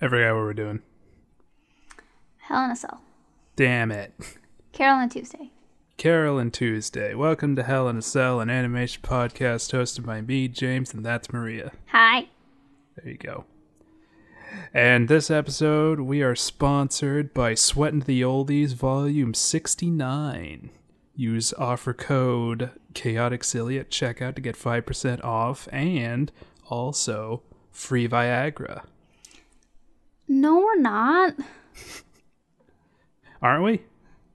I 0.00 0.06
forgot 0.06 0.34
what 0.34 0.42
we're 0.42 0.54
doing. 0.54 0.82
Hell 2.36 2.64
in 2.64 2.70
a 2.70 2.76
Cell. 2.76 3.02
Damn 3.56 3.90
it. 3.90 4.14
Carol 4.72 5.00
and 5.00 5.10
Tuesday. 5.10 5.50
Carol 5.96 6.38
and 6.38 6.54
Tuesday. 6.54 7.14
Welcome 7.14 7.56
to 7.56 7.64
Hell 7.64 7.88
in 7.88 7.96
a 7.96 8.02
Cell, 8.02 8.38
an 8.38 8.48
animation 8.48 9.02
podcast 9.02 9.72
hosted 9.72 10.06
by 10.06 10.20
me, 10.20 10.46
James, 10.46 10.94
and 10.94 11.04
that's 11.04 11.32
Maria. 11.32 11.72
Hi. 11.88 12.28
There 12.94 13.10
you 13.10 13.18
go. 13.18 13.44
And 14.72 15.08
this 15.08 15.32
episode, 15.32 15.98
we 15.98 16.22
are 16.22 16.36
sponsored 16.36 17.34
by 17.34 17.54
Sweatin' 17.54 18.04
the 18.04 18.22
Oldies 18.22 18.74
Volume 18.74 19.34
69. 19.34 20.70
Use 21.16 21.52
offer 21.54 21.92
code 21.92 22.70
Chaotic 22.94 23.42
Silly 23.42 23.80
at 23.80 23.90
checkout 23.90 24.36
to 24.36 24.40
get 24.40 24.54
5% 24.56 25.24
off 25.24 25.68
and 25.72 26.30
also 26.68 27.42
free 27.72 28.06
Viagra. 28.06 28.84
No, 30.28 30.58
we're 30.58 30.78
not. 30.78 31.34
Aren't 33.40 33.64
we? 33.64 33.82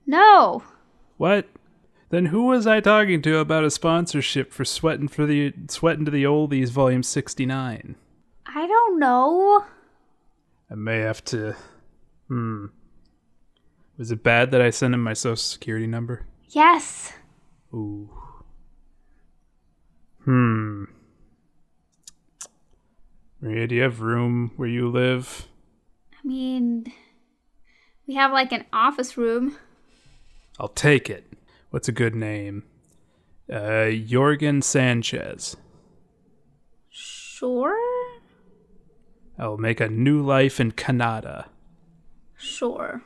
No. 0.05 0.63
What? 1.17 1.47
Then 2.09 2.27
who 2.27 2.45
was 2.45 2.67
I 2.67 2.79
talking 2.79 3.21
to 3.23 3.37
about 3.37 3.63
a 3.63 3.71
sponsorship 3.71 4.51
for 4.51 4.65
sweating 4.65 5.07
for 5.07 5.25
the 5.25 5.53
Sweatin' 5.67 6.05
to 6.05 6.11
the 6.11 6.23
Oldies 6.23 6.69
Volume 6.69 7.03
69? 7.03 7.95
I 8.45 8.67
don't 8.67 8.99
know. 8.99 9.65
I 10.69 10.75
may 10.75 10.99
have 10.99 11.23
to. 11.25 11.55
Hmm. 12.27 12.67
Was 13.97 14.11
it 14.11 14.23
bad 14.23 14.51
that 14.51 14.61
I 14.61 14.69
sent 14.69 14.93
him 14.93 15.03
my 15.03 15.13
social 15.13 15.35
security 15.35 15.87
number? 15.87 16.25
Yes. 16.49 17.13
Ooh. 17.73 18.09
Hmm. 20.23 20.85
Maria, 23.41 23.67
do 23.67 23.75
you 23.75 23.81
have 23.81 24.01
room 24.01 24.51
where 24.55 24.69
you 24.69 24.89
live? 24.89 25.47
I 26.23 26.27
mean, 26.27 26.91
we 28.07 28.15
have 28.15 28.31
like 28.31 28.51
an 28.51 28.65
office 28.71 29.17
room. 29.17 29.57
I'll 30.59 30.69
take 30.69 31.09
it. 31.09 31.31
What's 31.69 31.87
a 31.87 31.91
good 31.91 32.15
name? 32.15 32.63
Uh, 33.51 33.91
Jorgen 33.91 34.63
Sanchez. 34.63 35.57
Sure. 36.89 37.77
I'll 39.37 39.57
make 39.57 39.81
a 39.81 39.89
new 39.89 40.21
life 40.21 40.59
in 40.59 40.71
Canada. 40.71 41.47
Sure. 42.37 43.01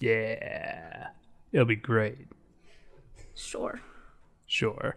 Yeah. 0.00 1.08
It'll 1.52 1.64
be 1.64 1.76
great. 1.76 2.26
Sure. 3.34 3.80
Sure. 4.46 4.96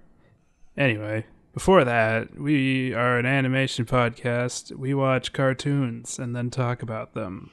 Anyway, 0.76 1.26
before 1.58 1.84
that, 1.84 2.40
we 2.40 2.94
are 2.94 3.18
an 3.18 3.26
animation 3.26 3.84
podcast. 3.84 4.72
We 4.76 4.94
watch 4.94 5.34
cartoons 5.34 6.20
and 6.20 6.36
then 6.36 6.52
talk 6.52 6.84
about 6.84 7.16
them. 7.16 7.50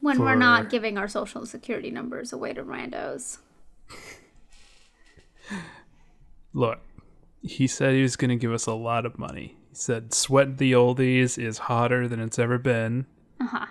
When 0.00 0.20
we're 0.20 0.36
not 0.36 0.70
giving 0.70 0.96
our 0.96 1.08
social 1.08 1.44
security 1.44 1.90
numbers 1.90 2.32
away 2.32 2.52
to 2.52 2.62
randos. 2.62 3.38
Look, 6.52 6.78
he 7.42 7.66
said 7.66 7.94
he 7.94 8.02
was 8.02 8.14
going 8.14 8.28
to 8.30 8.36
give 8.36 8.52
us 8.52 8.66
a 8.66 8.74
lot 8.74 9.04
of 9.04 9.18
money. 9.18 9.56
He 9.70 9.74
said 9.74 10.14
Sweat 10.14 10.58
the 10.58 10.70
Oldies 10.70 11.36
is 11.36 11.58
hotter 11.58 12.06
than 12.06 12.20
it's 12.20 12.38
ever 12.38 12.58
been. 12.58 13.06
Uh 13.40 13.46
huh. 13.46 13.66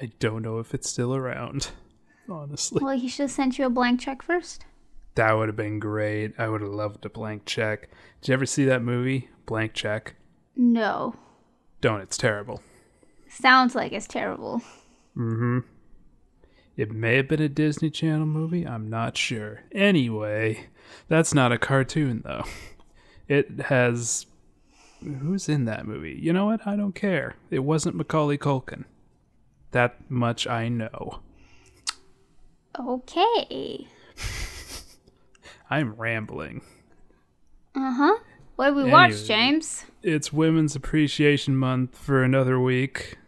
I 0.00 0.10
don't 0.20 0.40
know 0.40 0.58
if 0.58 0.72
it's 0.72 0.88
still 0.88 1.14
around, 1.14 1.68
honestly. 2.30 2.80
Well, 2.82 2.96
he 2.96 3.08
should 3.08 3.24
have 3.24 3.30
sent 3.30 3.58
you 3.58 3.66
a 3.66 3.70
blank 3.70 4.00
check 4.00 4.22
first. 4.22 4.64
That 5.18 5.36
would 5.36 5.48
have 5.48 5.56
been 5.56 5.80
great. 5.80 6.34
I 6.38 6.48
would 6.48 6.60
have 6.60 6.70
loved 6.70 7.04
a 7.04 7.08
blank 7.08 7.44
check. 7.44 7.88
Did 8.20 8.28
you 8.28 8.34
ever 8.34 8.46
see 8.46 8.64
that 8.66 8.84
movie, 8.84 9.28
Blank 9.46 9.74
Check? 9.74 10.14
No. 10.54 11.16
Don't, 11.80 12.02
it's 12.02 12.16
terrible. 12.16 12.62
Sounds 13.28 13.74
like 13.74 13.90
it's 13.90 14.06
terrible. 14.06 14.62
Mm-hmm. 15.16 15.58
It 16.76 16.92
may 16.92 17.16
have 17.16 17.26
been 17.26 17.42
a 17.42 17.48
Disney 17.48 17.90
Channel 17.90 18.26
movie, 18.26 18.64
I'm 18.64 18.88
not 18.88 19.16
sure. 19.16 19.64
Anyway, 19.72 20.68
that's 21.08 21.34
not 21.34 21.50
a 21.50 21.58
cartoon 21.58 22.22
though. 22.24 22.44
It 23.26 23.62
has 23.62 24.26
who's 25.02 25.48
in 25.48 25.64
that 25.64 25.84
movie? 25.84 26.16
You 26.16 26.32
know 26.32 26.46
what? 26.46 26.64
I 26.64 26.76
don't 26.76 26.94
care. 26.94 27.34
It 27.50 27.64
wasn't 27.64 27.96
Macaulay 27.96 28.38
Culkin. 28.38 28.84
That 29.72 30.08
much 30.08 30.46
I 30.46 30.68
know. 30.68 31.18
Okay. 32.78 33.88
I'm 35.70 35.94
rambling. 35.94 36.62
Uh 37.74 37.92
huh. 37.92 38.18
What 38.56 38.66
did 38.66 38.76
we 38.76 38.90
watch, 38.90 39.24
James? 39.24 39.84
It's 40.02 40.32
Women's 40.32 40.74
Appreciation 40.74 41.56
Month 41.56 41.96
for 41.96 42.24
another 42.24 42.58
week. 42.58 43.18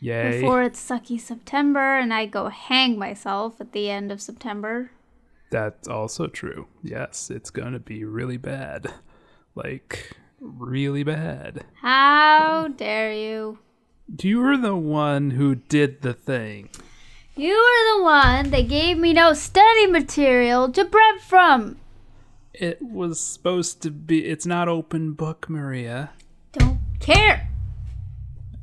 Yay. 0.00 0.40
Before 0.42 0.62
it's 0.62 0.78
sucky 0.78 1.18
September 1.18 1.96
and 1.98 2.12
I 2.12 2.26
go 2.26 2.48
hang 2.48 2.98
myself 2.98 3.60
at 3.60 3.72
the 3.72 3.88
end 3.88 4.12
of 4.12 4.20
September. 4.20 4.90
That's 5.50 5.88
also 5.88 6.26
true. 6.26 6.66
Yes, 6.82 7.30
it's 7.30 7.50
gonna 7.50 7.78
be 7.78 8.04
really 8.04 8.36
bad. 8.36 8.92
Like, 9.54 10.16
really 10.40 11.04
bad. 11.04 11.64
How 11.80 12.68
dare 12.68 13.14
you? 13.14 13.60
You 14.20 14.40
were 14.40 14.58
the 14.58 14.76
one 14.76 15.30
who 15.30 15.54
did 15.54 16.02
the 16.02 16.12
thing. 16.12 16.68
You 17.36 17.54
were 17.54 17.98
the 17.98 18.04
one 18.04 18.50
that 18.50 18.68
gave 18.68 18.98
me 18.98 19.12
no 19.12 19.32
study 19.32 19.86
material 19.86 20.70
to 20.72 20.84
prep 20.84 21.20
from. 21.20 21.78
It 22.54 22.80
was 22.80 23.18
supposed 23.18 23.82
to 23.82 23.90
be. 23.90 24.26
It's 24.26 24.46
not 24.46 24.68
open 24.68 25.12
book, 25.12 25.50
Maria. 25.50 26.10
Don't 26.52 26.78
care. 27.00 27.50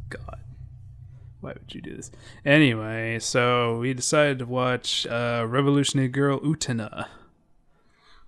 God. 0.09 0.39
Why 1.41 1.53
would 1.53 1.75
you 1.75 1.81
do 1.81 1.97
this? 1.97 2.09
Anyway, 2.45 3.19
so 3.19 3.79
we 3.79 3.93
decided 3.93 4.39
to 4.39 4.45
watch 4.45 5.05
uh, 5.07 5.45
Revolutionary 5.47 6.07
Girl 6.07 6.39
Utena. 6.39 7.07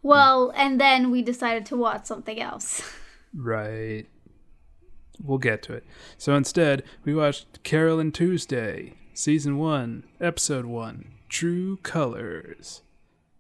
Well, 0.02 0.52
and 0.56 0.82
then 0.82 1.12
we 1.12 1.22
decided 1.22 1.66
to 1.68 1.78
watch 1.78 2.06
something 2.08 2.42
else. 2.42 2.82
Right. 3.34 4.06
We'll 5.24 5.38
get 5.38 5.64
to 5.64 5.74
it. 5.74 5.86
So 6.18 6.36
instead, 6.36 6.84
we 7.06 7.16
watched 7.16 7.64
Carol 7.64 8.00
and 8.00 8.14
Tuesday, 8.14 8.96
Season 9.14 9.58
1, 9.58 10.04
Episode 10.20 10.66
1, 10.66 11.08
True 11.30 11.78
Colors. 11.78 12.82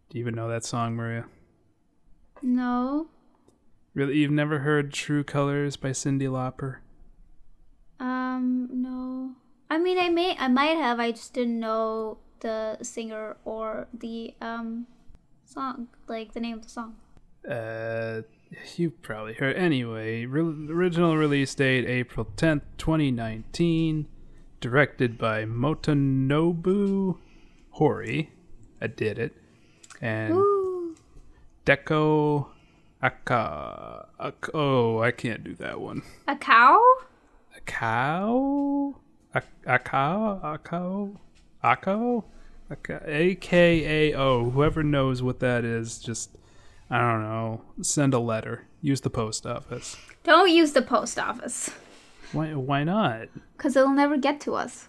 Do 0.09 0.17
you 0.17 0.23
even 0.23 0.35
know 0.35 0.47
that 0.47 0.63
song, 0.63 0.95
Maria? 0.95 1.25
No. 2.43 3.07
Really? 3.93 4.17
You've 4.17 4.31
never 4.31 4.59
heard 4.59 4.91
True 4.91 5.23
Colors 5.23 5.77
by 5.77 5.89
Cyndi 5.89 6.27
Lauper? 6.27 6.77
Um, 7.99 8.69
no. 8.71 9.31
I 9.69 9.79
mean, 9.79 9.97
I 9.97 10.09
may, 10.09 10.35
I 10.37 10.49
might 10.49 10.77
have. 10.77 10.99
I 10.99 11.11
just 11.11 11.33
didn't 11.33 11.59
know 11.59 12.17
the 12.41 12.77
singer 12.81 13.37
or 13.45 13.87
the 13.93 14.33
um 14.41 14.85
song, 15.45 15.87
like 16.07 16.33
the 16.33 16.39
name 16.39 16.57
of 16.57 16.63
the 16.63 16.69
song. 16.69 16.95
Uh, 17.49 18.21
you 18.75 18.91
probably 18.91 19.33
heard. 19.33 19.55
Anyway, 19.55 20.25
re- 20.25 20.67
original 20.69 21.15
release 21.17 21.55
date 21.55 21.85
April 21.85 22.27
10th, 22.35 22.61
2019. 22.77 24.07
Directed 24.59 25.17
by 25.17 25.43
Motonobu 25.45 27.17
Hori. 27.71 28.31
I 28.81 28.87
did 28.87 29.19
it. 29.19 29.33
And 30.01 30.35
Ooh. 30.35 30.62
Deko 31.65 32.47
Aka. 33.01 34.07
Ak- 34.19 34.49
oh, 34.53 34.99
I 34.99 35.11
can't 35.11 35.43
do 35.43 35.53
that 35.55 35.79
one. 35.79 36.01
A 36.27 36.35
cow? 36.35 36.79
A 37.55 37.61
cow? 37.65 38.95
A, 39.33 39.41
a 39.65 39.79
cow? 39.79 40.39
A 40.43 40.57
cow? 40.57 41.19
Ako? 41.63 42.25
A 42.69 43.35
K 43.35 44.11
A 44.11 44.17
O. 44.17 44.49
Whoever 44.49 44.83
knows 44.83 45.21
what 45.21 45.39
that 45.41 45.63
is, 45.63 45.99
just, 45.99 46.37
I 46.89 46.99
don't 46.99 47.21
know, 47.23 47.61
send 47.81 48.13
a 48.13 48.19
letter. 48.19 48.65
Use 48.81 49.01
the 49.01 49.09
post 49.09 49.45
office. 49.45 49.95
Don't 50.23 50.49
use 50.49 50.71
the 50.71 50.81
post 50.81 51.19
office, 51.19 51.69
Why, 52.31 52.53
why 52.53 52.83
not? 52.83 53.27
cause 53.57 53.75
it'll 53.75 53.89
never 53.93 54.17
get 54.17 54.39
to 54.41 54.53
us. 54.55 54.87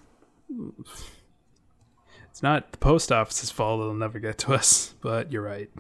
It's 2.31 2.43
not 2.43 2.73
the 2.73 2.79
post 2.79 3.13
office's 3.13 3.51
fault 3.51 3.81
it'll 3.81 3.95
never 3.95 4.19
get 4.19 4.39
to 4.39 4.55
us, 4.55 4.95
but 5.01 5.31
you're 5.31 5.43
right. 5.43 5.71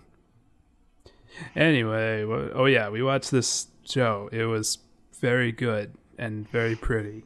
Anyway, 1.56 2.24
wha- 2.24 2.50
oh 2.54 2.66
yeah, 2.66 2.88
we 2.88 3.02
watched 3.02 3.30
this 3.30 3.68
show. 3.84 4.28
It 4.32 4.44
was 4.44 4.78
very 5.20 5.52
good 5.52 5.94
and 6.18 6.48
very 6.48 6.76
pretty 6.76 7.24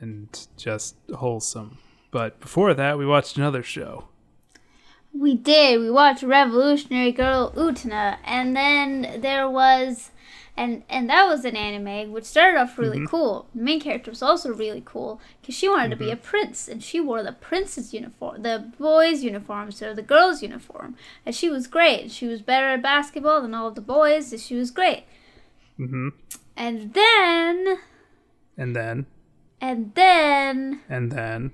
and 0.00 0.46
just 0.56 0.96
wholesome. 1.14 1.78
But 2.10 2.40
before 2.40 2.74
that, 2.74 2.98
we 2.98 3.06
watched 3.06 3.36
another 3.36 3.62
show. 3.62 4.08
We 5.12 5.34
did. 5.34 5.80
We 5.80 5.90
watched 5.90 6.22
Revolutionary 6.22 7.12
Girl 7.12 7.52
Utena, 7.56 8.18
and 8.24 8.56
then 8.56 9.20
there 9.20 9.48
was, 9.48 10.10
and 10.56 10.82
and 10.88 11.10
that 11.10 11.26
was 11.26 11.44
an 11.44 11.56
anime 11.56 12.12
which 12.12 12.24
started 12.24 12.58
off 12.58 12.78
really 12.78 12.98
mm-hmm. 12.98 13.06
cool. 13.06 13.46
The 13.54 13.62
main 13.62 13.80
character 13.80 14.10
was 14.10 14.22
also 14.22 14.52
really 14.52 14.82
cool 14.84 15.20
because 15.40 15.54
she 15.54 15.68
wanted 15.68 15.90
to 15.90 15.96
be 15.96 16.06
mm-hmm. 16.06 16.14
a 16.14 16.16
prince, 16.16 16.68
and 16.68 16.82
she 16.82 17.00
wore 17.00 17.22
the 17.22 17.32
prince's 17.32 17.92
uniform, 17.92 18.42
the 18.42 18.72
boys' 18.78 19.22
uniform, 19.22 19.66
instead 19.66 19.90
of 19.90 19.96
the 19.96 20.02
girls' 20.02 20.42
uniform, 20.42 20.96
and 21.26 21.34
she 21.34 21.48
was 21.48 21.66
great. 21.66 22.10
She 22.10 22.26
was 22.26 22.42
better 22.42 22.68
at 22.68 22.82
basketball 22.82 23.42
than 23.42 23.54
all 23.54 23.68
of 23.68 23.74
the 23.74 23.80
boys. 23.80 24.32
And 24.32 24.40
she 24.40 24.54
was 24.54 24.70
great. 24.70 25.04
Mm-hmm. 25.78 26.08
And 26.56 26.94
then, 26.94 27.78
And 28.56 28.76
then, 28.76 29.06
and 29.60 29.94
then, 29.94 30.80
and 30.88 31.10
then, 31.10 31.52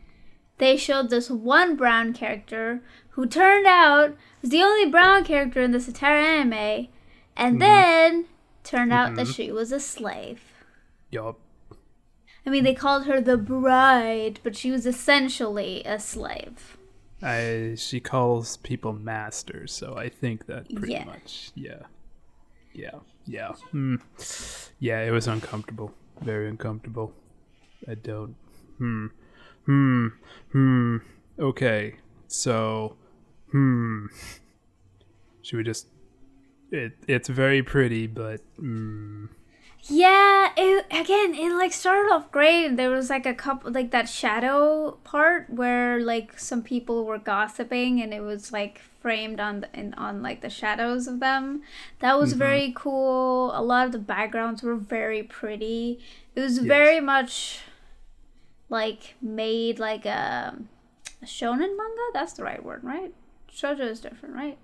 they 0.59 0.77
showed 0.77 1.09
this 1.09 1.31
one 1.31 1.77
brown 1.77 2.13
character 2.13 2.83
who 3.11 3.27
turned 3.27 3.67
out 3.67 4.15
was 4.43 4.51
the 4.51 4.63
only 4.63 4.91
brown 4.91 5.25
character 5.25 5.63
in 5.63 5.71
this 5.71 5.89
entire 5.89 6.19
anime, 6.19 6.89
and 7.37 7.55
mm-hmm. 7.55 7.59
then 7.59 8.25
turned 8.65 8.93
out 8.93 9.15
that 9.17 9.29
she 9.29 9.51
was 9.53 9.73
a 9.73 9.81
slave. 9.81 10.43
Yup. 11.11 11.39
I 12.47 12.51
mean, 12.51 12.65
they 12.65 12.75
called 12.75 13.05
her 13.07 13.21
the 13.21 13.37
bride, 13.37 14.41
but 14.43 14.57
she 14.57 14.71
was 14.71 14.87
essentially 14.87 15.83
a 15.85 15.99
slave. 16.01 16.77
I 17.23 17.75
she 17.77 18.01
calls 18.01 18.57
people 18.59 18.93
masters, 18.95 19.73
so 19.73 19.95
I 19.97 20.09
think 20.09 20.47
that 20.47 20.75
pretty 20.75 20.95
Yeah. 20.95 21.05
much. 21.05 21.51
Yeah. 21.55 21.83
Yeah. 22.73 23.01
Yeah. 23.27 23.53
Hmm. 23.73 23.97
Yeah, 24.79 25.03
it 25.03 25.11
was 25.11 25.27
uncomfortable. 25.29 25.93
Very 26.23 26.49
uncomfortable. 26.49 27.13
I 27.87 27.95
don't. 27.95 28.37
Hmm. 28.79 29.07
Hmm. 29.67 30.07
Hmm. 30.53 30.97
Okay. 31.39 31.97
So. 32.29 32.97
Hmm. 33.53 34.07
Should 35.43 35.57
we 35.59 35.65
just? 35.65 35.89
It 36.71 36.93
it's 37.07 37.29
very 37.29 37.63
pretty, 37.63 38.07
but. 38.07 38.41
Hmm. 38.57 39.27
Yeah, 39.85 40.51
it 40.57 40.87
again, 40.91 41.35
it 41.35 41.53
like 41.55 41.73
started 41.73 42.13
off 42.13 42.31
great. 42.31 42.77
There 42.77 42.91
was 42.91 43.09
like 43.09 43.25
a 43.25 43.35
couple 43.35 43.73
like 43.73 43.91
that 43.93 44.09
shadow 44.09 44.99
part 45.05 45.49
where 45.49 46.01
like 46.01 46.39
some 46.39 46.63
people 46.63 47.07
were 47.07 47.19
gossiping 47.19 48.01
and 48.03 48.13
it 48.13 48.21
was 48.21 48.53
like 48.53 48.83
framed 49.01 49.41
on 49.41 49.61
the, 49.61 49.69
in, 49.73 49.95
on 49.95 50.23
like 50.23 50.43
the 50.43 50.51
shadows 50.51 51.07
of 51.07 51.21
them. 51.21 51.63
That 52.01 52.19
was 52.19 52.35
very 52.35 52.73
cool. 52.77 53.53
A 53.55 53.63
lot 53.63 53.87
of 53.87 53.93
the 53.93 53.99
backgrounds 53.99 54.63
were 54.63 54.77
very 54.77 55.23
pretty. 55.23 55.99
It 56.35 56.41
was 56.41 56.59
very 56.59 57.01
much 57.01 57.61
like 58.69 59.15
made 59.23 59.79
like 59.79 60.05
a, 60.05 60.57
a 61.23 61.25
shonen 61.25 61.77
manga. 61.77 62.07
That's 62.13 62.35
the 62.35 62.45
right 62.45 62.63
word, 62.63 62.85
right? 62.85 63.15
Shoujo 63.51 63.81
is 63.81 64.01
different, 64.01 64.35
right? 64.35 64.59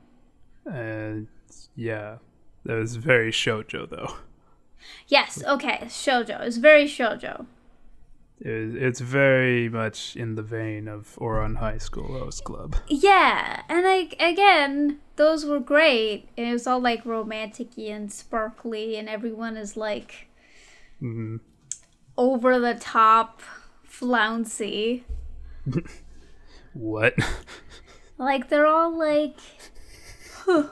And 0.67 1.29
yeah, 1.75 2.19
that 2.65 2.75
was 2.75 2.97
very 2.97 3.31
shojo 3.31 3.89
though. 3.89 4.17
Yes. 5.09 5.43
Okay, 5.45 5.79
shoujo. 5.87 6.41
It's 6.43 6.59
very 6.59 6.85
shojo. 6.85 7.47
It's 8.39 9.01
very 9.01 9.69
much 9.69 10.15
in 10.15 10.35
the 10.35 10.43
vein 10.43 10.87
of 10.89 11.17
Ouran 11.21 11.57
High 11.57 11.79
School 11.79 12.19
Host 12.19 12.45
Club. 12.45 12.77
Yeah, 12.87 13.63
and 13.69 13.83
like 13.85 14.15
again, 14.21 14.99
those 15.17 15.45
were 15.47 15.59
great. 15.59 16.29
It 16.37 16.53
was 16.53 16.67
all 16.67 16.79
like 16.81 17.05
romantic-y 17.07 17.85
and 17.85 18.13
sparkly, 18.13 18.97
and 18.97 19.09
everyone 19.09 19.57
is 19.57 19.77
like 19.77 20.29
Mhm. 21.03 21.41
over 22.17 22.59
the 22.61 22.75
top, 22.75 23.41
flouncy. 23.85 25.05
What? 26.75 27.15
Like 28.19 28.49
they're 28.51 28.67
all 28.67 28.97
like, 28.97 29.39
huh, 30.45 30.69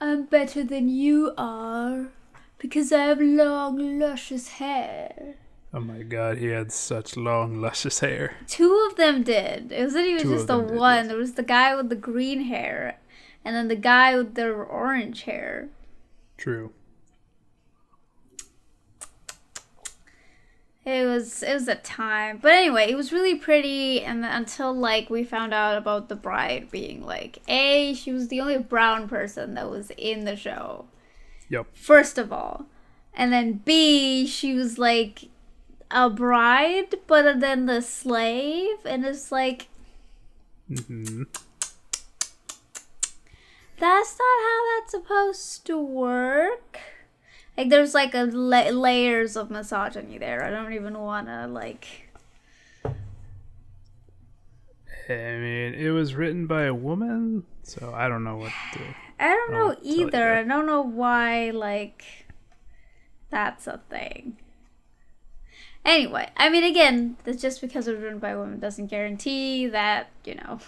"I'm 0.00 0.24
better 0.24 0.64
than 0.64 0.88
you 0.88 1.32
are 1.36 2.08
because 2.58 2.92
I 2.92 3.04
have 3.04 3.20
long, 3.20 3.98
luscious 3.98 4.48
hair." 4.48 5.34
Oh 5.72 5.80
my 5.80 6.02
god, 6.02 6.38
he 6.38 6.46
had 6.46 6.72
such 6.72 7.16
long, 7.16 7.60
luscious 7.60 8.00
hair. 8.00 8.34
Two 8.48 8.88
of 8.90 8.96
them 8.96 9.22
did. 9.22 9.70
It 9.70 9.84
wasn't 9.84 10.06
even 10.06 10.22
Two 10.22 10.34
just 10.34 10.48
the 10.48 10.60
did, 10.60 10.76
one. 10.76 11.06
There 11.08 11.16
was 11.16 11.34
the 11.34 11.44
guy 11.44 11.76
with 11.76 11.90
the 11.90 11.96
green 11.96 12.44
hair, 12.44 12.98
and 13.44 13.54
then 13.54 13.68
the 13.68 13.76
guy 13.76 14.16
with 14.16 14.34
the 14.34 14.50
orange 14.50 15.22
hair. 15.22 15.68
True. 16.36 16.72
It 20.84 21.04
was 21.04 21.42
it 21.42 21.52
was 21.52 21.68
a 21.68 21.74
time, 21.74 22.38
but 22.40 22.52
anyway, 22.52 22.90
it 22.90 22.96
was 22.96 23.12
really 23.12 23.34
pretty. 23.34 24.02
And 24.02 24.24
until 24.24 24.72
like 24.72 25.10
we 25.10 25.24
found 25.24 25.52
out 25.52 25.76
about 25.76 26.08
the 26.08 26.16
bride 26.16 26.70
being 26.70 27.04
like, 27.04 27.38
a 27.48 27.92
she 27.94 28.12
was 28.12 28.28
the 28.28 28.40
only 28.40 28.58
brown 28.58 29.08
person 29.08 29.54
that 29.54 29.70
was 29.70 29.90
in 29.98 30.24
the 30.24 30.36
show. 30.36 30.86
Yep. 31.50 31.66
First 31.74 32.16
of 32.16 32.32
all, 32.32 32.66
and 33.12 33.32
then 33.32 33.60
b 33.64 34.26
she 34.26 34.54
was 34.54 34.78
like 34.78 35.28
a 35.90 36.08
bride, 36.08 36.94
but 37.06 37.40
then 37.40 37.66
the 37.66 37.82
slave, 37.82 38.78
and 38.86 39.04
it's 39.04 39.30
like 39.30 39.68
hmm 40.68 41.24
that's 43.80 44.18
not 44.18 44.42
how 44.42 44.80
that's 44.80 44.90
supposed 44.92 45.66
to 45.66 45.78
work. 45.78 46.78
Like 47.60 47.68
there's 47.68 47.92
like 47.92 48.14
a 48.14 48.22
la- 48.22 48.70
layers 48.70 49.36
of 49.36 49.50
misogyny 49.50 50.16
there. 50.16 50.42
I 50.42 50.48
don't 50.48 50.72
even 50.72 50.98
want 50.98 51.26
to 51.26 51.46
like. 51.46 52.08
I 55.06 55.12
mean, 55.12 55.74
it 55.74 55.90
was 55.90 56.14
written 56.14 56.46
by 56.46 56.62
a 56.62 56.72
woman, 56.72 57.44
so 57.62 57.92
I 57.94 58.08
don't 58.08 58.24
know 58.24 58.38
what 58.38 58.52
to. 58.72 58.80
I 59.18 59.28
don't 59.28 59.52
know 59.52 59.76
either. 59.82 60.36
I 60.36 60.42
don't 60.44 60.64
know 60.64 60.80
why 60.80 61.50
like 61.50 62.02
that's 63.28 63.66
a 63.66 63.82
thing. 63.90 64.38
Anyway, 65.84 66.30
I 66.38 66.48
mean 66.48 66.64
again, 66.64 67.18
that's 67.24 67.42
just 67.42 67.60
because 67.60 67.86
it 67.86 67.92
was 67.92 68.00
written 68.02 68.20
by 68.20 68.30
a 68.30 68.38
woman 68.38 68.58
doesn't 68.58 68.86
guarantee 68.86 69.66
that, 69.66 70.08
you 70.24 70.36
know, 70.36 70.60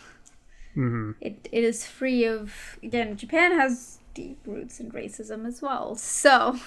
hmm 0.74 1.12
it, 1.22 1.48
it 1.50 1.64
is 1.64 1.86
free 1.86 2.26
of 2.26 2.78
again, 2.82 3.16
Japan 3.16 3.52
has 3.52 3.98
deep 4.12 4.38
roots 4.44 4.78
in 4.78 4.90
racism 4.92 5.46
as 5.46 5.62
well. 5.62 5.94
So 5.94 6.58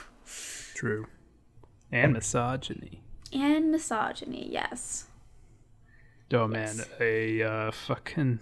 True. 0.74 1.08
And 1.92 2.14
misogyny. 2.14 3.02
and 3.32 3.72
misogyny, 3.72 4.48
yes. 4.52 5.08
Oh 6.34 6.48
man, 6.48 6.76
a 7.00 7.42
uh, 7.44 7.72
fucking 7.72 8.40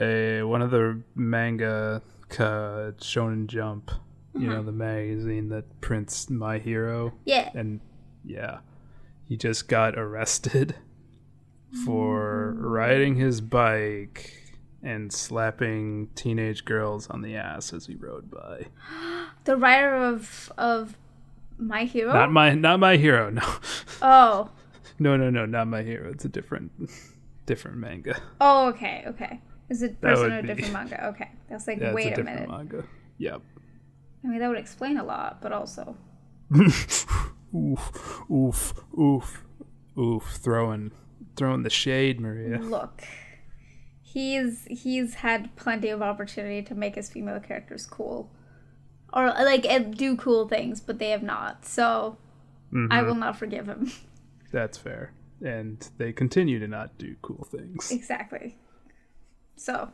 a 0.00 0.42
one 0.42 0.62
of 0.62 0.70
the 0.70 1.02
manga 1.14 2.02
uh, 2.32 2.92
Shonen 2.98 3.46
Jump, 3.46 3.90
you 4.34 4.46
know, 4.48 4.62
the 4.62 4.72
magazine 4.72 5.48
that 5.50 5.80
prints 5.80 6.30
My 6.30 6.58
Hero, 6.58 7.14
Yeah. 7.24 7.50
and 7.54 7.80
yeah, 8.24 8.58
he 9.24 9.36
just 9.36 9.68
got 9.68 9.98
arrested 9.98 10.76
for 11.84 12.54
riding 12.58 13.16
his 13.16 13.40
bike 13.40 14.45
and 14.86 15.12
slapping 15.12 16.08
teenage 16.14 16.64
girls 16.64 17.08
on 17.10 17.20
the 17.22 17.34
ass 17.36 17.72
as 17.72 17.86
he 17.86 17.94
rode 17.96 18.30
by. 18.30 18.66
The 19.44 19.56
writer 19.56 19.94
of 19.94 20.52
of 20.58 20.96
My 21.58 21.84
Hero? 21.84 22.12
Not 22.12 22.32
my, 22.32 22.54
not 22.54 22.80
my 22.80 22.96
hero. 22.96 23.30
No, 23.30 23.42
oh. 24.02 24.50
no, 24.98 25.16
no, 25.16 25.30
no, 25.30 25.46
not 25.46 25.68
my 25.68 25.82
hero. 25.82 26.10
It's 26.10 26.24
a 26.24 26.28
different, 26.28 26.72
different 27.46 27.76
manga. 27.76 28.20
Oh, 28.40 28.66
okay, 28.70 29.04
okay. 29.06 29.40
Is 29.68 29.82
it 29.82 30.00
person 30.00 30.32
or 30.32 30.38
a 30.38 30.42
be- 30.42 30.48
different 30.48 30.72
manga? 30.78 31.06
Okay. 31.08 31.30
That's 31.48 31.68
like 31.68 31.78
Yeah, 31.78 31.92
wait 31.94 32.08
it's 32.08 32.18
a, 32.18 32.22
a 32.22 32.24
different 32.24 32.48
minute. 32.48 32.50
manga. 32.50 32.84
Yep. 33.18 33.40
I 34.24 34.26
mean 34.28 34.38
that 34.40 34.48
would 34.48 34.58
explain 34.58 34.96
a 34.98 35.04
lot, 35.04 35.40
but 35.40 35.52
also 35.52 35.96
oof, 36.56 37.06
oof, 37.54 38.74
oof, 38.98 39.44
oof. 39.96 40.22
Throwing, 40.42 40.90
throwing 41.36 41.62
the 41.62 41.70
shade, 41.70 42.20
Maria. 42.20 42.58
Look, 42.58 43.04
he's 44.16 44.66
he's 44.70 45.16
had 45.16 45.54
plenty 45.56 45.90
of 45.90 46.00
opportunity 46.00 46.62
to 46.62 46.74
make 46.74 46.94
his 46.94 47.10
female 47.10 47.38
characters 47.38 47.84
cool, 47.84 48.30
or 49.12 49.26
like 49.26 49.66
do 49.94 50.16
cool 50.16 50.48
things, 50.48 50.80
but 50.80 50.98
they 50.98 51.10
have 51.10 51.22
not. 51.22 51.66
So 51.66 52.16
I 52.72 52.76
mm-hmm. 52.76 53.06
will 53.06 53.14
not 53.14 53.36
forgive 53.36 53.66
him. 53.66 53.92
That's 54.52 54.78
fair. 54.78 55.12
And 55.44 55.86
they 55.98 56.14
continue 56.14 56.58
to 56.60 56.66
not 56.66 56.96
do 56.96 57.16
cool 57.20 57.46
things. 57.50 57.90
exactly. 57.92 58.56
So 59.54 59.90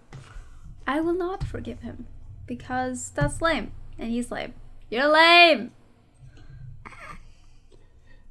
I 0.87 1.01
will 1.01 1.15
not 1.15 1.43
forgive 1.43 1.81
him 1.81 2.07
because 2.47 3.11
that's 3.11 3.43
lame, 3.43 3.73
and 3.99 4.11
he's 4.11 4.31
lame. 4.31 4.55
You're 4.89 5.09
lame. 5.09 5.73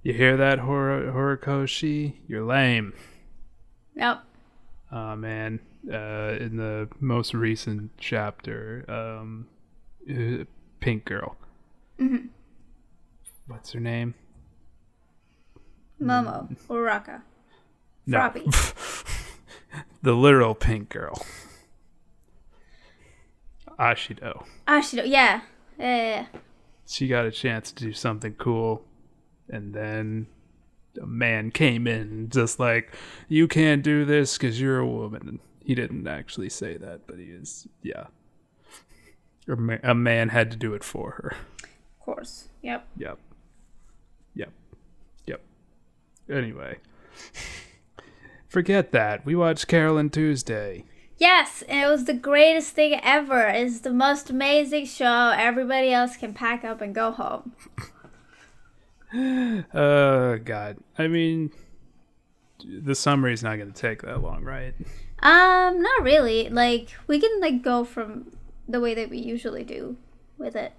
You 0.04 0.14
hear 0.14 0.38
that, 0.38 0.60
Hor- 0.60 1.12
Horikoshi? 1.14 2.14
You're 2.28 2.46
lame. 2.46 2.94
Yep. 3.96 4.24
Oh 4.92 5.16
man. 5.18 5.60
Uh, 5.90 6.38
in 6.40 6.58
the 6.58 6.88
most 7.00 7.34
recent 7.34 7.92
chapter, 7.98 8.86
um, 8.88 9.48
uh, 10.10 10.44
Pink 10.80 11.06
Girl. 11.06 11.36
Mm-hmm. 12.00 12.28
What's 13.48 13.72
her 13.72 13.80
name? 13.80 14.14
Momo 16.00 16.56
Uraka. 16.68 17.22
Frobby. 18.08 18.46
the 20.04 20.14
literal 20.14 20.56
Pink 20.56 20.90
Girl. 20.90 21.26
Ashido. 23.80 24.46
Ashido. 24.68 25.04
Yeah. 25.08 25.42
Yeah. 25.78 25.86
yeah, 25.86 25.96
yeah. 25.98 26.26
she 26.88 27.08
got 27.08 27.26
a 27.26 27.32
chance 27.32 27.72
to 27.72 27.84
do 27.84 27.94
something 27.94 28.36
cool 28.36 28.84
and 29.50 29.74
then 29.74 30.28
a 31.02 31.06
man 31.06 31.52
came 31.52 31.88
in 31.88 32.30
just 32.30 32.60
like 32.60 32.94
you 33.28 33.48
can't 33.48 33.82
do 33.82 34.06
this 34.06 34.38
because 34.38 34.60
you're 34.60 34.80
a 34.80 34.88
woman 34.88 35.40
he 35.72 35.76
didn't 35.76 36.06
actually 36.08 36.50
say 36.50 36.76
that 36.76 37.08
but 37.08 37.18
he 37.18 37.26
is 37.26 37.68
yeah 37.82 38.08
a 39.48 39.56
ma- 39.56 39.78
a 39.84 39.96
man 39.96 40.30
had 40.30 40.52
to 40.52 40.58
do 40.58 40.74
it 40.74 40.84
for 40.84 41.12
her 41.12 41.34
Of 41.64 42.00
course. 42.06 42.50
Yep. 42.62 42.86
yep 42.98 43.18
yep 44.36 44.52
yep 45.26 45.42
anyway 46.30 46.78
Forget 48.52 48.92
that. 48.92 49.26
We 49.26 49.34
watched 49.34 49.70
Carol 49.70 49.98
and 49.98 50.12
Tuesday. 50.12 50.84
Yes, 51.18 51.62
and 51.70 51.86
it 51.86 51.90
was 51.90 52.04
the 52.04 52.14
greatest 52.14 52.74
thing 52.74 53.00
ever. 53.02 53.48
It's 53.48 53.80
the 53.80 53.94
most 53.94 54.30
amazing 54.30 54.88
show. 54.88 55.34
Everybody 55.38 55.94
else 55.94 56.18
can 56.18 56.34
pack 56.34 56.66
up 56.66 56.82
and 56.82 56.94
go 56.94 57.12
home. 57.12 57.54
Uh, 59.74 60.36
God. 60.44 60.80
I 60.98 61.08
mean, 61.08 61.52
the 62.66 62.94
summary's 62.94 63.42
not 63.42 63.56
going 63.56 63.72
to 63.72 63.82
take 63.82 64.02
that 64.02 64.22
long, 64.22 64.44
right? 64.44 64.74
Um, 65.22 65.82
not 65.82 66.04
really. 66.04 66.50
Like 66.50 66.90
we 67.08 67.20
can 67.20 67.40
like 67.40 67.62
go 67.62 67.84
from 67.84 68.32
the 68.68 68.80
way 68.80 68.94
that 68.94 69.10
we 69.10 69.18
usually 69.18 69.64
do 69.64 69.98
with 70.38 70.56
it. 70.56 70.74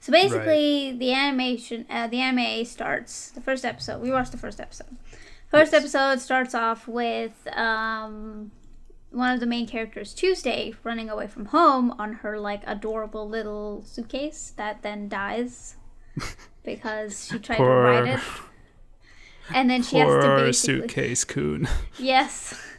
So 0.00 0.10
basically, 0.12 0.92
the 0.98 1.12
animation, 1.12 1.86
uh, 1.88 2.08
the 2.08 2.18
anime 2.20 2.64
starts. 2.64 3.30
The 3.30 3.40
first 3.40 3.64
episode. 3.64 4.02
We 4.02 4.10
watched 4.10 4.32
the 4.32 4.38
first 4.38 4.60
episode. 4.60 4.96
First 5.48 5.72
Yes. 5.72 5.82
episode 5.82 6.20
starts 6.20 6.54
off 6.54 6.88
with 6.88 7.46
um, 7.56 8.50
one 9.10 9.32
of 9.32 9.38
the 9.40 9.46
main 9.46 9.66
characters, 9.68 10.12
Tuesday, 10.14 10.74
running 10.82 11.08
away 11.08 11.26
from 11.28 11.46
home 11.46 11.92
on 11.98 12.14
her 12.14 12.40
like 12.40 12.62
adorable 12.66 13.28
little 13.28 13.82
suitcase 13.84 14.52
that 14.56 14.82
then 14.82 15.08
dies 15.08 15.76
because 16.64 17.26
she 17.30 17.38
tried 17.38 17.58
to 17.58 17.64
ride 17.64 18.08
it. 18.08 18.20
And 19.54 19.68
then 19.70 19.82
she 19.82 19.98
has 19.98 20.08
to 20.08 20.20
Poor 20.20 20.38
basically 20.38 20.80
suitcase 20.80 21.24
coon. 21.24 21.68
Yes. 21.98 22.60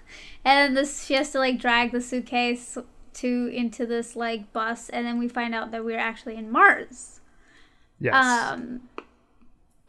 And 0.45 0.57
then 0.57 0.73
this 0.73 1.05
she 1.05 1.13
has 1.13 1.31
to 1.31 1.39
like 1.39 1.59
drag 1.59 1.91
the 1.91 2.01
suitcase 2.01 2.77
to 3.15 3.47
into 3.53 3.85
this 3.85 4.15
like 4.15 4.51
bus 4.53 4.89
and 4.89 5.05
then 5.05 5.19
we 5.19 5.27
find 5.27 5.53
out 5.53 5.71
that 5.71 5.85
we're 5.85 6.00
actually 6.00 6.35
in 6.35 6.51
Mars. 6.51 7.21
Yes. 8.00 8.13
Um 8.15 8.81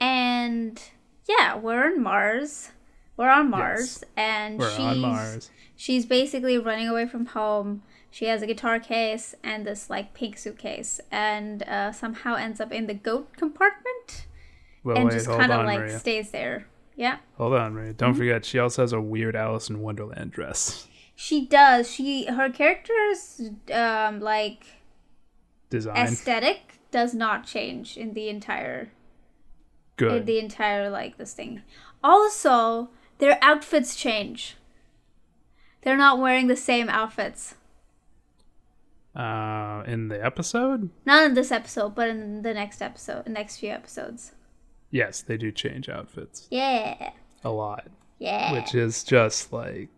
and 0.01 0.81
yeah, 1.29 1.57
we're 1.57 1.93
in 1.95 2.03
Mars. 2.03 2.71
We're 3.17 3.31
on 3.31 3.51
Mars 3.51 4.05
and 4.17 4.59
We're 4.59 4.71
she's 4.71 4.81
on 4.81 4.99
Mars. 4.99 5.51
she's 5.77 6.05
basically 6.07 6.59
running 6.59 6.89
away 6.89 7.07
from 7.07 7.27
home. 7.27 7.83
She 8.11 8.27
has 8.27 8.43
a 8.43 8.47
guitar 8.47 8.79
case 8.79 9.35
and 9.43 9.67
this 9.67 9.89
like 9.91 10.15
pink 10.15 10.37
suitcase 10.39 11.01
and 11.11 11.63
uh, 11.65 11.93
somehow 11.93 12.35
ends 12.35 12.61
up 12.61 12.73
in 12.73 12.87
the 12.87 12.95
goat 12.95 13.37
compartment 13.37 14.27
Well, 14.85 14.97
and 14.97 15.07
wait, 15.07 15.15
just 15.15 15.27
kind 15.27 15.51
of 15.53 15.65
like 15.65 15.81
Maria. 15.81 15.99
stays 15.99 16.31
there. 16.31 16.67
Yeah. 16.97 17.19
Hold 17.37 17.55
on, 17.55 17.75
Maria. 17.75 17.89
Mm-hmm. 17.91 17.97
Don't 17.97 18.15
forget, 18.15 18.45
she 18.45 18.59
also 18.59 18.83
has 18.83 18.93
a 18.93 19.01
weird 19.01 19.35
Alice 19.37 19.69
in 19.69 19.81
Wonderland 19.81 20.31
dress 20.31 20.87
She 21.17 21.47
does. 21.47 21.91
She 21.91 22.27
her 22.27 22.51
character's 22.51 23.41
um 23.73 24.21
like 24.21 24.67
design. 25.71 25.97
aesthetic 25.97 26.79
does 26.91 27.15
not 27.15 27.45
change 27.47 27.97
in 27.97 28.15
the 28.15 28.29
entire 28.29 28.91
good 29.97 30.19
in 30.19 30.25
the 30.25 30.39
entire 30.39 30.91
like 30.91 31.17
this 31.17 31.33
thing. 31.35 31.63
Also, 32.03 32.91
their 33.19 33.39
outfits 33.43 33.97
change. 33.97 34.57
They're 35.83 35.97
not 35.97 36.19
wearing 36.19 36.47
the 36.49 36.57
same 36.57 36.89
outfits. 36.89 37.55
Uh, 39.15 39.85
in 39.87 40.09
the 40.09 40.25
episode, 40.25 40.91
Not 41.07 41.25
in 41.25 41.35
this 41.35 41.53
episode, 41.53 41.95
but 41.95 42.09
in 42.09 42.43
the 42.43 42.53
next 42.53 42.83
episode, 42.83 43.29
next 43.29 43.59
few 43.59 43.71
episodes. 43.71 44.33
Yes, 44.95 45.21
they 45.21 45.37
do 45.37 45.51
change 45.53 45.89
outfits 45.89 46.47
Yeah. 46.51 47.11
a 47.43 47.51
lot, 47.51 47.89
Yeah. 48.19 48.53
which 48.53 48.75
is 48.75 49.03
just 49.05 49.53
like, 49.53 49.89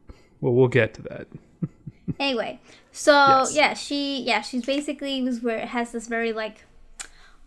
well, 0.40 0.54
we'll 0.54 0.68
get 0.68 0.94
to 0.94 1.02
that. 1.02 1.28
anyway, 2.18 2.58
so 2.92 3.12
Yes. 3.12 3.54
yeah, 3.54 3.74
she 3.74 4.22
yeah, 4.22 4.40
she's 4.40 4.64
basically 4.64 5.22
was 5.22 5.42
where 5.42 5.66
has 5.66 5.92
this 5.92 6.08
very 6.08 6.32
like 6.32 6.64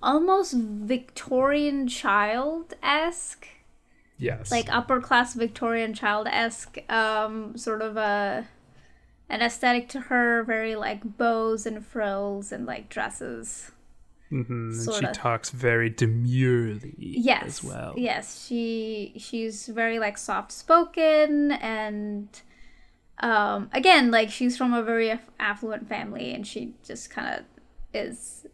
almost 0.01 0.53
Victorian 0.53 1.87
child 1.87 2.73
esque 2.83 3.47
Yes. 4.17 4.51
like 4.51 4.71
upper 4.73 5.01
class 5.01 5.33
Victorian 5.33 5.93
child 5.93 6.27
esque 6.27 6.77
um 6.91 7.57
sort 7.57 7.81
of 7.81 7.97
a 7.97 8.47
an 9.31 9.41
aesthetic 9.41 9.87
to 9.89 9.99
her, 10.01 10.43
very 10.43 10.75
like 10.75 11.17
bows 11.17 11.65
and 11.65 11.85
frills 11.85 12.51
and 12.51 12.65
like 12.65 12.89
dresses. 12.89 13.71
Hmm 14.29 14.43
And 14.49 14.75
she 14.75 14.83
sorta. 14.83 15.11
talks 15.13 15.49
very 15.49 15.89
demurely 15.89 16.95
Yes. 16.97 17.43
as 17.45 17.63
well. 17.63 17.93
Yes, 17.97 18.45
she 18.45 19.13
she's 19.17 19.67
very 19.67 19.99
like 19.99 20.17
soft 20.17 20.51
spoken 20.51 21.51
and 21.53 22.27
um 23.21 23.69
again 23.73 24.11
like 24.11 24.29
she's 24.29 24.57
from 24.57 24.73
a 24.73 24.81
very 24.83 25.19
affluent 25.39 25.89
family 25.89 26.33
and 26.33 26.47
she 26.47 26.73
just 26.85 27.09
kind 27.09 27.39
of 27.39 27.45
is 27.93 28.45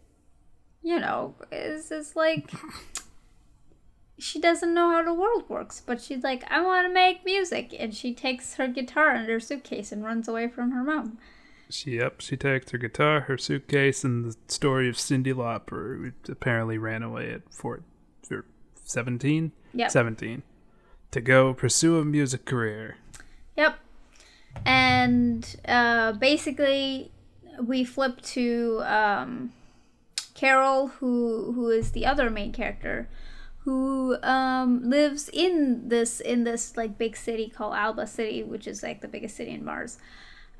you 0.82 1.00
know 1.00 1.36
is 1.52 1.92
is 1.92 2.16
like 2.16 2.50
she 4.18 4.40
doesn't 4.40 4.74
know 4.74 4.90
how 4.92 5.04
the 5.04 5.14
world 5.14 5.44
works 5.50 5.82
but 5.86 6.02
she's 6.02 6.24
like 6.24 6.44
i 6.50 6.62
want 6.62 6.88
to 6.88 6.94
make 6.94 7.26
music 7.26 7.76
and 7.78 7.94
she 7.94 8.14
takes 8.14 8.56
her 8.56 8.68
guitar 8.68 9.10
and 9.12 9.28
her 9.30 9.40
suitcase 9.40 9.92
and 9.92 10.04
runs 10.04 10.28
away 10.28 10.48
from 10.48 10.72
her 10.72 10.84
mom 10.84 11.18
She 11.70 11.98
yep, 11.98 12.22
she 12.22 12.38
takes 12.38 12.72
her 12.72 12.78
guitar, 12.78 13.22
her 13.22 13.38
suitcase, 13.38 14.04
and 14.04 14.26
the 14.26 14.36
story 14.48 14.88
of 14.88 14.96
Cyndi 14.96 15.34
Lauper, 15.34 15.98
who 15.98 16.32
apparently 16.32 16.78
ran 16.78 17.02
away 17.02 17.32
at 17.32 17.42
four, 17.52 17.82
17? 18.86 19.52
Yep. 19.74 19.92
17. 19.92 20.44
To 21.12 21.22
go 21.22 21.54
pursue 21.54 22.00
a 22.00 22.06
music 22.06 22.46
career. 22.46 22.98
Yep. 23.58 23.80
And 24.66 25.56
uh, 25.68 26.14
basically, 26.14 27.12
we 27.62 27.84
flip 27.84 28.22
to 28.22 28.82
um, 28.86 29.52
Carol, 30.34 30.88
who 30.88 31.52
who 31.54 31.70
is 31.70 31.92
the 31.92 32.06
other 32.06 32.30
main 32.30 32.52
character, 32.52 33.10
who 33.60 34.18
um, 34.22 34.90
lives 34.90 35.30
in 35.34 35.90
this 35.90 36.20
in 36.20 36.44
this 36.44 36.78
like 36.78 36.98
big 36.98 37.18
city 37.18 37.50
called 37.50 37.74
Alba 37.74 38.08
City, 38.08 38.44
which 38.44 38.68
is 38.68 38.84
like 38.84 39.02
the 39.02 39.08
biggest 39.08 39.36
city 39.36 39.52
in 39.52 39.66
Mars. 39.66 39.98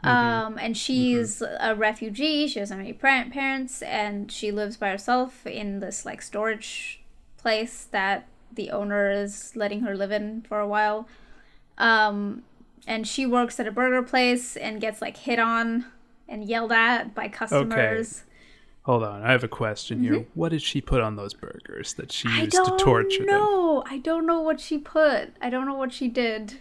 Um, 0.06 0.58
and 0.60 0.78
she's 0.78 1.42
a 1.42 1.76
refugee. 1.76 2.48
She 2.48 2.60
doesn't 2.60 2.78
have 2.78 2.86
any 2.86 2.94
par- 2.94 3.26
parents, 3.32 3.82
and 3.82 4.32
she 4.32 4.52
lives 4.52 4.78
by 4.78 4.90
herself 4.90 5.46
in 5.48 5.80
this 5.80 6.06
like 6.06 6.22
storage 6.22 7.02
place 7.38 7.86
that 7.92 8.28
the 8.54 8.72
owner 8.72 9.10
is 9.12 9.54
letting 9.56 9.82
her 9.82 9.96
live 9.96 10.12
in 10.12 10.42
for 10.48 10.60
a 10.60 10.68
while. 10.68 11.08
Um, 11.78 12.44
and 12.88 13.08
she 13.08 13.26
works 13.26 13.60
at 13.60 13.68
a 13.68 13.72
burger 13.72 14.04
place 14.04 14.56
and 14.56 14.80
gets 14.80 15.02
like 15.02 15.18
hit 15.18 15.40
on 15.40 15.86
and 16.28 16.46
yelled 16.46 16.72
at 16.72 17.14
by 17.16 17.28
customers. 17.28 18.20
Okay. 18.20 18.32
Hold 18.84 19.04
on, 19.04 19.24
I 19.24 19.32
have 19.32 19.44
a 19.44 19.48
question 19.48 20.04
here. 20.04 20.28
What 20.36 20.50
did 20.50 20.62
she 20.62 20.80
put 20.80 21.02
on 21.02 21.16
those 21.16 21.34
burgers 21.34 21.96
that 21.96 22.12
she 22.12 22.28
Mm-hmm. 22.28 22.44
Used 22.46 22.52
to 22.66 22.78
torture 22.78 23.18
them? 23.26 23.26
know. 23.28 23.84
I 23.88 23.98
don't 23.98 24.28
know 24.28 24.42
what 24.42 24.60
she 24.60 24.78
put. 24.78 25.30
I 25.42 25.50
don't 25.50 25.66
know 25.66 25.74
what 25.74 25.92
she 25.92 26.08
did. 26.08 26.60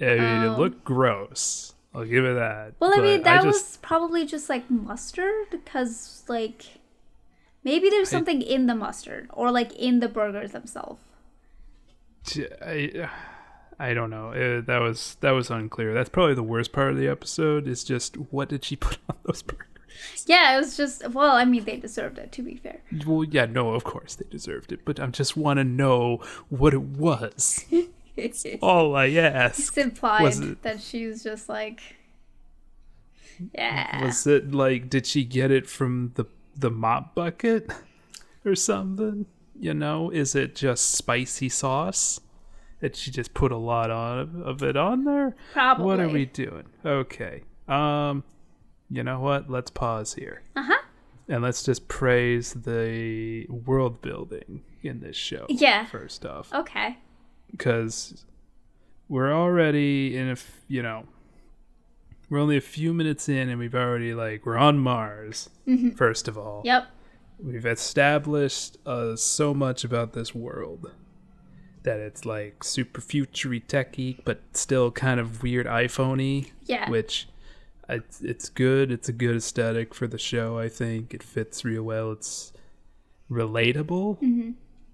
Mean, 0.00 0.08
it 0.20 0.48
Um, 0.48 0.56
looked 0.58 0.82
gross. 0.84 1.73
I'll 1.94 2.04
give 2.04 2.24
it 2.24 2.34
that. 2.34 2.74
Well, 2.80 2.92
I 2.94 3.00
mean, 3.00 3.22
that 3.22 3.42
just, 3.42 3.46
was 3.46 3.78
probably 3.82 4.26
just 4.26 4.48
like 4.48 4.68
mustard 4.70 5.50
because 5.50 6.24
like 6.28 6.64
maybe 7.62 7.88
there's 7.88 8.08
I- 8.08 8.16
something 8.18 8.42
in 8.42 8.66
the 8.66 8.74
mustard 8.74 9.28
or 9.32 9.50
like 9.50 9.72
in 9.74 10.00
the 10.00 10.08
burgers 10.08 10.52
themselves. 10.52 11.00
I, 12.64 13.08
I 13.78 13.92
don't 13.92 14.10
know. 14.10 14.30
Uh 14.30 14.62
that 14.62 14.80
was 14.80 15.16
that 15.20 15.32
was 15.32 15.50
unclear. 15.50 15.92
That's 15.92 16.08
probably 16.08 16.34
the 16.34 16.42
worst 16.42 16.72
part 16.72 16.90
of 16.90 16.96
the 16.96 17.06
episode. 17.08 17.68
Is 17.68 17.84
just 17.84 18.16
what 18.16 18.48
did 18.48 18.64
she 18.64 18.76
put 18.88 18.98
on 19.08 19.16
those 19.24 19.42
burgers? 19.42 19.68
Yeah, 20.26 20.54
it 20.54 20.58
was 20.58 20.76
just 20.76 21.08
well, 21.10 21.36
I 21.36 21.44
mean, 21.44 21.64
they 21.64 21.76
deserved 21.76 22.18
it 22.18 22.32
to 22.32 22.42
be 22.42 22.56
fair. 22.56 22.80
Well, 23.06 23.24
yeah, 23.24 23.46
no, 23.46 23.74
of 23.74 23.84
course 23.84 24.16
they 24.16 24.26
deserved 24.28 24.72
it, 24.72 24.84
but 24.84 24.98
I 24.98 25.06
just 25.08 25.36
want 25.36 25.58
to 25.58 25.64
know 25.64 26.20
what 26.48 26.74
it 26.74 26.82
was. 26.82 27.64
All 28.62 28.94
I 29.04 29.10
ask 29.10 29.58
It's 29.58 29.76
implied 29.78 30.22
Was 30.22 30.40
it- 30.40 30.62
that 30.62 30.80
she's 30.80 31.22
just 31.22 31.48
like 31.48 31.80
yeah. 33.52 34.04
was 34.04 34.26
it 34.26 34.52
like, 34.54 34.88
did 34.88 35.06
she 35.06 35.24
get 35.24 35.50
it 35.50 35.68
from 35.68 36.12
the 36.14 36.24
the 36.56 36.70
mop 36.70 37.14
bucket 37.14 37.70
or 38.44 38.54
something? 38.54 39.26
You 39.58 39.74
know, 39.74 40.10
is 40.10 40.34
it 40.34 40.54
just 40.54 40.92
spicy 40.92 41.48
sauce? 41.48 42.20
That 42.80 42.96
she 42.96 43.10
just 43.10 43.34
put 43.34 43.50
a 43.50 43.56
lot 43.56 43.90
on 43.90 44.42
of 44.44 44.62
it 44.62 44.76
on 44.76 45.04
there? 45.04 45.34
Probably. 45.52 45.84
What 45.86 46.00
are 46.00 46.08
we 46.08 46.26
doing? 46.26 46.64
Okay. 46.84 47.42
Um, 47.66 48.24
you 48.90 49.02
know 49.02 49.20
what? 49.20 49.48
Let's 49.50 49.70
pause 49.70 50.14
here. 50.14 50.42
Uh 50.54 50.62
huh. 50.64 50.82
And 51.28 51.42
let's 51.42 51.62
just 51.62 51.88
praise 51.88 52.52
the 52.52 53.46
world 53.48 54.02
building 54.02 54.62
in 54.82 55.00
this 55.00 55.16
show. 55.16 55.46
Yeah. 55.48 55.86
First 55.86 56.26
off, 56.26 56.52
Okay. 56.52 56.98
Because 57.50 58.24
we're 59.08 59.32
already 59.32 60.16
in 60.16 60.28
a, 60.28 60.32
f- 60.32 60.60
you 60.68 60.82
know, 60.82 61.04
we're 62.30 62.38
only 62.38 62.56
a 62.56 62.60
few 62.62 62.92
minutes 62.94 63.28
in, 63.28 63.48
and 63.48 63.58
we've 63.58 63.74
already 63.74 64.14
like 64.14 64.44
we're 64.46 64.56
on 64.56 64.78
Mars. 64.78 65.50
First 65.96 66.26
of 66.28 66.36
all, 66.38 66.62
Yep. 66.64 66.86
we've 67.38 67.66
established 67.66 68.78
uh, 68.86 69.14
so 69.16 69.52
much 69.54 69.84
about 69.84 70.12
this 70.14 70.34
world 70.34 70.90
that 71.82 72.00
it's 72.00 72.24
like 72.24 72.64
super 72.64 73.00
futury 73.02 73.60
techy, 73.60 74.18
but 74.24 74.40
still 74.54 74.90
kind 74.90 75.20
of 75.20 75.42
weird 75.42 75.66
iPhoney 75.66 76.50
Yeah. 76.64 76.88
which 76.88 77.28
it's, 77.90 78.22
it's 78.22 78.48
good. 78.48 78.90
It's 78.90 79.10
a 79.10 79.12
good 79.12 79.36
aesthetic 79.36 79.92
for 79.94 80.06
the 80.06 80.16
show. 80.18 80.58
I 80.58 80.70
think 80.70 81.12
it 81.12 81.22
fits 81.22 81.62
real 81.62 81.82
well. 81.82 82.10
It's 82.12 82.54
relatable 83.30 84.18
Mm-hmm. 84.20 84.50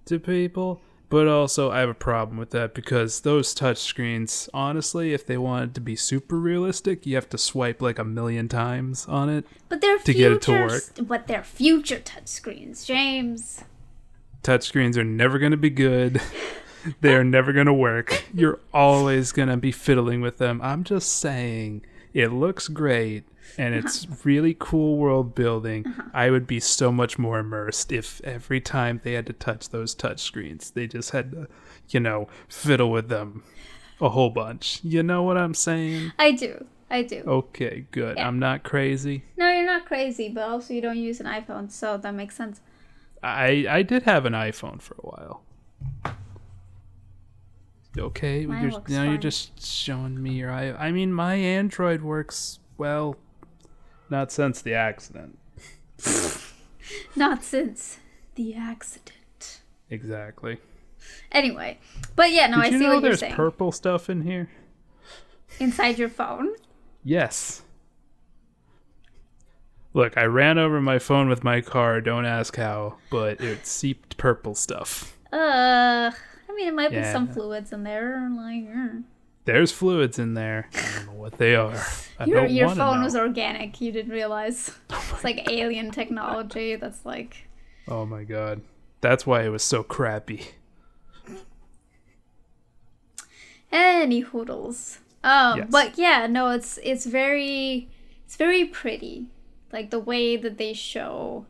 to 0.06 0.18
people, 0.18 0.80
But 1.10 1.26
also, 1.26 1.72
I 1.72 1.80
have 1.80 1.88
a 1.88 1.94
problem 1.94 2.38
with 2.38 2.50
that 2.50 2.72
because 2.72 3.22
those 3.22 3.52
touchscreens, 3.52 4.48
honestly, 4.54 5.12
if 5.12 5.26
they 5.26 5.36
wanted 5.36 5.74
to 5.74 5.80
be 5.80 5.96
super 5.96 6.36
realistic, 6.38 7.04
you 7.04 7.16
have 7.16 7.28
to 7.30 7.38
swipe 7.38 7.82
like 7.82 7.98
a 7.98 8.04
million 8.04 8.48
times 8.48 9.06
on 9.06 9.28
it. 9.28 9.44
But 9.68 9.80
they're 9.80 9.98
To 9.98 10.14
get 10.14 10.30
it 10.32 10.42
to 10.42 10.52
futures- 10.52 10.92
But 11.02 11.26
they're 11.26 11.42
future 11.42 11.98
touchscreens, 11.98 12.86
James. 12.86 13.64
Touchscreens 14.44 14.96
are 14.96 15.04
never 15.04 15.38
going 15.40 15.50
to 15.50 15.58
be 15.58 15.68
good. 15.68 16.20
They're 17.02 17.24
never 17.24 17.52
going 17.52 17.66
to 17.66 17.74
work. 17.74 18.24
You're 18.32 18.58
always 18.72 19.32
going 19.32 19.50
to 19.50 19.58
be 19.58 19.70
fiddling 19.70 20.22
with 20.22 20.38
them. 20.38 20.62
I'm 20.62 20.82
just 20.82 21.12
saying, 21.18 21.82
it 22.14 22.28
looks 22.32 22.68
great 22.68 23.24
and 23.58 23.74
it's 23.74 24.06
really 24.24 24.56
cool 24.58 24.96
world 24.96 25.34
building. 25.34 25.86
Uh-huh. 25.86 26.02
I 26.12 26.30
would 26.30 26.46
be 26.46 26.60
so 26.60 26.90
much 26.92 27.18
more 27.18 27.38
immersed 27.38 27.92
if 27.92 28.20
every 28.22 28.60
time 28.60 29.00
they 29.02 29.12
had 29.14 29.26
to 29.26 29.32
touch 29.32 29.70
those 29.70 29.94
touchscreens, 29.94 30.72
they 30.72 30.86
just 30.86 31.10
had 31.10 31.32
to, 31.32 31.48
you 31.88 32.00
know, 32.00 32.28
fiddle 32.48 32.90
with 32.90 33.08
them 33.08 33.42
a 34.00 34.08
whole 34.08 34.30
bunch. 34.30 34.80
You 34.82 35.02
know 35.02 35.22
what 35.22 35.36
I'm 35.36 35.54
saying? 35.54 36.12
I 36.18 36.32
do. 36.32 36.66
I 36.90 37.02
do. 37.02 37.22
Okay, 37.26 37.86
good. 37.92 38.16
Yeah. 38.16 38.26
I'm 38.26 38.38
not 38.38 38.64
crazy. 38.64 39.24
No, 39.36 39.50
you're 39.50 39.64
not 39.64 39.86
crazy, 39.86 40.28
but 40.28 40.48
also 40.48 40.74
you 40.74 40.80
don't 40.80 40.98
use 40.98 41.20
an 41.20 41.26
iPhone, 41.26 41.70
so 41.70 41.96
that 41.96 42.14
makes 42.14 42.36
sense. 42.36 42.60
I 43.22 43.66
I 43.68 43.82
did 43.82 44.04
have 44.04 44.26
an 44.26 44.32
iPhone 44.32 44.80
for 44.82 44.94
a 44.94 45.06
while. 45.06 45.42
Okay, 47.98 48.42
you're, 48.42 48.82
now 48.88 49.02
you're 49.02 49.18
just 49.18 49.64
showing 49.64 50.22
me 50.22 50.34
your 50.34 50.50
i. 50.50 50.70
I 50.70 50.92
mean, 50.92 51.12
my 51.12 51.34
Android 51.34 52.02
works 52.02 52.60
well. 52.78 53.16
Not 54.10 54.30
since 54.32 54.60
the 54.60 54.74
accident. 54.74 55.38
Not 57.16 57.44
since 57.44 57.98
the 58.34 58.54
accident. 58.54 59.60
Exactly. 59.88 60.58
Anyway, 61.32 61.78
but 62.16 62.30
yeah, 62.32 62.46
no, 62.48 62.56
Did 62.56 62.62
I 62.62 62.66
you 62.68 62.72
see 62.72 62.78
know 62.84 62.88
what 62.88 62.92
you're 62.94 63.00
there's 63.02 63.20
saying. 63.20 63.34
purple 63.34 63.72
stuff 63.72 64.10
in 64.10 64.22
here? 64.22 64.50
Inside 65.58 65.98
your 65.98 66.08
phone. 66.08 66.50
Yes. 67.04 67.62
Look, 69.92 70.16
I 70.16 70.24
ran 70.24 70.58
over 70.58 70.80
my 70.80 70.98
phone 70.98 71.28
with 71.28 71.42
my 71.42 71.60
car. 71.60 72.00
Don't 72.00 72.24
ask 72.26 72.56
how, 72.56 72.96
but 73.10 73.40
it 73.40 73.66
seeped 73.66 74.16
purple 74.16 74.54
stuff. 74.54 75.16
Uh, 75.32 76.10
I 76.48 76.54
mean, 76.54 76.68
it 76.68 76.74
might 76.74 76.90
be 76.90 77.02
some 77.04 77.28
fluids 77.28 77.72
in 77.72 77.82
there, 77.82 78.28
like. 78.36 78.64
mm. 78.64 79.02
There's 79.52 79.72
fluids 79.72 80.20
in 80.20 80.34
there. 80.34 80.68
I 80.72 80.96
don't 80.98 81.06
know 81.06 81.20
what 81.20 81.38
they 81.38 81.56
are. 81.56 81.74
I 82.20 82.24
Your 82.26 82.46
your 82.46 82.72
phone 82.72 83.02
was 83.02 83.16
organic. 83.16 83.80
You 83.80 83.90
didn't 83.90 84.12
realize. 84.12 84.70
it's 84.90 85.24
like 85.24 85.50
alien 85.50 85.90
technology. 85.90 86.76
That's 86.76 87.04
like. 87.04 87.48
Oh 87.88 88.06
my 88.06 88.22
god. 88.22 88.60
That's 89.00 89.26
why 89.26 89.42
it 89.42 89.48
was 89.48 89.64
so 89.64 89.82
crappy. 89.82 90.42
Any 93.72 94.20
hoodles. 94.20 94.98
Um, 95.24 95.58
Yes. 95.58 95.68
but 95.68 95.98
yeah, 95.98 96.28
no, 96.28 96.50
it's 96.50 96.78
it's 96.84 97.06
very 97.06 97.88
it's 98.24 98.36
very 98.36 98.64
pretty. 98.64 99.26
Like 99.72 99.90
the 99.90 99.98
way 99.98 100.36
that 100.36 100.58
they 100.58 100.74
show 100.74 101.46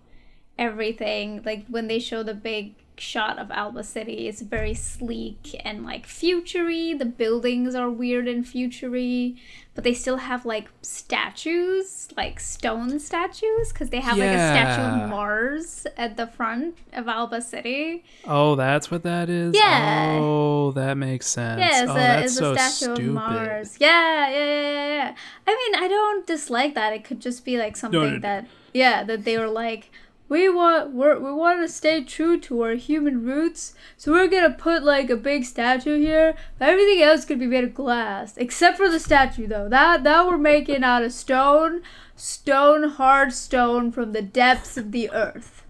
everything. 0.59 1.42
Like 1.45 1.66
when 1.69 1.87
they 1.87 1.99
show 1.99 2.23
the 2.23 2.35
big 2.35 2.76
shot 3.00 3.38
of 3.38 3.50
Alba 3.50 3.83
City, 3.83 4.28
it's 4.28 4.42
very 4.42 4.75
sleek 4.75 5.59
and 5.64 5.85
like 5.85 6.07
futury. 6.07 6.95
The 6.95 7.07
buildings 7.07 7.75
are 7.75 7.90
weird 7.90 8.28
and 8.28 8.47
futury, 8.47 9.37
but 9.75 9.85
they 9.85 9.95
still 9.95 10.19
have 10.19 10.45
like 10.45 10.69
statues, 10.83 12.09
like 12.16 12.38
stone 12.38 12.99
statues, 12.99 13.73
because 13.73 13.90
they 13.90 14.00
have 14.00 14.19
like 14.19 14.30
a 14.30 14.35
statue 14.35 15.02
of 15.02 15.09
Mars 15.09 15.87
at 15.97 16.16
the 16.16 16.26
front 16.26 16.76
of 16.92 17.09
Alba 17.09 17.40
City. 17.40 18.04
Oh, 18.26 18.54
that's 18.54 18.90
what 18.90 19.02
that 19.04 19.30
is? 19.30 19.54
Yeah. 19.54 20.19
Oh, 20.21 20.73
that 20.73 20.95
makes 20.95 21.26
sense. 21.26 21.61
Yeah, 21.61 21.83
it's 21.83 21.90
oh, 21.90 21.95
a, 21.95 21.99
that's 21.99 22.25
it's 22.26 22.38
so 22.38 22.52
a 22.52 22.59
statue 22.59 22.95
stupid. 22.95 23.09
of 23.09 23.14
Mars. 23.14 23.76
Yeah, 23.80 24.28
yeah, 24.28 24.37
yeah, 24.37 24.61
yeah, 24.61 24.95
yeah. 24.95 25.14
I 25.47 25.50
mean, 25.50 25.83
I 25.83 25.88
don't 25.88 26.26
dislike 26.26 26.75
that. 26.75 26.92
It 26.92 27.04
could 27.04 27.21
just 27.21 27.45
be 27.45 27.56
like 27.56 27.76
something 27.76 28.15
no. 28.15 28.19
that, 28.21 28.47
yeah, 28.75 29.02
that 29.04 29.25
they 29.25 29.39
were 29.39 29.49
like, 29.49 29.91
we 30.30 30.49
want, 30.49 30.93
we're, 30.95 31.19
we 31.19 31.32
want 31.32 31.60
to 31.60 31.69
stay 31.69 32.04
true 32.04 32.38
to 32.40 32.62
our 32.62 32.75
human 32.75 33.25
roots, 33.25 33.75
so 33.97 34.12
we're 34.12 34.28
gonna 34.28 34.54
put 34.54 34.84
like 34.84 35.10
a 35.10 35.16
big 35.16 35.45
statue 35.45 35.99
here. 35.99 36.36
But 36.56 36.69
everything 36.69 37.02
else 37.02 37.25
could 37.25 37.40
be 37.40 37.47
made 37.47 37.64
of 37.64 37.75
glass, 37.75 38.36
except 38.36 38.78
for 38.78 38.88
the 38.88 39.00
statue 39.00 39.49
though. 39.49 39.69
That 39.69 40.04
that 40.04 40.26
we're 40.26 40.38
making 40.38 40.84
out 40.84 41.02
of 41.02 41.12
stone, 41.12 41.82
stone, 42.14 42.84
hard 42.90 43.32
stone 43.32 43.90
from 43.90 44.12
the 44.12 44.23
depths 44.23 44.76
of 44.76 44.93
the 44.93 45.10
earth. 45.10 45.64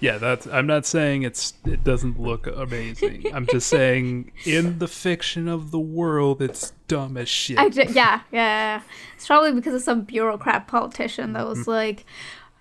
Yeah, 0.00 0.18
that's 0.18 0.46
I'm 0.46 0.66
not 0.66 0.84
saying 0.84 1.22
it's 1.22 1.54
it 1.64 1.84
doesn't 1.84 2.20
look 2.20 2.48
amazing. 2.48 3.32
I'm 3.32 3.46
just 3.46 3.68
saying 3.68 4.32
in 4.44 4.78
the 4.78 4.88
fiction 4.88 5.46
of 5.46 5.70
the 5.70 5.78
world 5.78 6.42
it's 6.42 6.72
dumb 6.88 7.16
as 7.16 7.28
shit. 7.28 7.58
I 7.58 7.68
ju- 7.68 7.82
yeah, 7.82 7.92
yeah, 7.92 8.22
yeah. 8.32 8.82
It's 9.14 9.26
probably 9.26 9.52
because 9.52 9.74
of 9.74 9.82
some 9.82 10.02
bureaucrat 10.02 10.66
politician 10.66 11.32
that 11.34 11.46
was 11.46 11.60
mm-hmm. 11.60 11.70
like, 11.70 12.06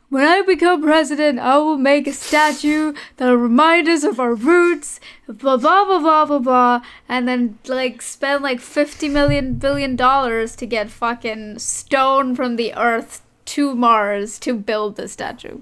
when 0.09 0.27
I 0.27 0.41
become 0.41 0.81
president, 0.81 1.39
I 1.39 1.57
will 1.57 1.77
make 1.77 2.07
a 2.07 2.13
statue 2.13 2.93
that'll 3.17 3.35
remind 3.35 3.87
us 3.87 4.03
of 4.03 4.19
our 4.19 4.33
roots, 4.33 4.99
blah, 5.27 5.57
blah, 5.57 5.85
blah, 5.85 5.99
blah, 5.99 6.25
blah, 6.25 6.39
blah, 6.39 6.81
and 7.07 7.27
then, 7.27 7.59
like, 7.67 8.01
spend, 8.01 8.43
like, 8.43 8.59
50 8.59 9.07
million 9.09 9.53
billion 9.55 9.95
dollars 9.95 10.55
to 10.57 10.65
get 10.65 10.89
fucking 10.89 11.59
stone 11.59 12.35
from 12.35 12.55
the 12.55 12.73
earth 12.75 13.21
to 13.45 13.75
Mars 13.75 14.39
to 14.39 14.53
build 14.55 14.95
the 14.95 15.07
statue. 15.07 15.59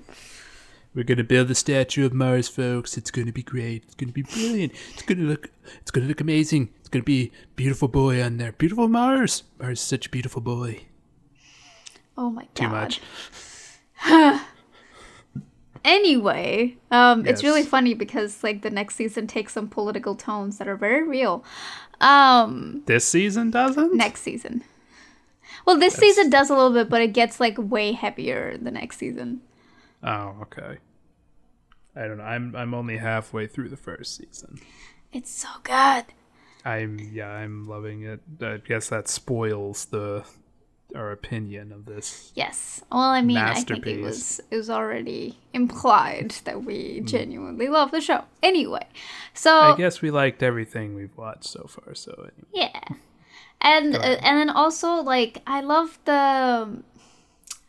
We're 0.96 1.04
gonna 1.04 1.24
build 1.24 1.48
the 1.48 1.56
statue 1.56 2.06
of 2.06 2.14
Mars, 2.14 2.48
folks. 2.48 2.98
It's 2.98 3.12
gonna 3.12 3.32
be 3.32 3.44
great. 3.44 3.84
It's 3.84 3.94
gonna 3.94 4.12
be 4.12 4.24
brilliant. 4.24 4.74
It's 4.94 5.04
gonna 5.04 5.24
look. 5.24 5.52
It's 5.80 5.92
gonna 5.92 6.08
look 6.08 6.22
amazing. 6.22 6.70
It's 6.80 6.90
gonna 6.90 7.04
be 7.04 7.32
beautiful 7.56 7.88
boy 7.88 8.24
on 8.24 8.38
there. 8.38 8.52
Beautiful 8.54 8.88
Mars. 8.88 9.44
Mars 9.60 9.80
is 9.80 9.86
such 9.86 10.08
a 10.08 10.10
beautiful 10.10 10.42
boy. 10.42 10.86
Oh 12.18 12.32
my 12.32 12.44
god. 12.44 12.56
Too 12.56 12.68
much. 12.70 13.02
Anyway, 15.86 16.76
um, 16.92 17.26
it's 17.26 17.44
really 17.44 17.64
funny 17.64 17.94
because 17.94 18.44
like 18.44 18.62
the 18.62 18.70
next 18.70 18.96
season 18.96 19.26
takes 19.26 19.54
some 19.54 19.70
political 19.70 20.16
tones 20.16 20.58
that 20.58 20.68
are 20.68 20.76
very 20.76 21.08
real. 21.08 21.46
Um, 22.02 22.82
This 22.88 23.06
season 23.06 23.52
doesn't. 23.52 23.96
next 23.96 24.22
season. 24.22 24.64
Well, 25.66 25.78
this 25.78 25.94
That's- 25.94 26.16
season 26.16 26.30
does 26.30 26.50
a 26.50 26.56
little 26.56 26.74
bit, 26.74 26.90
but 26.90 27.02
it 27.02 27.14
gets 27.14 27.40
like 27.40 27.56
way 27.58 27.94
heavier 27.94 28.58
the 28.58 28.72
next 28.72 28.98
season. 28.98 29.42
Oh, 30.04 30.36
okay. 30.42 30.80
I 31.96 32.02
don't 32.08 32.18
know. 32.18 32.24
I'm 32.26 32.54
I'm 32.56 32.74
only 32.74 32.98
halfway 32.98 33.48
through 33.48 33.70
the 33.70 33.78
first 33.78 34.16
season. 34.18 34.60
It's 35.14 35.32
so 35.32 35.48
good. 35.64 36.06
I'm 36.66 37.00
yeah, 37.14 37.30
I'm 37.30 37.66
loving 37.66 38.04
it. 38.04 38.20
I 38.42 38.58
guess 38.58 38.90
that 38.90 39.08
spoils 39.08 39.86
the 39.86 40.26
our 40.96 41.12
opinion 41.12 41.72
of 41.72 41.86
this. 41.86 42.32
Yes. 42.36 42.84
Well, 42.92 43.02
I 43.02 43.22
mean, 43.22 43.38
I 43.38 43.56
think 43.56 43.86
it 43.86 44.02
was 44.02 44.40
it 44.50 44.56
was 44.56 44.70
already 44.70 45.38
implied 45.54 46.32
that 46.46 46.64
we 46.64 47.02
genuinely 47.02 47.68
love 47.68 47.92
the 47.92 48.02
show. 48.02 48.24
Anyway, 48.42 48.88
so 49.34 49.52
I 49.52 49.78
guess 49.78 50.02
we 50.02 50.12
liked 50.12 50.42
everything 50.42 50.96
we've 50.96 51.16
watched 51.18 51.46
so 51.46 51.68
far. 51.68 51.94
So 51.94 52.14
anyway. 52.14 52.48
Yeah, 52.54 52.96
and 53.62 53.96
uh, 53.96 54.00
and 54.00 54.38
then 54.38 54.50
also 54.50 54.96
like 54.96 55.42
I 55.46 55.62
love 55.62 56.00
the 56.06 56.84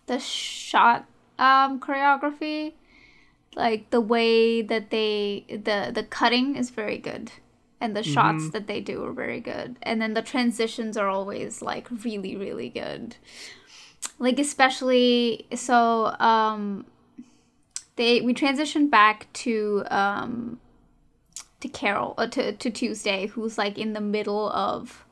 the 0.07 0.18
shot 0.20 1.07
um 1.38 1.81
choreography, 1.81 2.74
like 3.57 3.90
the 3.90 4.00
way 4.00 4.62
that 4.62 4.90
they 4.90 5.44
the 5.48 5.90
the 5.92 6.04
cutting 6.04 6.57
is 6.57 6.70
very 6.70 6.98
good, 6.98 7.33
and 7.81 7.95
the 7.97 8.03
shots 8.03 8.45
Mm-hmm. 8.45 8.51
that 8.51 8.67
they 8.67 8.81
do 8.81 9.05
are 9.05 9.12
very 9.12 9.41
good, 9.41 9.77
and 9.83 10.01
then 10.01 10.14
the 10.14 10.23
transitions 10.23 10.97
are 10.97 11.09
always 11.09 11.62
like 11.62 11.88
really 12.05 12.37
really 12.37 12.69
good, 12.69 13.17
like 14.19 14.38
especially 14.38 15.47
so 15.55 16.07
um 16.21 16.87
they 17.97 18.21
we 18.21 18.35
transitioned 18.35 18.91
back 18.91 19.33
to 19.33 19.85
um 19.91 20.59
to 21.61 21.69
Carol 21.69 22.14
uh, 22.19 22.27
to 22.29 22.53
to 22.53 22.71
Tuesday, 22.71 23.27
who's 23.27 23.59
like 23.59 23.79
in 23.79 23.93
the 23.93 24.01
middle 24.01 24.51
of. 24.51 25.05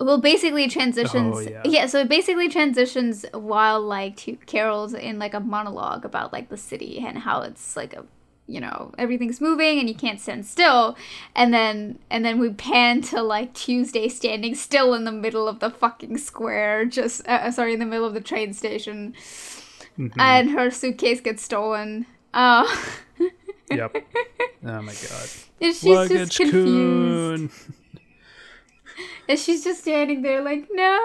Well, 0.00 0.18
basically 0.18 0.66
transitions. 0.66 1.36
Oh, 1.36 1.40
yeah. 1.40 1.62
yeah. 1.64 1.86
so 1.86 2.00
it 2.00 2.08
basically 2.08 2.48
transitions 2.48 3.24
while 3.32 3.80
like 3.80 4.16
to 4.16 4.34
Carol's 4.34 4.92
in 4.92 5.20
like 5.20 5.34
a 5.34 5.40
monologue 5.40 6.04
about 6.04 6.32
like 6.32 6.48
the 6.48 6.56
city 6.56 6.98
and 7.06 7.18
how 7.18 7.42
it's 7.42 7.76
like 7.76 7.94
a, 7.94 8.04
you 8.46 8.60
know, 8.60 8.92
everything's 8.98 9.40
moving 9.40 9.78
and 9.78 9.88
you 9.88 9.94
can't 9.94 10.20
stand 10.20 10.44
still, 10.46 10.96
and 11.34 11.52
then 11.54 11.98
and 12.10 12.24
then 12.24 12.38
we 12.38 12.50
pan 12.50 13.00
to 13.02 13.22
like 13.22 13.54
Tuesday 13.54 14.08
standing 14.08 14.54
still 14.54 14.92
in 14.94 15.04
the 15.04 15.12
middle 15.12 15.48
of 15.48 15.60
the 15.60 15.70
fucking 15.70 16.18
square, 16.18 16.84
just 16.84 17.26
uh, 17.26 17.50
sorry, 17.50 17.72
in 17.74 17.80
the 17.80 17.86
middle 17.86 18.06
of 18.06 18.12
the 18.14 18.20
train 18.20 18.52
station, 18.52 19.14
Mhm. 19.98 20.12
and 20.18 20.50
her 20.50 20.70
suitcase 20.70 21.20
gets 21.20 21.42
stolen. 21.42 22.06
Uh, 22.34 22.66
yep. 23.70 23.94
Oh 24.66 24.80
my 24.80 24.92
god. 24.94 25.28
and 25.60 25.74
she's 25.74 25.84
Luggage 25.84 26.30
just 26.30 26.36
confused. 26.38 27.52
And 29.28 29.38
she's 29.38 29.62
just 29.64 29.80
standing 29.82 30.22
there 30.22 30.42
like, 30.42 30.68
no. 30.70 30.98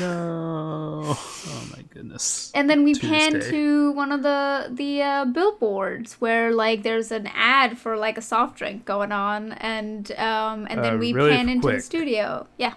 No. 0.00 1.16
Oh 1.50 1.67
goodness. 1.90 2.50
And 2.54 2.68
then 2.68 2.84
we 2.84 2.94
pan 2.94 3.40
to 3.40 3.92
one 3.92 4.12
of 4.12 4.22
the 4.22 4.68
the 4.70 5.02
uh, 5.02 5.24
billboards 5.26 6.14
where 6.14 6.52
like 6.52 6.82
there's 6.82 7.10
an 7.12 7.28
ad 7.34 7.78
for 7.78 7.96
like 7.96 8.18
a 8.18 8.22
soft 8.22 8.56
drink 8.58 8.84
going 8.84 9.12
on, 9.12 9.52
and 9.52 10.10
um 10.12 10.66
and 10.70 10.82
then 10.84 10.94
Uh, 10.94 10.98
we 10.98 11.12
really 11.12 11.30
pan 11.30 11.48
into 11.48 11.68
the 11.70 11.80
studio. 11.80 12.46
Yeah. 12.58 12.74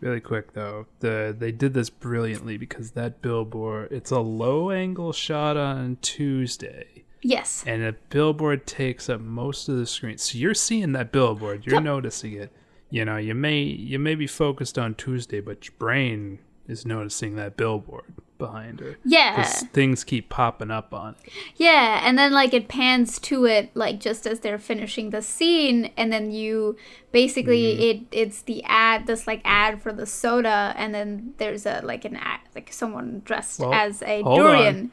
Really 0.00 0.20
quick 0.20 0.52
though, 0.52 0.86
the 1.00 1.34
they 1.36 1.52
did 1.52 1.72
this 1.74 1.88
brilliantly 1.90 2.56
because 2.58 2.90
that 2.92 3.22
billboard 3.22 3.90
it's 3.90 4.10
a 4.10 4.20
low 4.20 4.70
angle 4.70 5.12
shot 5.12 5.56
on 5.56 5.96
Tuesday. 6.02 7.04
Yes. 7.22 7.64
And 7.66 7.82
the 7.82 7.96
billboard 8.10 8.66
takes 8.66 9.08
up 9.08 9.20
most 9.20 9.68
of 9.68 9.76
the 9.78 9.86
screen. 9.86 10.18
So 10.18 10.38
you're 10.38 10.54
seeing 10.54 10.92
that 10.92 11.10
billboard, 11.12 11.66
you're 11.66 11.76
Yep. 11.76 11.82
noticing 11.84 12.32
it. 12.34 12.52
You 12.90 13.04
know, 13.04 13.16
you 13.16 13.34
may 13.34 13.60
you 13.62 13.98
may 13.98 14.14
be 14.14 14.26
focused 14.26 14.78
on 14.78 14.94
Tuesday, 14.94 15.40
but 15.40 15.64
your 15.66 15.74
brain 15.78 16.38
is 16.68 16.84
noticing 16.86 17.34
that 17.36 17.56
billboard 17.56 18.12
behind 18.38 18.80
her. 18.80 18.96
Yeah. 19.04 19.36
Because 19.36 19.62
things 19.72 20.04
keep 20.04 20.28
popping 20.28 20.70
up 20.70 20.92
on 20.94 21.14
it. 21.24 21.32
Yeah, 21.56 22.00
and 22.04 22.18
then 22.18 22.32
like 22.32 22.52
it 22.54 22.68
pans 22.68 23.18
to 23.20 23.44
it 23.46 23.70
like 23.74 24.00
just 24.00 24.26
as 24.26 24.40
they're 24.40 24.58
finishing 24.58 25.10
the 25.10 25.22
scene 25.22 25.90
and 25.96 26.12
then 26.12 26.30
you 26.30 26.76
basically 27.12 27.76
Mm. 27.76 27.80
it 27.80 28.00
it's 28.12 28.42
the 28.42 28.62
ad 28.64 29.06
this 29.06 29.26
like 29.26 29.40
ad 29.44 29.80
for 29.80 29.92
the 29.92 30.06
soda 30.06 30.74
and 30.76 30.94
then 30.94 31.34
there's 31.38 31.64
a 31.66 31.80
like 31.82 32.04
an 32.04 32.16
ad 32.16 32.40
like 32.54 32.72
someone 32.72 33.22
dressed 33.24 33.60
Well, 33.60 33.72
as 33.72 34.02
a 34.02 34.22
durian. 34.22 34.76
on. 34.76 34.90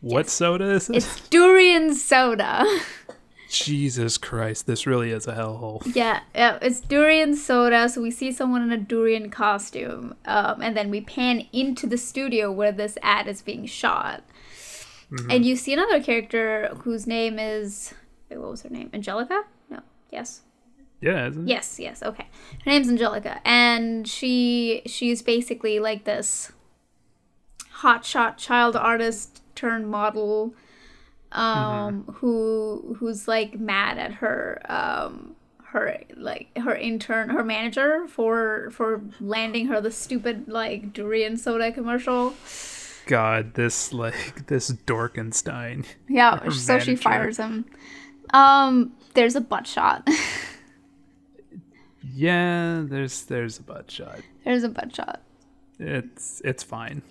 What 0.00 0.28
soda 0.28 0.70
is 0.70 0.86
this? 0.86 1.04
It's 1.06 1.28
durian 1.28 1.94
soda. 1.94 2.64
Jesus 3.48 4.18
Christ, 4.18 4.66
this 4.66 4.86
really 4.86 5.10
is 5.10 5.26
a 5.26 5.34
hellhole. 5.34 5.80
yeah, 5.94 6.20
yeah, 6.34 6.58
it's 6.60 6.80
durian 6.80 7.34
soda. 7.34 7.88
So 7.88 8.02
we 8.02 8.10
see 8.10 8.30
someone 8.32 8.62
in 8.62 8.70
a 8.72 8.76
durian 8.76 9.30
costume, 9.30 10.14
um, 10.26 10.60
and 10.62 10.76
then 10.76 10.90
we 10.90 11.00
pan 11.00 11.46
into 11.52 11.86
the 11.86 11.96
studio 11.98 12.52
where 12.52 12.72
this 12.72 12.98
ad 13.02 13.26
is 13.28 13.42
being 13.42 13.66
shot, 13.66 14.22
Mm-hmm. 15.10 15.30
and 15.30 15.46
you 15.46 15.56
see 15.56 15.72
another 15.72 16.02
character 16.02 16.68
whose 16.82 17.06
name 17.06 17.38
is 17.38 17.94
wait, 18.28 18.38
what 18.38 18.50
was 18.50 18.60
her 18.60 18.68
name? 18.68 18.90
Angelica? 18.92 19.42
No. 19.70 19.80
Yes. 20.10 20.42
Yeah, 21.00 21.28
isn't 21.28 21.44
it? 21.44 21.48
Yes, 21.48 21.80
yes, 21.80 22.02
okay. 22.02 22.26
Her 22.66 22.70
name's 22.70 22.90
Angelica, 22.90 23.40
and 23.46 24.06
she 24.06 24.82
she's 24.84 25.22
basically 25.22 25.78
like 25.80 26.04
this 26.04 26.52
hotshot 27.80 28.36
child 28.36 28.76
artist 28.76 29.40
turned 29.54 29.88
model, 29.90 30.54
um, 31.32 32.04
who 32.16 32.96
who's 32.98 33.28
like 33.28 33.58
mad 33.58 33.98
at 33.98 34.12
her 34.14 34.60
um 34.68 35.34
her 35.64 36.02
like 36.16 36.56
her 36.56 36.74
intern 36.74 37.28
her 37.28 37.44
manager 37.44 38.06
for 38.08 38.70
for 38.72 39.02
landing 39.20 39.66
her 39.66 39.80
the 39.80 39.90
stupid 39.90 40.48
like 40.48 40.92
durian 40.92 41.36
soda 41.36 41.70
commercial. 41.72 42.34
God, 43.06 43.54
this 43.54 43.92
like 43.92 44.46
this 44.48 44.70
Dorkenstein. 44.70 45.86
Yeah, 46.08 46.38
Her 46.38 46.50
so 46.50 46.78
she 46.78 46.94
fires 46.96 47.38
him. 47.38 47.64
Um, 48.34 48.92
there's 49.14 49.34
a 49.36 49.40
butt 49.40 49.66
shot. 49.66 50.06
Yeah, 52.14 52.82
there's 52.84 53.24
there's 53.26 53.58
a 53.58 53.62
butt 53.62 53.90
shot. 53.90 54.20
there's 54.44 54.64
a 54.64 54.68
butt 54.68 54.94
shot. 54.94 55.22
It's 55.78 56.40
it's 56.44 56.62
fine. 56.62 57.02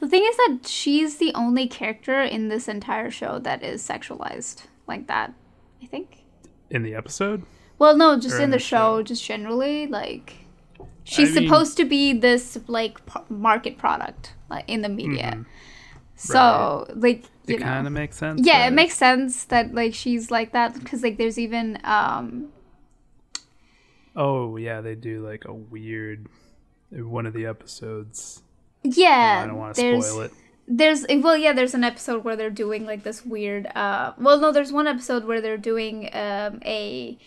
The 0.00 0.08
thing 0.08 0.24
is 0.24 0.36
that 0.36 0.60
she's 0.66 1.18
the 1.18 1.32
only 1.34 1.66
character 1.66 2.22
in 2.22 2.48
this 2.48 2.68
entire 2.68 3.10
show 3.10 3.38
that 3.40 3.62
is 3.62 3.86
sexualized 3.86 4.66
like 4.86 5.06
that. 5.08 5.34
I 5.82 5.86
think. 5.86 6.24
In 6.70 6.82
the 6.82 6.94
episode? 6.94 7.44
Well, 7.78 7.96
no, 7.96 8.18
just 8.18 8.36
in, 8.36 8.44
in 8.44 8.50
the, 8.50 8.56
the 8.56 8.62
show, 8.62 8.98
show. 8.98 9.02
just 9.02 9.24
generally, 9.24 9.86
like 9.86 10.34
she's 11.04 11.30
I 11.36 11.40
mean- 11.40 11.48
supposed 11.48 11.76
to 11.76 11.84
be 11.84 12.12
this 12.12 12.58
like 12.66 13.04
p- 13.06 13.20
market 13.28 13.78
product 13.78 14.34
like, 14.50 14.64
in 14.68 14.82
the 14.82 14.88
media. 14.88 15.32
Mhm. 15.36 15.46
So, 16.16 16.86
like 16.96 17.24
you 17.46 17.56
It 17.56 17.60
kind 17.60 17.86
of 17.86 17.92
makes 17.92 18.16
sense. 18.16 18.40
yeah, 18.44 18.66
it 18.66 18.72
makes 18.72 18.94
sense 18.94 19.44
that 19.46 19.72
like 19.74 19.94
she's 19.94 20.30
like 20.32 20.50
that 20.52 20.74
because 20.74 21.02
like 21.04 21.16
there's 21.16 21.38
even 21.38 21.78
um 21.84 22.48
Oh 24.16 24.56
yeah, 24.56 24.80
they 24.80 24.94
do 24.94 25.24
like 25.24 25.44
a 25.44 25.52
weird 25.52 26.26
one 26.90 27.26
of 27.26 27.32
the 27.32 27.46
episodes. 27.46 28.42
yeah. 28.82 29.42
I 29.44 29.46
don't 29.46 29.56
want 29.56 29.74
to 29.76 30.02
spoil 30.02 30.20
it. 30.22 30.32
There's 30.66 31.06
well, 31.08 31.36
yeah. 31.36 31.54
There's 31.54 31.74
an 31.74 31.84
episode 31.84 32.24
where 32.24 32.36
they're 32.36 32.50
doing 32.50 32.84
like 32.84 33.02
this 33.02 33.24
weird. 33.24 33.66
Uh, 33.74 34.12
well, 34.18 34.38
no, 34.38 34.52
there's 34.52 34.70
one 34.70 34.86
episode 34.86 35.24
where 35.24 35.40
they're 35.40 35.56
doing 35.56 36.10
um 36.12 36.60
a, 36.64 37.18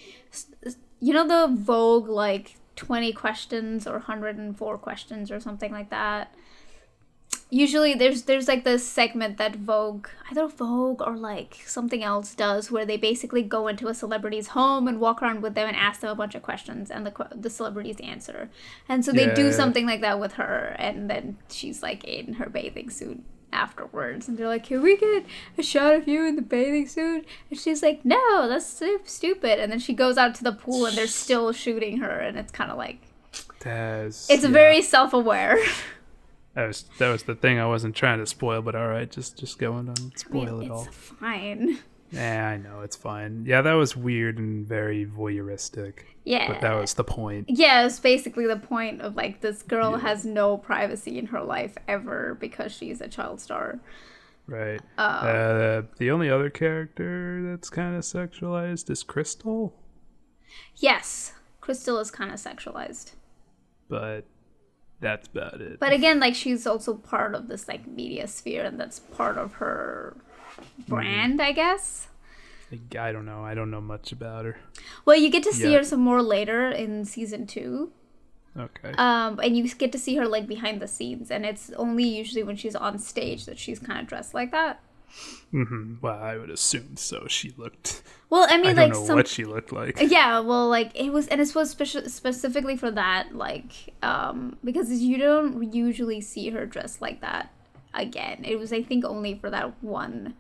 you 1.00 1.14
know, 1.14 1.28
the 1.28 1.52
Vogue 1.56 2.08
like 2.08 2.58
twenty 2.76 3.12
questions 3.12 3.88
or 3.88 3.98
hundred 3.98 4.38
and 4.38 4.56
four 4.56 4.78
questions 4.78 5.32
or 5.32 5.40
something 5.40 5.72
like 5.72 5.90
that. 5.90 6.34
Usually, 7.54 7.94
there's 7.94 8.24
there's 8.24 8.48
like 8.48 8.64
this 8.64 8.88
segment 8.88 9.38
that 9.38 9.58
Vogue, 9.58 10.08
either 10.32 10.48
Vogue 10.48 11.02
or 11.02 11.18
like 11.18 11.58
something 11.66 12.02
else 12.02 12.34
does, 12.34 12.72
where 12.72 12.86
they 12.86 12.96
basically 12.96 13.44
go 13.44 13.68
into 13.68 13.90
a 13.90 13.94
celebrity's 13.94 14.48
home 14.50 14.88
and 14.88 15.02
walk 15.02 15.22
around 15.22 15.42
with 15.42 15.54
them 15.54 15.68
and 15.68 15.76
ask 15.76 16.00
them 16.00 16.10
a 16.10 16.16
bunch 16.16 16.34
of 16.34 16.42
questions, 16.42 16.90
and 16.90 17.06
the 17.06 17.28
the 17.36 17.50
celebrities 17.50 17.98
answer. 18.02 18.50
And 18.88 19.04
so 19.04 19.12
they 19.12 19.28
Yeah, 19.28 19.34
do 19.34 19.46
yeah. 19.48 19.52
something 19.52 19.86
like 19.86 20.00
that 20.02 20.18
with 20.18 20.34
her, 20.34 20.76
and 20.80 21.10
then 21.10 21.38
she's 21.50 21.84
like 21.84 22.06
in 22.06 22.36
her 22.36 22.48
bathing 22.50 22.90
suit 22.90 23.22
afterwards, 23.52 24.30
and 24.30 24.38
they're 24.38 24.48
like, 24.48 24.64
"Can 24.64 24.82
we 24.82 24.96
get 24.96 25.26
a 25.58 25.62
shot 25.62 25.94
of 25.96 26.08
you 26.08 26.26
in 26.26 26.38
the 26.38 26.42
bathing 26.42 26.88
suit?" 26.88 27.26
And 27.50 27.60
she's 27.60 27.84
like, 27.84 28.06
"No, 28.06 28.48
that's 28.48 28.66
stu- 28.66 29.02
stupid." 29.04 29.60
And 29.60 29.70
then 29.70 29.80
she 29.80 29.94
goes 29.94 30.18
out 30.18 30.36
to 30.36 30.44
the 30.46 30.54
pool, 30.54 30.86
and 30.86 30.96
they're 30.98 31.06
still 31.06 31.52
shooting 31.52 31.98
her, 31.98 32.18
and 32.18 32.38
it's 32.38 32.52
kind 32.54 32.72
of 32.72 32.78
like 32.78 33.00
That's 33.60 34.30
it's 34.30 34.44
yeah. 34.44 34.50
very 34.50 34.82
self-aware. 34.82 35.58
That 36.56 36.68
was 36.68 36.84
that 36.98 37.10
was 37.10 37.24
the 37.24 37.36
thing 37.36 37.60
I 37.60 37.66
wasn't 37.66 37.96
trying 37.96 38.20
to 38.20 38.26
spoil, 38.26 38.62
but 38.62 38.76
all 38.76 38.88
right, 38.88 39.10
just 39.10 39.38
just 39.38 39.58
go 39.58 39.74
on 39.74 39.88
and 39.88 39.98
I 39.98 40.02
mean, 40.02 40.12
spoil 40.18 40.60
it 40.62 40.66
it's 40.66 40.72
all. 40.72 40.86
fine. 40.86 41.80
Yeah, 42.14 42.46
I 42.50 42.58
know 42.58 42.82
it's 42.82 42.98
fine. 42.98 43.46
Yeah, 43.48 43.62
that 43.62 43.72
was 43.76 43.96
weird 43.96 44.38
and 44.38 44.68
very 44.68 45.06
voyeuristic, 45.06 46.00
Yeah. 46.26 46.52
but 46.52 46.60
that 46.60 46.74
was 46.74 46.94
the 46.96 47.06
point. 47.06 47.50
Yeah, 47.50 47.86
it's 47.86 48.02
basically 48.02 48.46
the 48.48 48.58
point 48.58 49.00
of 49.02 49.16
like 49.16 49.40
this 49.40 49.64
girl 49.64 49.92
Yeah. 49.92 50.00
has 50.00 50.26
no 50.26 50.58
privacy 50.58 51.18
in 51.18 51.28
her 51.28 51.42
life 51.42 51.78
ever 51.88 52.36
because 52.38 52.74
she's 52.74 53.00
a 53.00 53.08
child 53.08 53.40
star. 53.40 53.80
Right. 54.46 54.82
Uh, 54.98 55.02
Uh, 55.02 55.82
the 56.00 56.12
only 56.12 56.30
other 56.30 56.50
character 56.50 57.42
that's 57.50 57.70
kind 57.70 57.96
of 57.96 58.02
sexualized 58.02 58.90
is 58.90 59.04
Crystal, 59.04 59.74
yes, 60.76 61.32
Crystal 61.62 61.98
is 62.00 62.12
kind 62.12 62.32
of 62.34 62.40
sexualized. 62.42 63.14
but 63.88 64.26
that's 65.02 65.28
about 65.28 65.60
it. 65.60 65.80
But 65.80 65.92
again, 65.94 66.20
like 66.20 66.36
she's 66.36 66.66
also 66.66 66.94
part 66.96 67.36
of 67.36 67.48
this 67.50 67.68
like 67.68 67.86
media 67.88 68.28
sphere 68.28 68.64
and 68.64 68.80
that's 68.80 69.00
part 69.00 69.38
of 69.38 69.54
her 69.56 70.16
brand, 70.88 71.42
I 71.42 71.52
guess. 71.52 72.08
Like, 72.72 72.96
I 72.96 73.12
don't 73.12 73.26
know. 73.26 73.44
I 73.44 73.54
don't 73.54 73.70
know 73.72 73.82
much 73.82 74.14
about 74.14 74.46
her. 74.46 74.58
Well, 75.04 75.18
you 75.18 75.30
get 75.30 75.44
to 75.44 75.52
see 75.54 75.72
Yeah. 75.72 75.80
her 75.80 75.84
some 75.84 76.00
more 76.00 76.22
later 76.22 76.70
in 76.70 77.04
season 77.04 77.46
2. 77.46 77.92
Okay. 78.58 78.92
Um, 78.98 79.40
and 79.44 79.58
you 79.58 79.68
get 79.68 79.92
to 79.92 79.98
see 79.98 80.16
her 80.16 80.28
like 80.28 80.48
behind 80.48 80.82
the 80.82 80.88
scenes 80.88 81.32
and 81.32 81.46
it's 81.46 81.72
only 81.72 82.04
usually 82.04 82.44
when 82.44 82.56
she's 82.56 82.76
on 82.76 82.98
stage 83.00 83.46
that 83.46 83.58
she's 83.60 83.80
kind 83.80 84.00
of 84.00 84.08
dressed 84.08 84.34
like 84.34 84.52
that. 84.52 84.80
Hmm 85.52 85.96
Well, 86.02 86.18
I 86.22 86.38
would 86.38 86.50
assume 86.50 86.96
so. 86.98 87.26
She 87.28 87.54
looked. 87.58 88.04
Well, 88.30 88.48
I 88.50 88.58
mean 88.58 88.68
I 88.68 88.74
don't 88.74 88.76
like 88.78 88.94
know 88.94 89.06
some 89.06 89.16
what 89.18 89.28
she 89.28 89.44
looked 89.46 89.72
like. 89.74 89.98
Yeah, 90.02 90.40
well, 90.40 90.70
like 90.70 90.92
it 90.96 91.12
was, 91.12 91.28
and 91.28 91.42
it 91.42 91.54
was 91.54 91.76
speci- 91.76 92.10
specifically 92.10 92.78
for 92.78 92.90
that, 92.92 93.36
like, 93.36 93.94
um, 94.02 94.58
because 94.64 94.92
you 94.92 95.18
don't 95.18 95.74
usually 95.74 96.22
see 96.22 96.50
her 96.52 96.66
dressed 96.66 97.02
like 97.02 97.22
that 97.22 97.52
again. 97.94 98.44
It 98.46 98.58
was, 98.58 98.72
I 98.72 98.82
think, 98.84 99.04
only 99.04 99.36
for 99.38 99.50
that 99.50 99.84
one 99.84 100.36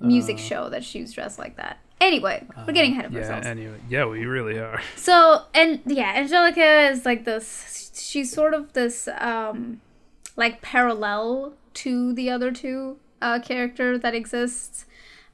music 0.00 0.36
Uh. 0.36 0.40
show 0.40 0.68
that 0.68 0.84
she 0.84 1.00
was 1.00 1.12
dressed 1.12 1.38
like 1.38 1.56
that. 1.56 1.78
Anyway, 2.00 2.44
we're 2.66 2.74
getting 2.74 2.92
ahead 2.92 3.06
of 3.06 3.12
Yeah. 3.12 3.20
ourselves. 3.20 3.46
Anyway, 3.46 3.78
yeah, 3.88 4.04
we 4.04 4.26
really 4.26 4.58
are. 4.58 4.82
So, 4.96 5.44
and 5.54 5.80
yeah, 5.86 6.12
Angelica 6.16 6.90
is 6.90 7.06
like 7.06 7.24
this. 7.24 7.90
She's 7.94 8.30
sort 8.30 8.52
of 8.52 8.74
this, 8.74 9.08
um, 9.18 9.80
like 10.36 10.60
parallel 10.60 11.54
to 11.74 12.12
the 12.12 12.28
other 12.28 12.52
two 12.52 12.98
uh, 13.24 13.40
character 13.40 13.98
that 13.98 14.14
exists. 14.14 14.84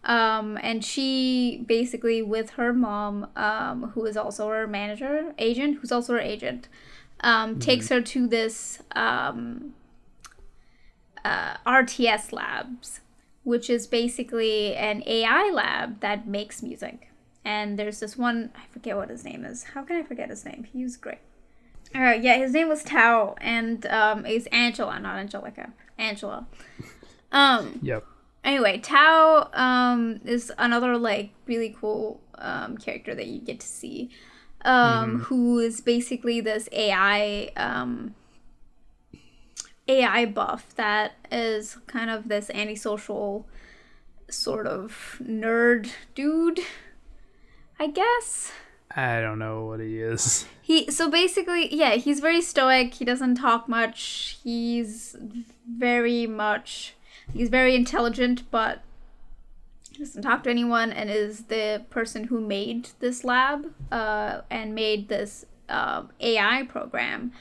Um, 0.05 0.59
and 0.63 0.83
she 0.83 1.63
basically, 1.67 2.23
with 2.23 2.51
her 2.51 2.73
mom, 2.73 3.29
um, 3.37 3.91
who 3.95 4.07
is 4.07 4.17
also 4.17 4.49
her 4.49 4.67
manager, 4.67 5.35
agent, 5.39 5.79
who's 5.81 5.93
also 5.93 6.15
her 6.15 6.21
agent, 6.21 6.69
um, 7.21 7.59
takes 7.59 7.89
her 7.91 8.01
to 8.01 8.27
this 8.27 8.81
um, 8.93 9.75
uh, 11.23 11.57
RTS 11.67 12.33
labs, 12.33 13.01
which 13.43 13.69
is 13.69 13.87
basically 13.87 14.75
an 14.75 15.03
AI 15.05 15.51
lab 15.51 16.01
that 16.01 16.27
makes 16.27 16.63
music. 16.63 17.09
And 17.45 17.79
there's 17.79 18.01
this 18.01 18.17
one, 18.17 18.53
I 18.55 18.73
forget 18.73 18.97
what 18.97 19.11
his 19.11 19.25
name 19.25 19.45
is. 19.45 19.65
How 19.75 19.83
can 19.83 19.97
I 19.97 20.03
forget 20.03 20.31
his 20.31 20.45
name? 20.45 20.67
He 20.73 20.83
was 20.83 20.97
great. 20.97 21.19
All 21.95 22.01
right, 22.01 22.23
yeah, 22.23 22.37
his 22.37 22.53
name 22.53 22.69
was 22.69 22.85
Tao, 22.85 23.35
and 23.41 23.85
um, 23.87 24.25
it's 24.25 24.47
Angela, 24.47 25.01
not 25.01 25.19
Angelica. 25.19 25.73
Angela. 25.99 26.47
Um, 27.33 27.79
Yep. 27.83 28.05
anyway, 28.45 28.79
Tao 28.79 29.49
um, 29.53 30.21
is 30.25 30.53
another 30.59 30.97
like 30.99 31.31
really 31.47 31.75
cool 31.81 32.21
um, 32.37 32.77
character 32.77 33.15
that 33.15 33.27
you 33.27 33.41
get 33.41 33.61
to 33.61 33.67
see, 33.67 34.11
um, 34.65 35.21
who 35.21 35.59
is 35.59 35.81
basically 35.81 36.41
this 36.41 36.69
AI 36.73 37.51
um, 37.57 38.15
AI 39.89 40.27
buff 40.27 40.75
that 40.77 41.13
is 41.31 41.77
kind 41.87 42.11
of 42.11 42.29
this 42.29 42.51
antisocial 42.51 43.47
sort 44.29 44.67
of 44.67 45.21
nerd 45.23 45.91
dude, 46.15 46.61
I 47.79 47.89
guess. 47.89 48.53
I 48.95 49.21
don't 49.21 49.39
know 49.39 49.67
what 49.67 49.81
he 49.81 50.01
is. 50.01 50.47
He 50.71 50.89
so 50.89 51.11
basically, 51.11 51.75
yeah, 51.75 51.97
he's 51.97 52.21
very 52.21 52.41
stoic. 52.41 52.95
He 52.95 53.05
doesn't 53.05 53.35
talk 53.35 53.69
much. 53.69 54.39
He's 54.45 55.17
very 55.69 56.29
much 56.29 56.95
he's 57.33 57.49
very 57.49 57.75
intelligent, 57.75 58.51
but 58.51 58.83
doesn't 59.99 60.23
talk 60.23 60.43
to 60.45 60.51
anyone 60.51 60.93
and 60.93 61.11
is 61.11 61.45
the 61.45 61.85
person 61.91 62.25
who 62.25 62.41
made 62.41 62.89
this 63.01 63.23
lab 63.25 63.67
uh, 63.93 64.41
and 64.51 64.75
made 64.75 65.09
this 65.09 65.45
uh, 65.69 66.05
AI 66.21 66.63
program 66.69 67.33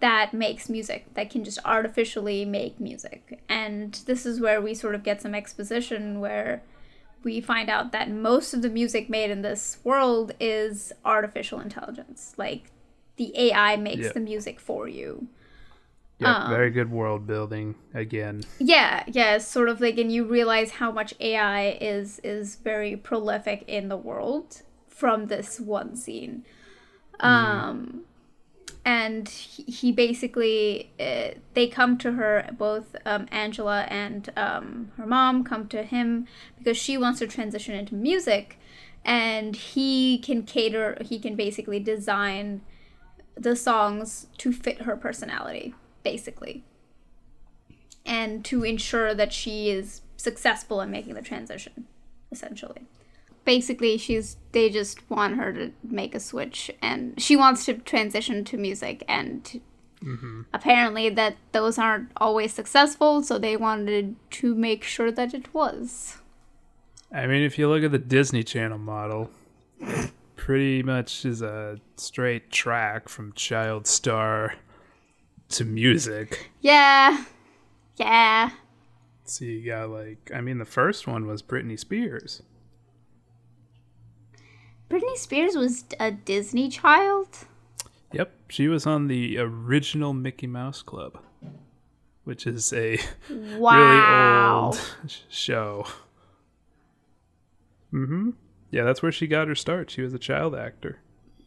that 0.00 0.34
makes 0.34 0.68
music 0.68 1.06
that 1.14 1.30
can 1.30 1.42
just 1.44 1.58
artificially 1.64 2.44
make 2.44 2.78
music. 2.80 3.40
And 3.48 3.94
this 4.06 4.26
is 4.26 4.40
where 4.40 4.60
we 4.60 4.74
sort 4.74 4.94
of 4.94 5.02
get 5.04 5.22
some 5.22 5.34
exposition 5.34 6.20
where 6.20 6.62
we 7.22 7.40
find 7.40 7.70
out 7.70 7.92
that 7.92 8.10
most 8.10 8.52
of 8.52 8.62
the 8.62 8.68
music 8.68 9.08
made 9.08 9.30
in 9.30 9.42
this 9.42 9.78
world 9.84 10.32
is 10.38 10.92
artificial 11.04 11.60
intelligence. 11.60 12.34
Like 12.36 12.70
the 13.16 13.32
AI 13.38 13.76
makes 13.76 14.06
Yeah. 14.06 14.12
the 14.12 14.20
music 14.20 14.60
for 14.60 14.86
you. 14.86 15.28
Yep, 16.18 16.28
Um, 16.28 16.50
very 16.50 16.70
good 16.70 16.90
world 16.90 17.26
building 17.26 17.74
again. 17.92 18.42
Yeah, 18.58 19.04
yeah, 19.06 19.36
it's 19.36 19.46
sort 19.46 19.68
of 19.68 19.80
like 19.80 19.98
and 19.98 20.10
you 20.10 20.24
realize 20.24 20.72
how 20.72 20.90
much 20.90 21.14
AI 21.20 21.76
is 21.80 22.20
is 22.20 22.56
very 22.56 22.96
prolific 22.96 23.64
in 23.66 23.88
the 23.88 23.96
world 23.96 24.62
from 24.88 25.26
this 25.26 25.60
one 25.60 25.94
scene. 25.94 26.44
Um 27.20 28.04
and 28.86 29.28
he, 29.28 29.64
he 29.64 29.92
basically 29.92 30.92
uh, 31.00 31.30
they 31.54 31.66
come 31.66 31.98
to 31.98 32.12
her 32.12 32.48
both 32.56 32.94
um, 33.04 33.26
angela 33.32 33.82
and 33.88 34.30
um, 34.36 34.92
her 34.96 35.06
mom 35.06 35.42
come 35.42 35.66
to 35.66 35.82
him 35.82 36.26
because 36.56 36.76
she 36.76 36.96
wants 36.96 37.18
to 37.18 37.26
transition 37.26 37.74
into 37.74 37.94
music 37.96 38.58
and 39.04 39.56
he 39.56 40.18
can 40.18 40.44
cater 40.44 40.96
he 41.04 41.18
can 41.18 41.34
basically 41.34 41.80
design 41.80 42.62
the 43.34 43.56
songs 43.56 44.28
to 44.38 44.52
fit 44.52 44.82
her 44.82 44.96
personality 44.96 45.74
basically. 46.06 46.62
And 48.04 48.44
to 48.44 48.62
ensure 48.62 49.12
that 49.12 49.32
she 49.32 49.70
is 49.70 50.02
successful 50.16 50.80
in 50.80 50.88
making 50.92 51.14
the 51.14 51.22
transition 51.32 51.88
essentially. 52.30 52.82
Basically 53.44 53.98
she's 53.98 54.36
they 54.52 54.70
just 54.70 55.10
want 55.10 55.36
her 55.36 55.52
to 55.52 55.72
make 55.82 56.14
a 56.14 56.20
switch 56.20 56.70
and 56.80 57.20
she 57.20 57.34
wants 57.34 57.64
to 57.64 57.74
transition 57.74 58.44
to 58.44 58.56
music 58.56 59.02
and 59.08 59.60
mm-hmm. 60.00 60.42
apparently 60.52 61.08
that 61.10 61.34
those 61.50 61.76
aren't 61.76 62.10
always 62.18 62.52
successful 62.52 63.20
so 63.20 63.36
they 63.36 63.56
wanted 63.56 64.14
to 64.30 64.54
make 64.54 64.84
sure 64.84 65.10
that 65.10 65.34
it 65.34 65.52
was. 65.52 66.18
I 67.12 67.26
mean, 67.26 67.42
if 67.42 67.58
you 67.58 67.68
look 67.68 67.82
at 67.82 67.90
the 67.90 68.04
Disney 68.16 68.44
Channel 68.44 68.78
model, 68.78 69.30
pretty 70.36 70.84
much 70.84 71.24
is 71.24 71.42
a 71.42 71.80
straight 71.96 72.50
track 72.50 73.08
from 73.08 73.32
child 73.32 73.88
star 73.88 74.54
to 75.50 75.64
music. 75.64 76.50
yeah 76.60 77.24
yeah 77.96 78.50
So 79.24 79.44
you 79.44 79.64
got 79.66 79.90
like, 79.90 80.30
I 80.34 80.40
mean, 80.40 80.58
the 80.58 80.64
first 80.64 81.06
one 81.06 81.26
was 81.26 81.42
Britney 81.42 81.78
Spears. 81.78 82.42
britney 84.90 85.16
spears 85.16 85.56
was 85.56 85.84
a 85.98 86.10
disney 86.10 86.68
child 86.68 87.28
Yep, 88.12 88.32
she 88.48 88.68
was 88.68 88.86
on 88.86 89.08
the 89.08 89.36
original 89.38 90.12
Mickey 90.14 90.46
Mouse 90.46 90.80
Club, 90.80 91.18
which 92.22 92.46
is 92.46 92.72
a 92.72 92.98
wow 93.58 94.70
really 94.70 94.78
old 94.78 94.96
show. 95.28 95.86
Mm-hmm. 97.92 98.30
Yeah, 98.70 98.84
that's 98.84 99.02
where 99.02 99.10
she 99.12 99.26
got 99.26 99.48
her 99.48 99.56
start. 99.56 99.90
She 99.90 100.02
was 100.02 100.14
a 100.14 100.20
child 100.20 100.54
actor. 100.54 101.00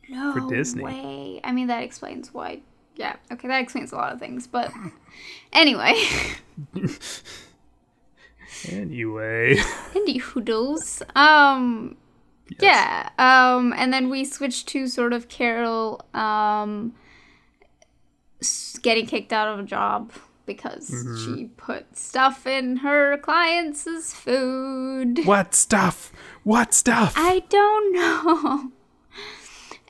no 0.10 0.34
for 0.34 0.42
Disney. 0.54 0.84
way 0.84 1.40
i 1.46 1.52
mean 1.54 1.68
that 1.68 1.82
explains 1.82 2.34
why 2.34 2.60
yeah 3.00 3.16
okay 3.32 3.48
that 3.48 3.62
explains 3.64 3.92
a 3.92 3.96
lot 3.96 4.14
of 4.14 4.20
things 4.20 4.46
but 4.46 4.72
anyway 5.54 5.94
Anyway, 8.70 9.56
Indie 9.94 10.20
Hoodles. 10.20 11.02
Um, 11.16 11.96
yeah. 12.60 13.10
Um, 13.18 13.74
and 13.78 13.94
then 13.94 14.10
we 14.10 14.26
switched 14.26 14.68
to 14.70 14.88
sort 14.88 15.14
of 15.14 15.30
Carol 15.30 16.02
um, 16.14 16.94
getting 18.82 19.06
kicked 19.06 19.32
out 19.32 19.48
of 19.48 19.60
a 19.60 19.64
job 19.64 20.12
because 20.46 20.90
Mm-hmm. 20.90 21.36
she 21.36 21.46
put 21.46 21.96
stuff 21.96 22.46
in 22.48 22.78
her 22.78 23.18
clients' 23.20 24.14
food. 24.14 25.26
what 25.26 25.54
stuff? 25.56 26.12
What 26.44 26.74
stuff? 26.74 27.14
I 27.16 27.44
don't 27.50 27.94
know. 27.94 28.72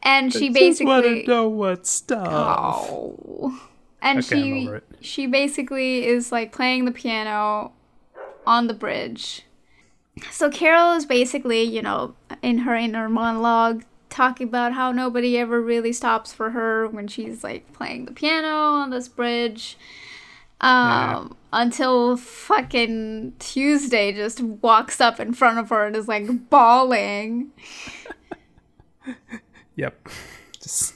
And 0.01 0.33
she 0.33 0.45
want 0.45 0.53
basically 0.55 1.23
to 1.23 1.27
know 1.27 1.49
what 1.49 1.85
stuff. 1.85 2.27
Oh. 2.89 3.62
And 4.01 4.19
Okay, 4.19 4.25
she 4.35 4.69
she 5.01 5.27
basically 5.27 6.05
is 6.05 6.31
like 6.31 6.51
playing 6.51 6.85
the 6.85 6.91
piano 6.91 7.73
on 8.47 8.67
the 8.67 8.73
bridge. 8.73 9.43
So 10.31 10.49
Carol 10.49 10.93
is 10.93 11.05
basically, 11.05 11.63
you 11.63 11.81
know, 11.81 12.15
in 12.41 12.59
her 12.59 12.75
inner 12.75 13.09
monologue 13.09 13.83
talking 14.09 14.47
about 14.47 14.73
how 14.73 14.91
nobody 14.91 15.38
ever 15.38 15.62
really 15.62 15.93
stops 15.93 16.33
for 16.33 16.51
her 16.51 16.88
when 16.88 17.07
she's 17.07 17.43
like 17.43 17.71
playing 17.73 18.05
the 18.05 18.12
piano 18.12 18.47
on 18.47 18.89
this 18.89 19.07
bridge. 19.07 19.77
Um 20.62 21.35
until 21.51 22.15
fucking 22.17 23.33
Tuesday 23.39 24.12
just 24.12 24.41
walks 24.41 25.01
up 25.01 25.19
in 25.19 25.33
front 25.33 25.57
of 25.57 25.69
her 25.69 25.85
and 25.85 25.95
is 25.95 26.07
like 26.07 26.49
bawling. 26.49 27.51
Yep. 29.80 30.10
Just. 30.62 30.96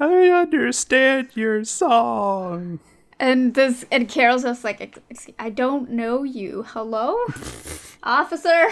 I 0.00 0.28
understand 0.28 1.28
your 1.34 1.64
song. 1.64 2.80
And 3.20 3.54
this 3.54 3.84
and 3.92 4.08
Carol's 4.08 4.42
just 4.42 4.64
like, 4.64 4.80
"Ex- 4.80 4.98
ex- 5.10 5.28
I 5.38 5.50
don't 5.50 5.90
know 5.90 6.22
you. 6.22 6.64
Hello, 6.68 7.16
officer. 8.02 8.68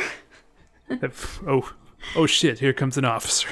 Oh, 1.46 1.70
oh 2.16 2.26
shit! 2.26 2.58
Here 2.58 2.72
comes 2.72 2.96
an 2.98 3.04
officer. 3.04 3.48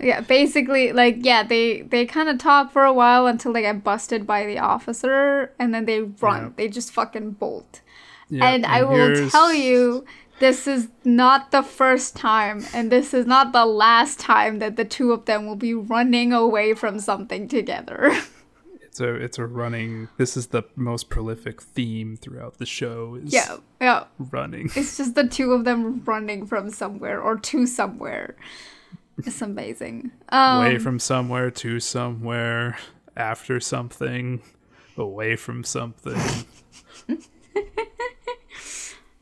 Yeah, 0.00 0.20
basically, 0.22 0.92
like, 0.92 1.18
yeah, 1.20 1.42
they 1.42 1.82
they 1.82 2.06
kind 2.06 2.28
of 2.30 2.38
talk 2.38 2.72
for 2.72 2.84
a 2.84 2.92
while 2.92 3.26
until 3.26 3.52
they 3.52 3.60
get 3.60 3.84
busted 3.84 4.26
by 4.26 4.46
the 4.46 4.58
officer, 4.58 5.52
and 5.58 5.74
then 5.74 5.84
they 5.84 6.00
run. 6.00 6.44
Yep. 6.44 6.56
They 6.56 6.68
just 6.68 6.92
fucking 6.92 7.32
bolt. 7.32 7.82
Yeah, 8.30 8.48
and 8.48 8.64
I 8.64 8.82
will 8.84 9.28
tell 9.28 9.52
you, 9.52 10.04
this 10.40 10.66
is 10.66 10.88
not 11.04 11.52
the 11.52 11.62
first 11.62 12.16
time, 12.16 12.64
and 12.74 12.90
this 12.90 13.14
is 13.14 13.26
not 13.26 13.52
the 13.52 13.66
last 13.66 14.18
time 14.18 14.58
that 14.58 14.76
the 14.76 14.84
two 14.84 15.12
of 15.12 15.26
them 15.26 15.46
will 15.46 15.56
be 15.56 15.74
running 15.74 16.32
away 16.32 16.74
from 16.74 16.98
something 16.98 17.46
together. 17.46 18.10
it's 18.82 19.00
a 19.00 19.14
it's 19.14 19.38
a 19.38 19.46
running. 19.46 20.08
This 20.16 20.36
is 20.36 20.48
the 20.48 20.64
most 20.74 21.10
prolific 21.10 21.62
theme 21.62 22.16
throughout 22.16 22.58
the 22.58 22.66
show. 22.66 23.16
Is 23.22 23.32
yeah, 23.32 23.58
yeah. 23.80 24.04
running. 24.18 24.70
It's 24.76 24.96
just 24.96 25.14
the 25.14 25.28
two 25.28 25.52
of 25.52 25.64
them 25.64 26.02
running 26.04 26.46
from 26.46 26.70
somewhere 26.70 27.20
or 27.20 27.38
to 27.38 27.66
somewhere. 27.66 28.34
It's 29.18 29.42
amazing. 29.42 30.10
Um, 30.30 30.64
away 30.64 30.78
from 30.78 30.98
somewhere 30.98 31.50
to 31.50 31.78
somewhere 31.78 32.78
after 33.16 33.60
something 33.60 34.40
away 34.96 35.36
from 35.36 35.64
something 35.64 36.20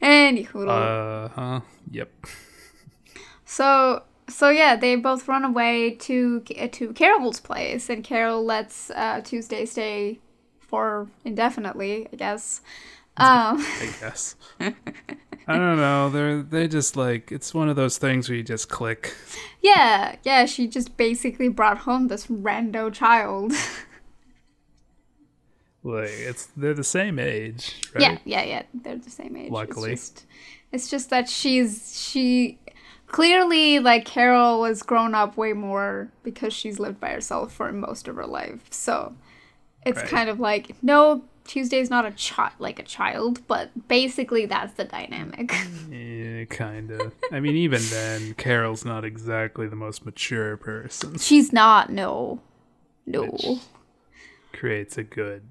Anywho, 0.02 0.68
uh 0.68 1.28
huh 1.28 1.60
yep. 1.90 2.10
So 3.44 4.02
so 4.28 4.50
yeah, 4.50 4.76
they 4.76 4.94
both 4.96 5.26
run 5.26 5.44
away 5.44 5.92
to 5.92 6.40
to 6.40 6.92
Carol's 6.92 7.40
place, 7.40 7.88
and 7.88 8.04
Carol 8.04 8.44
lets 8.44 8.90
uh, 8.90 9.20
Tuesday 9.24 9.64
stay 9.64 10.20
for 10.60 11.08
indefinitely, 11.24 12.08
I 12.12 12.16
guess. 12.16 12.60
Um, 13.20 13.58
i 13.58 13.92
guess. 13.98 14.36
I 14.60 15.56
don't 15.56 15.76
know. 15.76 16.08
They're 16.08 16.40
they 16.40 16.68
just 16.68 16.94
like 16.94 17.32
it's 17.32 17.52
one 17.52 17.68
of 17.68 17.74
those 17.74 17.98
things 17.98 18.28
where 18.28 18.36
you 18.36 18.44
just 18.44 18.68
click. 18.68 19.12
Yeah, 19.60 20.14
yeah, 20.22 20.46
she 20.46 20.68
just 20.68 20.96
basically 20.96 21.48
brought 21.48 21.78
home 21.78 22.06
this 22.06 22.28
rando 22.28 22.92
child. 22.92 23.54
like 25.84 26.10
it's 26.10 26.46
they're 26.56 26.74
the 26.74 26.84
same 26.84 27.18
age 27.18 27.74
right 27.94 28.02
Yeah, 28.02 28.18
yeah, 28.24 28.42
yeah. 28.44 28.62
They're 28.74 28.96
the 28.96 29.10
same 29.10 29.36
age. 29.36 29.50
Luckily. 29.50 29.92
It's 29.92 30.10
just, 30.10 30.26
it's 30.72 30.90
just 30.90 31.10
that 31.10 31.28
she's 31.28 32.00
she 32.10 32.58
clearly 33.06 33.78
like 33.78 34.04
Carol 34.04 34.60
was 34.60 34.82
grown 34.82 35.14
up 35.14 35.36
way 35.36 35.52
more 35.52 36.10
because 36.22 36.52
she's 36.52 36.78
lived 36.78 37.00
by 37.00 37.10
herself 37.10 37.52
for 37.52 37.72
most 37.72 38.08
of 38.08 38.16
her 38.16 38.26
life. 38.26 38.60
So 38.70 39.14
it's 39.86 39.98
Right. 40.00 40.08
kind 40.08 40.28
of 40.28 40.40
like 40.40 40.74
no 40.82 41.24
Tuesday's 41.44 41.88
not 41.88 42.04
a 42.04 42.10
child 42.10 42.52
like 42.58 42.78
a 42.78 42.82
child, 42.82 43.40
but 43.46 43.70
basically 43.88 44.44
that's 44.44 44.74
the 44.74 44.84
dynamic. 44.84 45.54
yeah 45.90 46.44
kind 46.44 46.90
of 46.90 47.12
i 47.32 47.40
mean 47.40 47.56
even 47.56 47.80
then 47.90 48.32
carol's 48.34 48.84
not 48.84 49.04
exactly 49.04 49.66
the 49.66 49.74
most 49.76 50.04
mature 50.06 50.56
person 50.56 51.16
she's 51.18 51.52
not 51.52 51.90
no. 51.90 52.40
No. 53.06 53.22
Which- 53.24 53.60
creates 54.52 54.98
a 54.98 55.02
good 55.02 55.42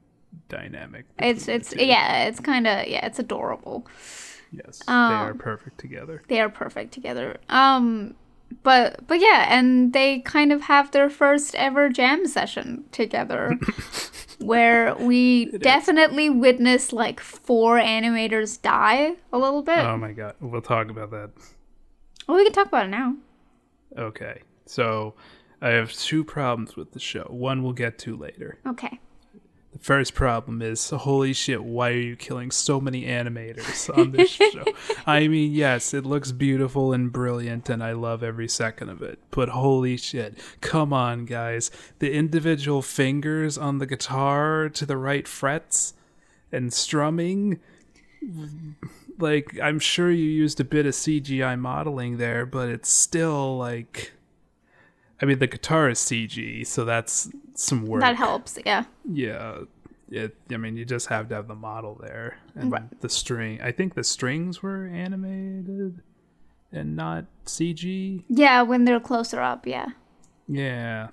dynamic. 0.50 1.06
It's 1.20 1.48
it's 1.48 1.74
yeah, 1.76 2.26
it's 2.26 2.40
kind 2.40 2.68
of 2.68 2.88
yeah, 2.88 3.06
it's 3.06 3.20
adorable. 3.20 3.86
Yes, 4.52 4.82
they 4.88 4.94
are 4.94 5.32
Um, 5.32 5.38
perfect 5.38 5.78
together. 5.80 6.22
They 6.28 6.40
are 6.40 6.50
perfect 6.50 6.94
together. 6.94 7.38
Um 7.50 8.16
but 8.64 9.06
but 9.08 9.20
yeah, 9.20 9.46
and 9.50 9.92
they 9.94 10.20
kind 10.20 10.54
of 10.54 10.62
have 10.64 10.92
their 10.92 11.10
first 11.10 11.54
ever 11.56 11.90
jam 11.90 12.26
session 12.28 12.86
together 12.94 13.60
where 14.40 14.96
we 14.96 15.46
definitely 15.58 16.30
witness 16.30 16.94
like 16.94 17.20
four 17.20 17.78
animators 17.78 18.62
die 18.62 19.16
a 19.34 19.38
little 19.38 19.64
bit. 19.64 19.80
Oh 19.80 19.98
my 19.98 20.14
god, 20.14 20.36
we'll 20.40 20.62
talk 20.62 20.90
about 20.90 21.12
that. 21.12 21.32
well, 22.28 22.38
we 22.38 22.44
can 22.46 22.54
talk 22.54 22.68
about 22.68 22.86
it 22.86 22.90
now. 22.90 23.16
Okay, 23.98 24.44
so 24.66 25.16
I 25.62 25.70
have 25.70 25.92
two 25.92 26.24
problems 26.24 26.76
with 26.78 26.92
the 26.92 27.00
show. 27.00 27.24
One 27.30 27.64
we'll 27.64 27.74
get 27.74 27.98
to 28.00 28.16
later. 28.16 28.60
Okay. 28.66 29.00
First 29.80 30.14
problem 30.14 30.62
is 30.62 30.90
holy 30.90 31.34
shit, 31.34 31.64
why 31.64 31.90
are 31.90 32.00
you 32.00 32.16
killing 32.16 32.52
so 32.52 32.80
many 32.80 33.04
animators 33.06 33.96
on 33.96 34.12
this 34.12 34.30
show? 34.32 34.64
I 35.06 35.28
mean, 35.28 35.54
yes, 35.54 35.94
it 35.94 36.06
looks 36.06 36.32
beautiful 36.32 36.94
and 36.94 37.12
brilliant, 37.12 37.70
and 37.70 37.84
I 37.84 37.92
love 37.92 38.24
every 38.24 38.48
second 38.48 38.90
of 38.90 39.02
it. 39.02 39.20
But 39.32 39.50
holy 39.50 39.98
shit, 39.98 40.38
come 40.62 40.94
on, 40.94 41.26
guys. 41.26 41.72
The 42.00 42.12
individual 42.14 42.82
fingers 42.82 43.58
on 43.58 43.78
the 43.78 43.86
guitar 43.86 44.70
to 44.70 44.86
the 44.86 44.98
right 44.98 45.28
frets 45.28 45.94
and 46.52 46.74
strumming. 46.74 47.60
Like, 49.20 49.60
I'm 49.62 49.80
sure 49.80 50.12
you 50.12 50.26
used 50.26 50.60
a 50.60 50.64
bit 50.66 50.86
of 50.86 50.94
CGI 50.94 51.58
modeling 51.60 52.18
there, 52.18 52.46
but 52.46 52.70
it's 52.70 52.90
still 52.90 53.58
like. 53.58 54.14
I 55.22 55.26
mean, 55.26 55.40
the 55.40 55.48
guitar 55.48 55.90
is 55.90 56.00
CG, 56.00 56.66
so 56.66 56.86
that's 56.86 57.30
some 57.56 57.86
work. 57.86 58.02
That 58.02 58.16
helps. 58.16 58.58
Yeah. 58.66 58.84
Yeah, 59.04 59.62
it. 60.10 60.36
I 60.52 60.58
mean, 60.58 60.78
you 60.78 60.86
just 60.86 61.08
have 61.08 61.28
to 61.30 61.36
have 61.36 61.48
the 61.48 61.56
model 61.56 62.00
there 62.02 62.38
and 62.56 62.72
Right. 62.72 63.02
the 63.02 63.10
string. 63.10 63.60
I 63.62 63.72
think 63.72 63.96
the 63.96 64.04
strings 64.04 64.62
were 64.62 64.86
animated 64.86 66.02
and 66.72 66.96
not 66.96 67.26
CG. 67.46 68.24
Yeah, 68.30 68.62
when 68.62 68.86
they're 68.86 69.00
closer 69.00 69.42
up, 69.42 69.66
yeah. 69.66 69.88
Yeah, 70.48 71.08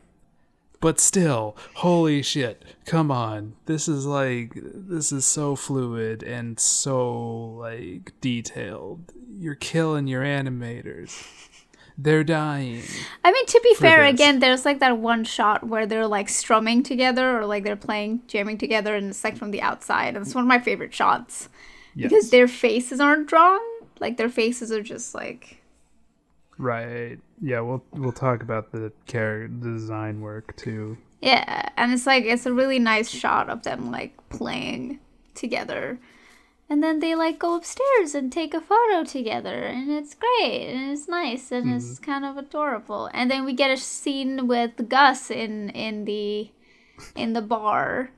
but 0.81 1.01
still, 1.01 1.57
holy 1.77 2.23
shit! 2.23 2.63
Come 2.85 3.11
on, 3.11 3.55
this 3.65 3.89
is 3.89 4.05
like 4.07 4.53
this 4.55 5.13
is 5.13 5.25
so 5.25 5.57
fluid 5.57 6.23
and 6.23 6.61
so 6.61 7.11
like 7.57 8.13
detailed. 8.21 9.13
You're 9.39 9.55
killing 9.57 10.07
your 10.07 10.23
animators. 10.23 11.27
They're 11.97 12.25
dying. 12.25 12.83
I 13.25 13.31
mean, 13.31 13.47
to 13.47 13.61
be 13.63 13.75
fair, 13.75 14.03
this. 14.05 14.15
again, 14.15 14.41
there's 14.41 14.65
like 14.65 14.81
that 14.81 14.99
one 14.99 15.23
shot 15.25 15.63
where 15.65 15.87
they're 15.87 16.07
like 16.09 16.29
strumming 16.29 16.83
together 16.83 17.39
or 17.39 17.47
like 17.47 17.63
they're 17.65 17.77
playing, 17.77 18.23
jamming 18.27 18.59
together, 18.59 18.97
and 18.97 19.11
it's 19.11 19.23
like 19.23 19.37
from 19.37 19.53
the 19.53 19.63
outside. 19.63 20.17
And 20.17 20.27
it's 20.27 20.35
one 20.35 20.43
of 20.45 20.49
my 20.49 20.59
favorite 20.59 20.93
shots 20.93 21.49
Yes. 21.95 22.11
because 22.11 22.31
their 22.31 22.49
faces 22.49 22.99
aren't 22.99 23.29
drawn. 23.29 23.61
Like 24.01 24.17
their 24.17 24.29
faces 24.29 24.73
are 24.73 24.83
just 24.83 25.15
like, 25.15 25.63
right. 26.59 27.19
Yeah, 27.41 27.61
we'll 27.61 27.85
we'll 27.93 28.13
talk 28.13 28.43
about 28.43 28.73
the 28.73 28.93
character 29.07 29.49
design 29.49 30.21
work 30.21 30.57
too. 30.57 30.97
yeah. 31.21 31.69
And 31.77 31.93
it's 31.93 32.07
like, 32.07 32.25
it's 32.25 32.47
a 32.47 32.53
really 32.53 32.79
nice 32.79 33.09
shot 33.09 33.49
of 33.49 33.63
them 33.63 33.91
like 33.93 34.13
playing 34.31 34.99
together. 35.35 35.99
And 36.69 36.83
then 36.83 37.01
they 37.01 37.15
like 37.15 37.39
go 37.39 37.55
upstairs 37.55 38.15
and 38.15 38.33
take 38.33 38.55
a 38.55 38.61
photo 38.61 39.05
together, 39.05 39.65
and 39.65 39.91
it's 39.91 40.15
great, 40.15 40.69
and 40.69 40.93
it's 40.93 41.07
nice, 41.09 41.53
and 41.53 41.75
it's 41.75 41.99
kind 41.99 42.25
of 42.25 42.39
adorable. 42.39 43.11
And 43.13 43.31
then 43.31 43.45
we 43.45 43.53
get 43.53 43.71
a 43.71 43.77
scene 43.77 44.47
with 44.47 44.89
Gus 44.89 45.31
in 45.31 45.69
in 45.71 46.07
the 46.07 46.51
in 47.15 47.35
the 47.35 47.43
bar, 47.43 48.11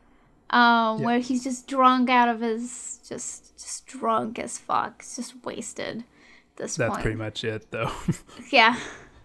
um, 0.51 1.03
where 1.03 1.19
he's 1.19 1.43
just 1.43 1.67
drunk 1.67 2.09
out 2.09 2.29
of 2.29 2.41
his 2.41 3.01
just 3.09 3.59
just 3.59 3.87
drunk 3.87 4.39
as 4.39 4.59
fuck, 4.59 5.03
He's 5.03 5.17
just 5.17 5.45
wasted. 5.45 6.05
This 6.55 6.77
That's 6.77 6.91
point, 6.91 7.03
pretty 7.03 7.17
much 7.19 7.45
it, 7.45 7.71
though. 7.73 7.93
yeah, 8.51 8.79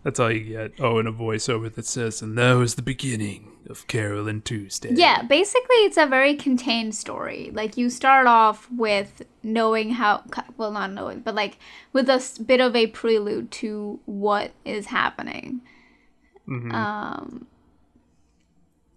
That's 0.04 0.20
all 0.20 0.32
you 0.32 0.44
get. 0.46 0.74
Oh, 0.80 0.98
and 0.98 1.08
a 1.08 1.12
voiceover 1.14 1.72
that 1.74 1.86
says, 1.86 2.24
"And 2.24 2.38
that 2.40 2.54
was 2.54 2.74
the 2.76 2.82
beginning 2.82 3.51
of 3.70 3.88
Carol 3.88 4.28
and 4.28 4.44
Tuesday." 4.44 4.90
yeah. 4.94 5.22
Basically, 5.24 5.76
it's 5.86 5.98
a 5.98 6.06
very 6.06 6.36
contained 6.36 6.96
story. 6.96 7.52
Like 7.54 7.78
you 7.78 7.90
start 7.90 8.28
off 8.28 8.70
with 8.72 9.22
knowing 9.44 9.92
how, 9.92 10.24
well, 10.58 10.72
not 10.72 10.92
knowing, 10.92 11.20
but 11.22 11.36
like 11.36 11.58
with 11.94 12.10
a 12.10 12.22
bit 12.46 12.60
of 12.62 12.76
a 12.76 12.88
prelude 12.88 13.52
to 13.52 14.00
what 14.06 14.52
is 14.66 14.88
happening. 14.88 15.62
Um, 16.50 17.48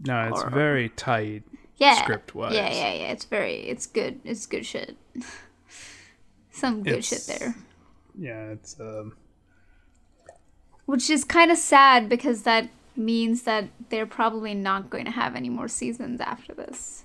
No, 0.06 0.28
it's 0.28 0.42
Or- 0.42 0.50
very 0.50 0.88
tight. 0.90 1.44
yeah, 1.76 2.02
Script-wise. 2.02 2.52
Yeah, 2.54 2.68
yeah, 2.72 2.92
yeah. 2.94 3.12
It's 3.12 3.24
very, 3.24 3.54
it's 3.68 3.86
good. 3.86 4.20
It's 4.24 4.44
good 4.46 4.66
shit. 4.66 4.96
Some 6.50 6.82
good 6.82 6.94
It's- 6.98 7.26
shit 7.26 7.38
there. 7.40 7.54
Yeah, 8.18 8.50
it's 8.52 8.78
um. 8.80 9.16
Which 10.86 11.08
is 11.08 11.24
kind 11.24 11.50
of 11.50 11.56
sad 11.58 12.08
because 12.08 12.42
that 12.42 12.68
means 12.96 13.42
that 13.42 13.68
they're 13.90 14.06
probably 14.06 14.54
not 14.54 14.90
going 14.90 15.04
to 15.04 15.10
have 15.10 15.34
any 15.36 15.48
more 15.48 15.68
seasons 15.68 16.20
after 16.20 16.54
this. 16.54 17.04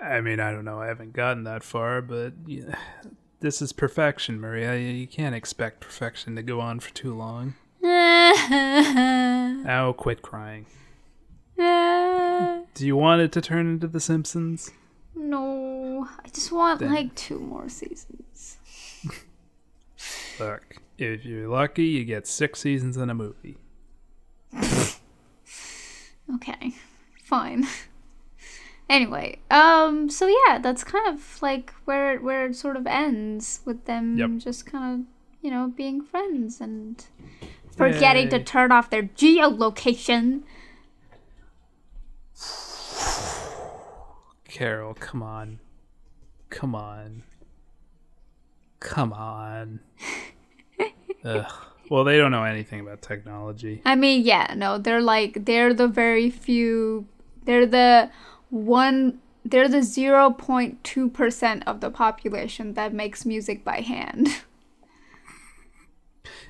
I 0.00 0.20
mean, 0.20 0.40
I 0.40 0.50
don't 0.52 0.64
know. 0.64 0.80
I 0.80 0.86
haven't 0.86 1.12
gotten 1.12 1.44
that 1.44 1.62
far, 1.62 2.02
but 2.02 2.32
yeah, 2.46 2.74
this 3.40 3.62
is 3.62 3.72
perfection, 3.72 4.40
Maria. 4.40 4.76
You 4.76 4.88
you 4.88 5.06
can't 5.06 5.34
expect 5.34 5.80
perfection 5.80 6.34
to 6.36 6.42
go 6.42 6.60
on 6.60 6.80
for 6.80 6.92
too 6.92 7.14
long. 7.14 7.54
Oh, 9.66 9.94
quit 9.96 10.20
crying. 10.22 10.66
Do 11.56 12.86
you 12.86 12.96
want 12.96 13.22
it 13.22 13.32
to 13.32 13.40
turn 13.40 13.66
into 13.68 13.86
The 13.88 14.00
Simpsons? 14.00 14.70
no, 15.16 16.06
I 16.24 16.28
just 16.28 16.50
want 16.52 16.80
Then- 16.80 16.92
like 16.92 17.14
two 17.14 17.38
more 17.38 17.68
seasons. 17.68 18.58
Look, 20.40 20.76
if 20.98 21.24
you're 21.24 21.48
lucky, 21.48 21.84
you 21.84 22.04
get 22.04 22.26
six 22.26 22.60
seasons 22.60 22.96
in 22.96 23.08
a 23.10 23.14
movie. 23.14 23.56
Okay, 26.36 26.72
fine. 27.22 27.66
Anyway, 28.88 29.38
um, 29.50 30.08
so 30.10 30.26
yeah, 30.26 30.58
that's 30.58 30.82
kind 30.84 31.06
of 31.14 31.40
like 31.42 31.72
where 31.84 32.14
it, 32.14 32.22
where 32.22 32.46
it 32.46 32.56
sort 32.56 32.76
of 32.76 32.86
ends 32.86 33.60
with 33.64 33.84
them 33.84 34.16
Yep. 34.18 34.30
just 34.38 34.66
kind 34.66 35.00
of, 35.00 35.06
you 35.42 35.50
know, 35.50 35.72
being 35.74 36.02
friends 36.02 36.60
and 36.60 37.04
forgetting 37.76 38.28
to 38.30 38.42
turn 38.42 38.72
off 38.72 38.90
their 38.90 39.02
geolocation. 39.02 40.42
Carol, 44.48 44.94
come 44.94 45.22
on. 45.22 45.60
Come 46.50 46.74
on. 46.74 47.22
Come 48.80 49.12
on. 49.12 49.80
Ugh. 51.24 51.52
Well, 51.90 52.04
they 52.04 52.16
don't 52.16 52.30
know 52.30 52.44
anything 52.44 52.80
about 52.80 53.02
technology. 53.02 53.82
I 53.84 53.94
mean, 53.94 54.24
yeah, 54.24 54.54
no, 54.56 54.78
they're 54.78 55.02
like 55.02 55.44
they're 55.44 55.74
the 55.74 55.88
very 55.88 56.30
few. 56.30 57.06
They're 57.44 57.66
the 57.66 58.10
one. 58.50 59.20
They're 59.44 59.68
the 59.68 59.82
zero 59.82 60.30
point 60.30 60.82
two 60.82 61.10
percent 61.10 61.62
of 61.66 61.80
the 61.80 61.90
population 61.90 62.74
that 62.74 62.94
makes 62.94 63.26
music 63.26 63.64
by 63.64 63.80
hand. 63.80 64.28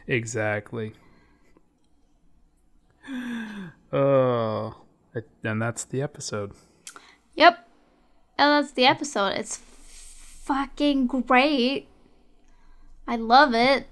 Exactly. 0.07 0.93
Oh, 3.93 4.77
and 5.43 5.63
that's 5.63 5.85
the 5.85 6.03
episode. 6.03 6.53
Yep. 7.35 7.69
And 8.39 8.65
that's 8.65 8.73
the 8.73 8.87
episode. 8.87 9.29
It's 9.29 9.57
fucking 9.57 11.07
great. 11.07 11.89
I 13.07 13.17
love 13.17 13.55
it. 13.55 13.87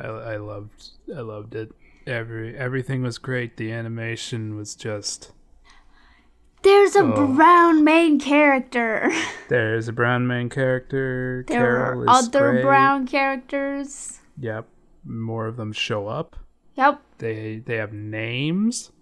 I, 0.00 0.06
I 0.06 0.36
loved 0.36 0.90
I 1.14 1.20
loved 1.20 1.54
it. 1.54 1.72
Every 2.06 2.56
everything 2.56 3.02
was 3.02 3.18
great. 3.18 3.56
The 3.56 3.72
animation 3.72 4.56
was 4.56 4.74
just 4.74 5.32
There's 6.62 6.96
a 6.96 7.00
Oh. 7.04 7.26
brown 7.34 7.84
main 7.84 8.18
character. 8.18 9.10
there's 9.48 9.88
a 9.88 9.92
brown 9.92 10.26
main 10.26 10.48
character. 10.48 11.44
There 11.46 11.58
Carol 11.76 12.02
are 12.02 12.08
other 12.08 12.52
great. 12.52 12.62
brown 12.62 13.06
characters. 13.06 14.20
Yep. 14.38 14.66
More 15.04 15.46
of 15.46 15.56
them 15.56 15.72
show 15.72 16.06
up. 16.08 16.36
Yep. 16.76 17.00
They 17.18 17.62
they 17.64 17.76
have 17.76 17.92
names. 17.92 18.92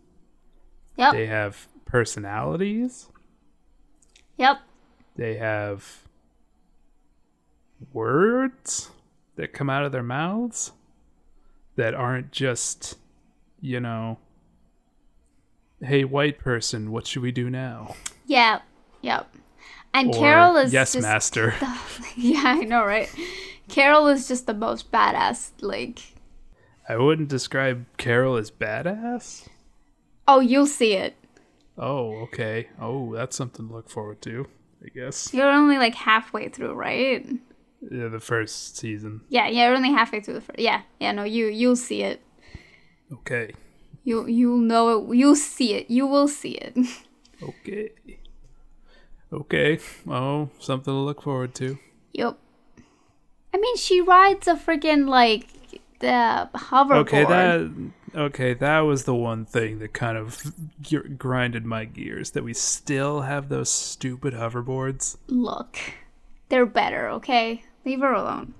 Yep. 0.96 1.12
They 1.12 1.26
have 1.26 1.68
personalities. 1.84 3.08
Yep. 4.36 4.58
They 5.16 5.36
have 5.36 6.02
words 7.92 8.90
that 9.36 9.52
come 9.52 9.70
out 9.70 9.84
of 9.84 9.92
their 9.92 10.02
mouths 10.02 10.72
that 11.78 11.94
aren't 11.94 12.32
just, 12.32 12.96
you 13.60 13.78
know, 13.78 14.18
hey, 15.80 16.04
white 16.04 16.38
person, 16.40 16.90
what 16.90 17.06
should 17.06 17.22
we 17.22 17.30
do 17.30 17.48
now? 17.48 17.94
Yep. 18.26 18.62
Yep. 19.02 19.32
And 19.94 20.12
Or, 20.12 20.18
Carol 20.18 20.56
is 20.56 20.72
yes, 20.72 20.94
just 20.94 21.02
master. 21.04 21.54
yeah, 22.16 22.42
I 22.44 22.64
know, 22.64 22.84
right? 22.84 23.08
Carol 23.68 24.08
is 24.08 24.26
just 24.26 24.46
the 24.48 24.54
most 24.54 24.90
badass. 24.90 25.50
Like, 25.60 26.00
I 26.88 26.96
wouldn't 26.96 27.28
describe 27.28 27.86
Carol 27.96 28.36
as 28.36 28.50
badass. 28.50 29.46
oh, 30.26 30.40
you'll 30.40 30.66
see 30.66 30.94
it. 30.94 31.14
Oh, 31.78 32.16
okay. 32.22 32.68
Oh, 32.80 33.14
that's 33.14 33.36
something 33.36 33.68
to 33.68 33.72
look 33.72 33.88
forward 33.88 34.20
to, 34.22 34.48
I 34.84 34.88
guess. 34.88 35.32
You're 35.32 35.48
only 35.48 35.78
like 35.78 35.94
halfway 35.94 36.48
through, 36.48 36.74
right? 36.74 37.24
Yeah, 37.80 38.08
the 38.08 38.20
first 38.20 38.76
season. 38.76 39.20
Yeah, 39.28 39.46
yeah, 39.48 39.68
you're 39.68 39.76
only 39.76 39.92
halfway 39.92 40.20
through 40.20 40.34
the 40.34 40.40
first. 40.40 40.58
Yeah, 40.58 40.82
yeah, 41.00 41.12
no, 41.12 41.24
you 41.24 41.46
you'll 41.46 41.76
see 41.76 42.02
it. 42.02 42.20
Okay. 43.12 43.52
You 44.04 44.26
you'll 44.26 44.58
know 44.58 45.10
it. 45.10 45.16
You'll 45.16 45.36
see 45.36 45.74
it. 45.74 45.90
You 45.90 46.06
will 46.06 46.28
see 46.28 46.52
it. 46.52 46.76
Okay. 47.40 47.90
Okay. 49.32 49.78
Oh, 50.08 50.50
something 50.58 50.92
to 50.92 50.98
look 50.98 51.22
forward 51.22 51.54
to. 51.56 51.78
yep. 52.12 52.36
I 53.54 53.58
mean, 53.58 53.76
she 53.76 54.00
rides 54.00 54.48
a 54.48 54.54
freaking 54.56 55.06
like 55.08 55.46
the 56.00 56.48
hoverboard. 56.54 56.96
Okay, 57.06 57.24
that 57.24 57.90
okay, 58.14 58.54
that 58.54 58.80
was 58.80 59.04
the 59.04 59.14
one 59.14 59.44
thing 59.44 59.78
that 59.78 59.92
kind 59.94 60.18
of 60.18 60.52
grinded 61.16 61.64
my 61.64 61.84
gears 61.84 62.32
that 62.32 62.42
we 62.42 62.54
still 62.54 63.22
have 63.22 63.48
those 63.48 63.70
stupid 63.70 64.34
hoverboards. 64.34 65.16
Look, 65.28 65.78
they're 66.48 66.66
better. 66.66 67.08
Okay, 67.10 67.62
leave 67.88 68.00
her 68.00 68.12
alone. 68.12 68.52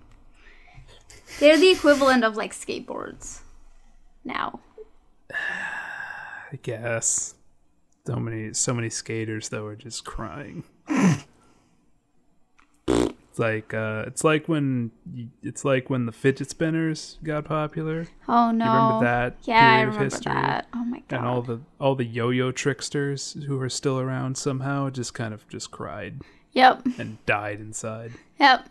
They're 1.39 1.59
the 1.59 1.71
equivalent 1.71 2.25
of 2.25 2.35
like 2.37 2.53
skateboards. 2.55 3.41
Now. 4.25 4.61
I 6.53 6.57
guess. 6.63 7.35
So 8.07 8.17
many 8.17 8.55
so 8.55 8.73
many 8.73 8.89
skaters 8.89 9.51
though 9.51 9.67
are 9.67 9.77
just 9.77 10.05
crying. 10.07 10.65
it's 12.89 13.39
like 13.39 13.75
uh 13.75 14.05
it's 14.07 14.25
like 14.25 14.49
when 14.49 14.91
y- 15.15 15.27
it's 15.43 15.63
like 15.65 15.91
when 15.91 16.07
the 16.07 16.13
fidget 16.13 16.49
spinners 16.51 17.19
got 17.23 17.45
popular. 17.45 18.07
Oh 18.29 18.51
no. 18.51 18.65
You 18.65 18.71
remember 18.73 19.05
that 19.05 19.37
Yeah, 19.43 19.73
I 19.77 19.81
remember 19.83 20.05
history? 20.05 20.33
that. 20.33 20.67
Oh 20.75 20.85
my 20.85 21.03
god. 21.09 21.17
And 21.19 21.27
all 21.27 21.43
the 21.43 21.61
all 21.79 21.95
the 21.95 22.07
yo-yo 22.07 22.51
tricksters 22.51 23.37
who 23.47 23.61
are 23.61 23.69
still 23.69 23.99
around 24.01 24.39
somehow 24.39 24.89
just 24.91 25.13
kind 25.13 25.35
of 25.35 25.47
just 25.49 25.71
cried 25.71 26.23
Yep. 26.53 26.87
and 26.99 27.25
died 27.27 27.61
inside. 27.61 28.13
Yep. 28.41 28.69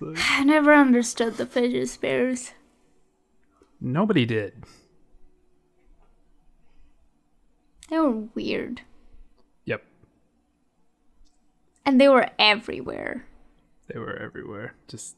Like, 0.00 0.18
I 0.30 0.44
never 0.44 0.74
understood 0.74 1.36
the 1.36 1.46
fidget 1.46 1.88
spinners. 1.88 2.52
nobody 3.80 4.24
did. 4.26 4.64
They 7.90 7.98
were 7.98 8.10
weird. 8.10 8.82
Yep, 9.64 9.82
And 11.86 12.00
they 12.00 12.08
were 12.08 12.28
everywhere. 12.38 13.24
they 13.92 13.98
were 13.98 14.16
everywhere. 14.16 14.74
Just 14.88 15.16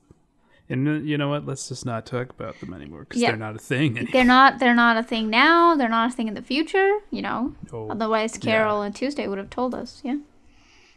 and 0.68 0.86
uh, 0.86 0.92
you 0.92 1.18
know 1.18 1.28
what? 1.28 1.44
Let's 1.46 1.68
just 1.68 1.84
not 1.84 2.06
talk 2.06 2.30
about 2.30 2.60
them 2.60 2.72
anymore 2.72 3.00
because 3.00 3.20
Yeah. 3.20 3.30
they're 3.30 3.38
not 3.38 3.56
a 3.56 3.58
thing 3.58 3.96
anymore. 3.96 4.10
They're 4.12 4.24
not 4.24 4.58
they're 4.60 4.74
not 4.74 4.96
a 4.96 5.02
thing 5.02 5.28
now, 5.30 5.74
they're 5.74 5.88
not 5.88 6.10
a 6.12 6.14
thing 6.14 6.28
in 6.28 6.34
the 6.34 6.42
future, 6.42 6.98
you 7.10 7.22
know. 7.22 7.54
Oh, 7.72 7.90
Otherwise 7.90 8.38
Carol 8.38 8.82
and 8.82 8.94
Tuesday 8.94 9.26
would 9.26 9.38
have 9.38 9.50
told 9.50 9.74
us, 9.74 10.00
yeah. 10.04 10.18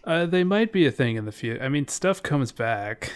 Uh, 0.03 0.25
they 0.27 0.43
might 0.43 0.71
be 0.73 0.85
a 0.85 0.91
thing 0.91 1.15
in 1.15 1.25
the 1.25 1.31
future. 1.31 1.63
I 1.63 1.69
mean, 1.69 1.87
stuff 1.87 2.21
comes 2.21 2.51
back. 2.51 3.13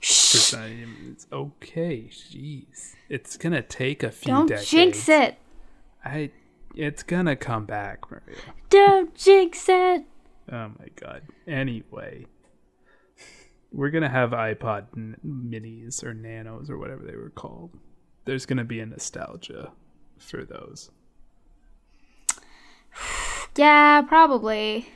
It's 0.00 1.26
okay. 1.32 2.08
Jeez, 2.10 2.94
it's 3.08 3.36
gonna 3.36 3.62
take 3.62 4.02
a 4.02 4.10
few 4.10 4.32
Don't 4.32 4.46
decades. 4.48 4.70
jinx 4.70 5.08
it. 5.08 5.38
I. 6.04 6.30
It's 6.76 7.02
gonna 7.02 7.34
come 7.34 7.64
back, 7.64 8.08
Maria. 8.10 8.38
Don't 8.70 9.14
jinx 9.14 9.68
it. 9.68 10.04
Oh 10.50 10.68
my 10.78 10.88
god. 10.94 11.22
Anyway, 11.46 12.26
we're 13.72 13.90
gonna 13.90 14.08
have 14.08 14.30
iPod 14.30 14.86
n- 14.96 15.16
minis 15.26 16.04
or 16.04 16.14
nanos 16.14 16.70
or 16.70 16.78
whatever 16.78 17.04
they 17.04 17.16
were 17.16 17.30
called. 17.30 17.70
There's 18.24 18.46
gonna 18.46 18.64
be 18.64 18.78
a 18.80 18.86
nostalgia 18.86 19.72
for 20.18 20.44
those. 20.44 20.90
Yeah, 23.56 24.02
probably. 24.02 24.88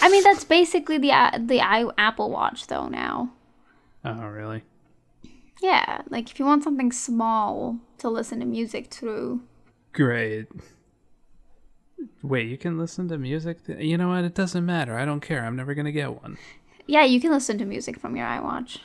I 0.00 0.08
mean, 0.08 0.22
that's 0.22 0.44
basically 0.44 0.98
the 0.98 1.10
uh, 1.10 1.38
the 1.38 1.60
i 1.60 1.84
Apple 1.98 2.30
Watch 2.30 2.68
though 2.68 2.86
now. 2.88 3.32
Oh, 4.08 4.26
really? 4.28 4.62
Yeah, 5.60 6.02
like 6.08 6.30
if 6.30 6.38
you 6.38 6.44
want 6.46 6.64
something 6.64 6.92
small 6.92 7.78
to 7.98 8.08
listen 8.08 8.40
to 8.40 8.46
music 8.46 8.92
through. 8.92 9.42
Great. 9.92 10.46
Wait, 12.22 12.48
you 12.48 12.56
can 12.56 12.78
listen 12.78 13.08
to 13.08 13.18
music? 13.18 13.66
Th- 13.66 13.80
you 13.80 13.98
know 13.98 14.08
what? 14.08 14.24
It 14.24 14.34
doesn't 14.34 14.64
matter. 14.64 14.96
I 14.96 15.04
don't 15.04 15.20
care. 15.20 15.44
I'm 15.44 15.56
never 15.56 15.74
gonna 15.74 15.92
get 15.92 16.22
one. 16.22 16.38
Yeah, 16.86 17.04
you 17.04 17.20
can 17.20 17.30
listen 17.32 17.58
to 17.58 17.64
music 17.64 17.98
from 17.98 18.16
your 18.16 18.26
iWatch. 18.26 18.78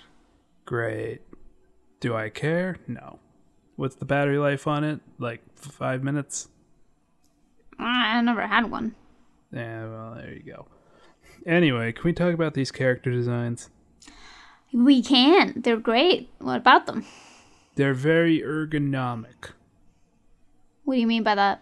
Great. 0.66 1.22
Do 2.00 2.16
I 2.16 2.30
care? 2.30 2.78
No. 2.88 3.20
What's 3.76 3.96
the 3.96 4.06
battery 4.06 4.38
life 4.38 4.68
on 4.68 4.84
it? 4.84 5.00
Like 5.20 5.42
f- 5.58 5.72
five 5.72 6.04
minutes? 6.04 6.50
Ah, 7.80 8.18
I 8.18 8.22
never 8.22 8.46
had 8.46 8.70
one. 8.70 8.96
Yeah, 9.52 9.88
well, 9.88 10.16
there 10.16 10.34
you 10.34 10.44
go. 10.44 10.68
Anyway, 11.46 11.92
can 11.92 12.04
we 12.04 12.14
talk 12.14 12.34
about 12.34 12.56
these 12.56 12.72
character 12.72 13.12
designs? 13.12 13.70
We 14.74 15.02
can. 15.02 15.62
They're 15.62 15.78
great. 15.78 16.30
What 16.40 16.58
about 16.58 16.86
them? 16.88 17.06
They're 17.76 17.94
very 17.94 18.42
ergonomic. 18.42 19.52
What 20.84 20.96
do 20.96 21.00
you 21.00 21.08
mean 21.08 21.24
by 21.24 21.36
that? 21.36 21.62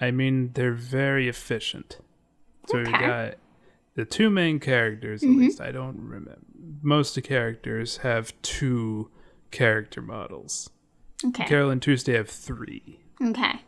I 0.00 0.10
mean, 0.10 0.52
they're 0.54 0.72
very 0.72 1.28
efficient. 1.28 1.98
So 2.68 2.78
we 2.78 2.84
got 2.84 3.34
the 3.94 4.04
two 4.04 4.30
main 4.30 4.60
characters, 4.60 5.22
at 5.22 5.30
least. 5.30 5.60
I 5.60 5.72
don't 5.72 5.96
remember. 5.98 6.38
Most 6.82 7.16
of 7.16 7.22
the 7.22 7.28
characters 7.28 7.98
have 7.98 8.32
two 8.42 9.10
character 9.50 10.02
models. 10.02 10.70
Okay. 11.24 11.46
Carol 11.46 11.70
and 11.70 11.82
Tuesday 11.82 12.14
have 12.14 12.28
three. 12.28 13.00
Okay. 13.20 13.62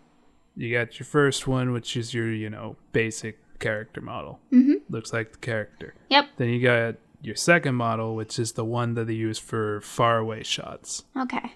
You 0.55 0.73
got 0.73 0.99
your 0.99 1.07
first 1.07 1.49
one, 1.49 1.73
which 1.73 1.97
is 1.97 2.15
your, 2.15 2.31
you 2.31 2.51
know, 2.51 2.77
basic 2.93 3.39
character 3.59 4.01
model. 4.01 4.39
Mm-hmm. 4.53 4.75
Looks 4.89 5.13
like 5.13 5.33
the 5.33 5.39
character. 5.39 5.95
Yep. 6.11 6.27
Then 6.37 6.51
you 6.51 6.63
got 6.63 6.97
your 7.23 7.37
second 7.37 7.75
model, 7.75 8.15
which 8.15 8.39
is 8.39 8.53
the 8.53 8.65
one 8.65 8.95
that 8.95 9.07
they 9.07 9.15
use 9.15 9.39
for 9.39 9.81
faraway 9.81 10.43
shots, 10.43 11.05
Okay. 11.17 11.53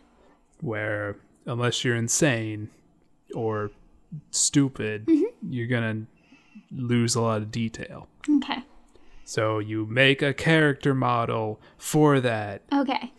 where 0.61 1.17
unless 1.47 1.85
you're 1.85 1.97
insane 1.97 2.71
or 3.35 3.71
stupid, 4.31 5.07
mm-hmm. 5.07 5.53
you're 5.53 5.67
gonna 5.67 6.07
lose 6.71 7.15
a 7.15 7.21
lot 7.21 7.43
of 7.43 7.51
detail. 7.51 8.09
Okay. 8.29 8.63
So 9.25 9.59
you 9.59 9.87
make 9.87 10.23
a 10.23 10.35
character 10.35 10.95
model 10.95 11.61
for 11.79 12.21
that. 12.21 12.63
Okay. 12.73 13.13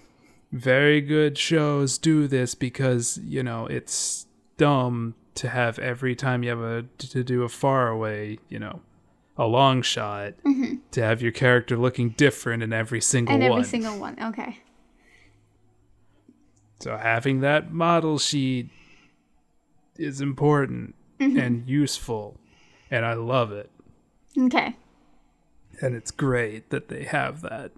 Very 0.52 1.02
good 1.02 1.38
shows 1.38 1.98
do 1.98 2.28
this 2.28 2.56
because, 2.56 3.18
you 3.18 3.42
know, 3.44 3.66
it's 3.66 4.28
dumb 4.58 5.16
to 5.36 5.50
have 5.50 5.80
every 5.80 6.16
time 6.16 6.44
you 6.44 6.50
have 6.50 6.62
a 6.62 6.86
to 7.00 7.24
do 7.24 7.44
a 7.44 7.50
faraway, 7.50 8.40
you 8.48 8.60
know, 8.60 8.82
a 9.38 9.46
long 9.46 9.82
shot 9.82 10.34
mm-hmm. 10.46 10.76
to 10.92 11.02
have 11.02 11.22
your 11.22 11.32
character 11.32 11.78
looking 11.78 12.10
different 12.12 12.64
in 12.64 12.72
every 12.72 13.02
single 13.02 13.34
And 13.34 13.44
every 13.44 13.64
single 13.64 14.00
one. 14.00 14.18
Okay. 14.22 14.60
so 16.80 16.98
having 16.98 17.42
that 17.42 17.72
model 17.72 18.18
sheet 18.18 18.70
is 19.98 20.22
important 20.22 20.96
mm-hmm. 21.20 21.38
and 21.38 21.70
useful 21.70 22.38
and 22.92 23.06
I 23.06 23.14
love 23.14 23.52
it. 23.52 23.70
Okay. 24.38 24.76
and 25.82 25.96
it's 25.96 26.12
great 26.12 26.70
that 26.70 26.88
they 26.88 27.04
have 27.04 27.42
that 27.42 27.72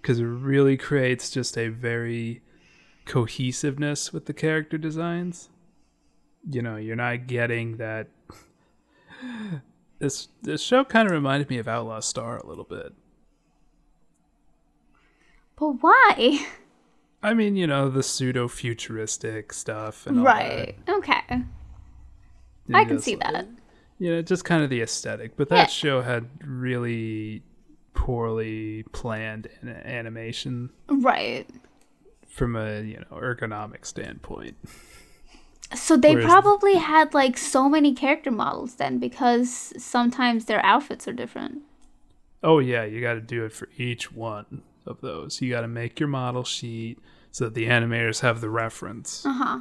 because 0.00 0.18
it 0.18 0.24
really 0.24 0.76
creates 0.76 1.30
just 1.30 1.56
a 1.56 1.68
very 1.68 2.42
cohesiveness 3.04 4.12
with 4.12 4.26
the 4.26 4.32
character 4.32 4.78
designs 4.78 5.48
you 6.50 6.62
know 6.62 6.76
you're 6.76 6.96
not 6.96 7.26
getting 7.26 7.76
that 7.76 8.08
this 10.02 10.28
this 10.42 10.60
show 10.60 10.82
kind 10.82 11.06
of 11.06 11.12
reminded 11.12 11.48
me 11.48 11.58
of 11.58 11.68
outlaw 11.68 12.00
star 12.00 12.36
a 12.38 12.44
little 12.46 12.64
bit 12.64 12.92
But 15.56 15.68
why? 15.80 16.44
i 17.22 17.32
mean 17.34 17.54
you 17.54 17.68
know 17.68 17.88
the 17.88 18.02
pseudo 18.02 18.48
futuristic 18.48 19.52
stuff 19.52 20.06
and 20.08 20.18
all 20.18 20.24
Right. 20.24 20.74
Okay. 20.88 21.20
that. 21.28 21.44
I 22.76 22.84
can 22.84 22.98
see 23.00 23.14
that. 23.14 23.46
you 24.00 24.10
know 24.10 24.22
just 24.22 24.44
kind 24.44 24.64
of 24.64 24.70
the 24.70 24.80
aesthetic 24.82 25.36
but 25.36 25.48
that 25.50 25.56
Yeah. 25.56 25.66
show 25.66 26.02
had 26.02 26.28
really 26.44 27.44
poorly 27.94 28.82
planned 28.92 29.46
animation 29.62 30.70
Right. 30.88 31.48
from 32.26 32.56
a 32.56 32.82
you 32.82 32.96
know 32.98 33.16
ergonomic 33.18 33.86
standpoint 33.86 34.56
So 35.74 35.96
they 35.96 36.14
Whereas- 36.14 36.26
probably 36.26 36.74
had 36.76 37.14
like 37.14 37.36
so 37.38 37.68
many 37.68 37.94
character 37.94 38.30
models 38.30 38.74
then 38.76 38.98
because 38.98 39.72
sometimes 39.82 40.44
their 40.46 40.64
outfits 40.64 41.06
are 41.08 41.12
different. 41.12 41.62
Oh 42.42 42.58
yeah, 42.58 42.84
you 42.84 43.00
got 43.00 43.14
to 43.14 43.20
do 43.20 43.44
it 43.44 43.52
for 43.52 43.68
each 43.76 44.12
one 44.12 44.62
of 44.86 45.00
those. 45.00 45.40
You 45.40 45.50
got 45.50 45.60
to 45.62 45.68
make 45.68 46.00
your 46.00 46.08
model 46.08 46.42
sheet 46.44 46.98
so 47.30 47.44
that 47.44 47.54
the 47.54 47.66
animators 47.66 48.20
have 48.20 48.40
the 48.40 48.50
reference 48.50 49.24
Uh 49.24 49.32
huh. 49.32 49.60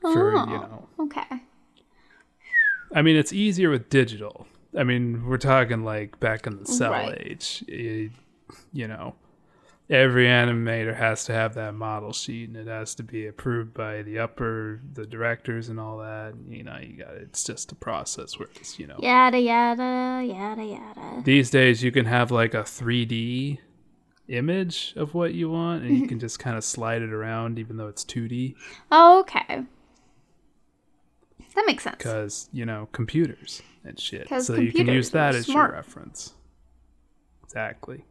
for 0.00 0.36
Oh. 0.36 0.44
you 0.46 0.52
know. 0.58 0.88
Okay. 1.00 1.42
I 2.94 3.02
mean, 3.02 3.16
it's 3.16 3.32
easier 3.32 3.70
with 3.70 3.88
digital. 3.90 4.46
I 4.76 4.84
mean, 4.84 5.26
we're 5.26 5.36
talking 5.38 5.84
like 5.84 6.18
back 6.20 6.46
in 6.46 6.58
the 6.58 6.66
cel 6.66 6.92
Right. 6.92 7.16
age. 7.20 7.64
You, 7.68 8.10
you 8.72 8.88
know, 8.88 9.14
every 9.90 10.26
animator 10.26 10.94
has 10.96 11.24
to 11.24 11.32
have 11.32 11.54
that 11.54 11.74
model 11.74 12.12
sheet 12.12 12.48
and 12.48 12.56
it 12.56 12.68
has 12.68 12.94
to 12.94 13.02
be 13.02 13.26
approved 13.26 13.74
by 13.74 14.02
the 14.02 14.18
upper 14.20 14.80
the 14.92 15.04
directors 15.04 15.68
and 15.68 15.80
all 15.80 15.98
that 15.98 16.32
you 16.48 16.62
know 16.62 16.76
you 16.80 16.96
got 16.96 17.12
it's 17.14 17.42
just 17.42 17.72
a 17.72 17.74
process 17.74 18.38
where 18.38 18.48
it's 18.54 18.78
you 18.78 18.86
know 18.86 18.96
Yada 19.00 19.40
yada 19.40 20.22
yada 20.24 20.64
yada. 20.64 21.22
these 21.24 21.50
days 21.50 21.82
you 21.82 21.90
can 21.90 22.06
have 22.06 22.30
like 22.30 22.54
a 22.54 22.62
3d 22.62 23.58
image 24.28 24.92
of 24.96 25.12
what 25.12 25.34
you 25.34 25.50
want 25.50 25.82
and 25.82 25.98
you 25.98 26.06
can 26.06 26.20
just 26.26 26.38
kind 26.38 26.56
of 26.56 26.62
slide 26.62 27.02
it 27.02 27.12
around 27.12 27.58
even 27.58 27.76
though 27.76 27.88
it's 27.88 28.04
2d 28.04 28.54
Oh, 28.92 29.20
okay. 29.20 29.64
That 31.56 31.64
makes 31.66 31.82
sense. 31.82 31.96
because 31.98 32.48
you 32.52 32.64
know 32.64 32.88
computers 32.92 33.60
and 33.84 33.98
shit 33.98 34.28
so 34.44 34.54
you 34.54 34.70
can 34.72 34.86
use 34.86 35.10
that 35.10 35.34
as 35.34 35.46
smart. 35.46 35.70
your 35.70 35.76
reference 35.76 36.34
exactly 37.42 38.04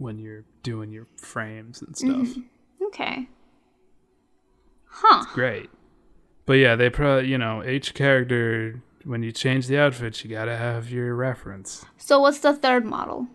when 0.00 0.18
you're 0.18 0.44
doing 0.62 0.90
your 0.90 1.06
frames 1.16 1.82
and 1.82 1.96
stuff 1.96 2.10
Mm-hmm. 2.10 2.40
Okay. 2.86 3.28
Huh. 4.86 5.24
great. 5.34 5.70
But 6.46 6.54
yeah, 6.54 6.74
they 6.74 6.90
probably, 6.90 7.28
you 7.28 7.38
know, 7.38 7.62
each 7.62 7.94
character, 7.94 8.82
when 9.04 9.22
you 9.22 9.30
change 9.30 9.68
the 9.68 9.78
outfits, 9.78 10.24
you 10.24 10.30
gotta 10.30 10.56
have 10.56 10.90
your 10.90 11.14
reference. 11.14 11.84
So 11.96 12.20
what's 12.20 12.40
the 12.40 12.54
third 12.54 12.84
model? 12.84 13.28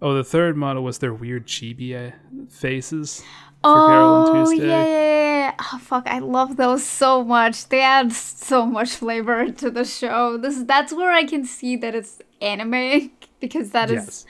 Oh, 0.00 0.14
the 0.14 0.22
third 0.22 0.56
model 0.56 0.84
was 0.84 0.98
their 0.98 1.14
weird 1.14 1.46
chibi 1.46 1.94
uh, 1.94 2.14
faces 2.48 3.24
for 3.62 3.86
Carol 3.86 4.16
and 4.16 4.28
Oh 4.28 4.50
yeah, 4.50 4.84
yeah, 4.84 4.84
yeah. 4.86 5.54
Oh 5.72 5.78
fuck, 5.78 6.06
I 6.06 6.18
love 6.18 6.56
those 6.56 6.84
so 6.84 7.24
much. 7.24 7.68
They 7.68 7.80
add 7.80 8.12
so 8.12 8.66
much 8.66 8.90
flavor 8.90 9.50
to 9.50 9.70
the 9.70 9.84
show. 9.84 10.36
This 10.36 10.62
that's 10.64 10.92
where 10.92 11.10
I 11.10 11.24
can 11.24 11.44
see 11.44 11.76
that 11.76 11.94
it's 11.94 12.20
anime 12.42 13.10
because 13.40 13.70
that 13.70 13.90
is 13.90 13.94
Yes. 13.94 14.26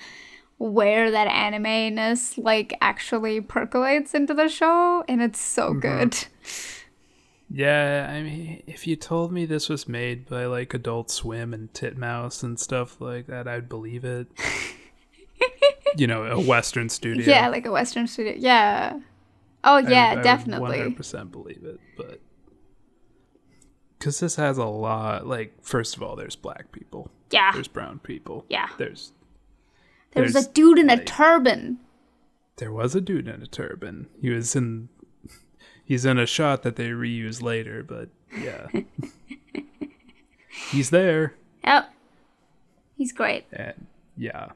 Where 0.64 1.10
that 1.10 1.26
anime-ness 1.26 2.38
like 2.38 2.74
actually 2.80 3.40
percolates 3.40 4.14
into 4.14 4.32
the 4.32 4.48
show 4.48 5.04
and 5.08 5.20
it's 5.20 5.40
so 5.40 5.70
Mm-hmm. 5.70 5.80
good. 5.80 6.16
Yeah, 7.50 8.10
I 8.10 8.22
mean, 8.22 8.62
if 8.66 8.86
you 8.86 8.96
told 8.96 9.30
me 9.30 9.44
this 9.44 9.68
was 9.68 9.86
made 9.86 10.26
by 10.28 10.46
like 10.46 10.72
Adult 10.74 11.10
Swim 11.10 11.52
and 11.52 11.72
Titmouse 11.74 12.42
and 12.42 12.58
stuff 12.58 13.00
like 13.00 13.26
that, 13.26 13.46
I'd 13.46 13.68
believe 13.68 14.04
it. 14.04 14.26
you 15.96 16.06
know, 16.06 16.24
a 16.24 16.40
Western 16.40 16.88
studio. 16.88 17.24
Yeah, 17.26 17.48
like 17.48 17.66
a 17.66 17.70
western 17.70 18.06
studio. 18.06 18.34
Yeah. 18.36 18.98
Oh 19.62 19.76
yeah, 19.78 20.16
I, 20.18 20.22
definitely. 20.22 20.80
I 20.80 20.86
would 20.86 20.96
100% 20.96 21.30
believe 21.30 21.62
it, 21.64 21.78
but 21.96 22.20
because 23.98 24.18
this 24.20 24.36
has 24.36 24.58
a 24.58 24.64
lot. 24.64 25.26
Like, 25.26 25.54
first 25.62 25.96
of 25.96 26.02
all, 26.02 26.16
there's 26.16 26.36
black 26.36 26.72
people. 26.72 27.10
Yeah. 27.30 27.52
There's 27.52 27.68
brown 27.68 27.98
people. 28.00 28.44
Yeah. 28.48 28.68
There's 28.78 29.12
There's, 30.14 30.34
was 30.34 30.46
a 30.46 30.50
dude 30.52 30.78
in 30.78 30.88
a 30.90 30.94
like- 30.96 31.06
turban. 31.06 31.78
there 32.56 32.72
was 32.72 32.94
a 32.94 33.00
dude 33.00 33.28
in 33.28 33.42
a 33.42 33.46
turban. 33.46 34.08
He 34.20 34.30
was 34.30 34.54
in. 34.56 34.88
He's 35.84 36.04
in 36.06 36.18
a 36.18 36.24
shot 36.26 36.62
that 36.62 36.76
they 36.76 36.88
reuse 36.88 37.42
later, 37.42 37.82
but 37.82 38.08
yeah, 38.40 38.68
he's 40.70 40.90
there, 40.90 41.34
Yep. 41.64 41.90
He's 42.96 43.12
great. 43.12 43.44
and 43.52 43.86
yeah, 44.16 44.50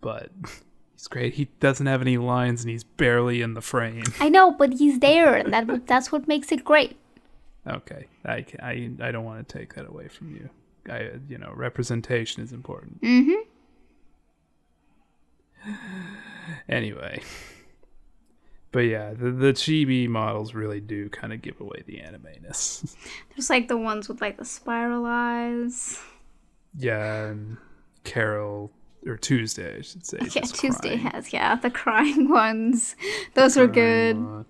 but 0.00 0.30
he's 0.94 1.06
great. 1.08 1.34
He 1.34 1.48
doesn't 1.60 1.86
have 1.86 2.00
any 2.00 2.16
lines, 2.18 2.62
and 2.62 2.70
he's 2.70 2.84
barely 2.84 3.42
in 3.42 3.54
the 3.54 3.60
frame. 3.60 4.04
I 4.20 4.28
know, 4.28 4.52
but 4.52 4.74
he's 4.74 4.98
there, 5.00 5.34
and 5.34 5.52
that 5.52 5.86
that's 5.86 6.10
what 6.12 6.28
makes 6.28 6.52
it 6.52 6.64
great. 6.64 6.96
Okay, 7.66 8.06
I, 8.24 8.46
I, 8.62 8.90
I 9.02 9.10
don't 9.12 9.24
want 9.24 9.46
to 9.46 9.58
take 9.58 9.74
that 9.74 9.86
away 9.86 10.08
from 10.08 10.34
you. 10.34 10.48
I, 10.90 11.10
you 11.28 11.36
know, 11.36 11.52
representation 11.54 12.42
is 12.42 12.52
important. 12.52 13.02
Mm-hmm. 13.02 13.42
Anyway, 16.68 17.22
but 18.72 18.80
yeah, 18.80 19.12
the 19.12 19.30
the 19.30 19.52
chibi 19.52 20.08
models 20.08 20.52
really 20.54 20.80
do 20.80 21.08
kind 21.10 21.32
of 21.32 21.42
give 21.42 21.60
away 21.60 21.82
the 21.86 22.00
anime-ness. 22.00 22.96
There's 23.30 23.50
like 23.50 23.68
the 23.68 23.76
ones 23.76 24.08
with 24.08 24.20
like 24.20 24.36
the 24.36 24.44
spiral 24.44 25.04
eyes. 25.06 25.98
yeah, 26.76 27.26
and 27.26 27.56
Carol 28.04 28.72
or 29.06 29.16
Tuesday, 29.16 29.78
I 29.78 29.82
should 29.82 30.04
say. 30.04 30.18
Yeah, 30.22 30.42
Tuesday 30.42 30.96
crying. 30.98 31.12
has 31.12 31.32
yeah 31.32 31.54
the 31.56 31.70
crying 31.70 32.28
ones. 32.42 32.96
Those 33.34 33.56
were 33.56 33.68
good. 33.68 34.16
Uh, 34.16 34.42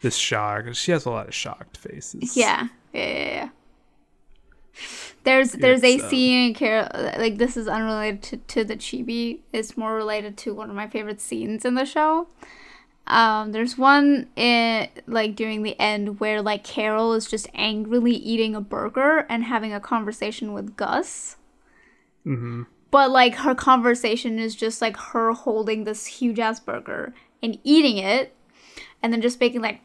This 0.00 0.16
shock. 0.16 0.72
She 0.74 0.92
has 0.92 1.06
a 1.06 1.10
lot 1.10 1.26
of 1.28 1.34
shocked 1.34 1.76
faces. 1.76 2.36
Yeah, 2.36 2.68
yeah, 2.92 3.06
yeah. 3.06 3.26
yeah. 3.34 3.48
There's 5.24 5.52
there's 5.52 5.82
a 5.82 5.94
It's, 5.94 6.04
um, 6.04 6.10
scene 6.10 6.48
in 6.48 6.54
Carol 6.54 6.88
like 7.18 7.38
this 7.38 7.56
is 7.56 7.68
unrelated 7.68 8.22
to, 8.22 8.36
to 8.36 8.64
the 8.64 8.76
chibi. 8.76 9.40
It's 9.52 9.76
more 9.76 9.94
related 9.94 10.36
to 10.38 10.54
one 10.54 10.70
of 10.70 10.76
my 10.76 10.88
favorite 10.88 11.20
scenes 11.20 11.64
in 11.64 11.74
the 11.74 11.84
show. 11.84 12.28
Um, 13.06 13.52
there's 13.52 13.78
one 13.78 14.28
in 14.36 14.88
like 15.06 15.34
during 15.34 15.62
the 15.62 15.78
end 15.80 16.20
where 16.20 16.42
like 16.42 16.62
Carol 16.62 17.14
is 17.14 17.26
just 17.26 17.48
angrily 17.54 18.12
eating 18.12 18.54
a 18.54 18.60
burger 18.60 19.26
and 19.28 19.44
having 19.44 19.72
a 19.72 19.80
conversation 19.80 20.52
with 20.52 20.76
Gus. 20.76 21.36
hmm 22.24 22.64
But 22.90 23.10
like 23.10 23.36
her 23.36 23.54
conversation 23.54 24.38
is 24.38 24.54
just 24.54 24.82
like 24.82 24.96
her 24.96 25.32
holding 25.32 25.84
this 25.84 26.06
huge 26.06 26.38
ass 26.38 26.60
burger 26.60 27.14
and 27.42 27.58
eating 27.64 27.96
it, 27.98 28.34
and 29.02 29.12
then 29.12 29.22
just 29.22 29.40
making 29.40 29.62
like 29.62 29.80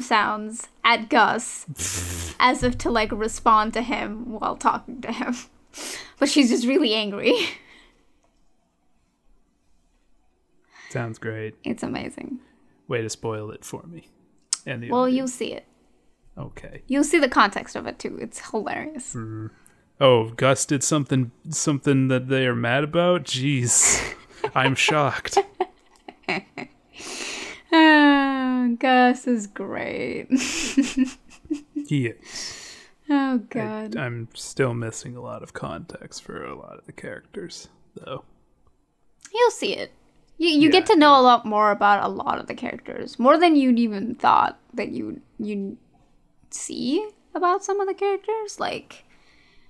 sounds 0.00 0.68
at 0.84 1.08
Gus, 1.08 2.34
as 2.40 2.62
if 2.62 2.76
to 2.78 2.90
like 2.90 3.10
respond 3.12 3.72
to 3.74 3.82
him 3.82 4.32
while 4.38 4.56
talking 4.56 5.00
to 5.02 5.12
him. 5.12 5.34
But 6.18 6.28
she's 6.28 6.50
just 6.50 6.66
really 6.66 6.94
angry. 6.94 7.34
Sounds 10.90 11.18
great. 11.18 11.54
It's 11.64 11.82
amazing. 11.82 12.38
Way 12.86 13.02
to 13.02 13.10
spoil 13.10 13.50
it 13.50 13.64
for 13.64 13.82
me. 13.84 14.08
And 14.66 14.82
the 14.82 14.90
Well, 14.90 15.02
audience. 15.02 15.16
you'll 15.18 15.28
see 15.28 15.52
it. 15.52 15.66
okay. 16.38 16.82
You'll 16.86 17.04
see 17.04 17.18
the 17.18 17.28
context 17.28 17.74
of 17.74 17.86
it 17.86 17.98
too. 17.98 18.16
It's 18.20 18.50
hilarious. 18.50 19.14
Mm. 19.14 19.50
Oh, 20.00 20.30
Gus 20.30 20.64
did 20.66 20.82
something 20.84 21.32
something 21.50 22.08
that 22.08 22.28
they 22.28 22.46
are 22.46 22.54
mad 22.54 22.84
about. 22.84 23.24
Jeez, 23.24 24.14
I'm 24.54 24.74
shocked. 24.74 25.38
Gus 28.78 29.26
is 29.26 29.46
great. 29.46 30.28
He 31.86 32.06
is. 32.06 32.76
oh 33.10 33.38
god. 33.38 33.96
I'm 33.96 34.28
still 34.34 34.74
missing 34.74 35.16
a 35.16 35.20
lot 35.20 35.42
of 35.42 35.52
context 35.52 36.22
for 36.22 36.44
a 36.44 36.56
lot 36.56 36.78
of 36.78 36.86
the 36.86 36.92
characters, 36.92 37.68
though. 37.94 38.24
You'll 39.32 39.50
see 39.50 39.74
it. 39.74 39.92
You 40.38 40.48
you 40.48 40.70
get 40.70 40.86
to 40.86 40.96
know 40.96 41.18
a 41.18 41.22
lot 41.22 41.44
more 41.46 41.70
about 41.70 42.04
a 42.04 42.08
lot 42.08 42.38
of 42.38 42.46
the 42.46 42.54
characters, 42.54 43.18
more 43.18 43.38
than 43.38 43.56
you'd 43.56 43.78
even 43.78 44.14
thought 44.14 44.58
that 44.72 44.90
you 44.90 45.20
you 45.38 45.76
see 46.50 47.06
about 47.34 47.64
some 47.64 47.80
of 47.80 47.86
the 47.86 47.94
characters. 47.94 48.58
Like 48.58 49.04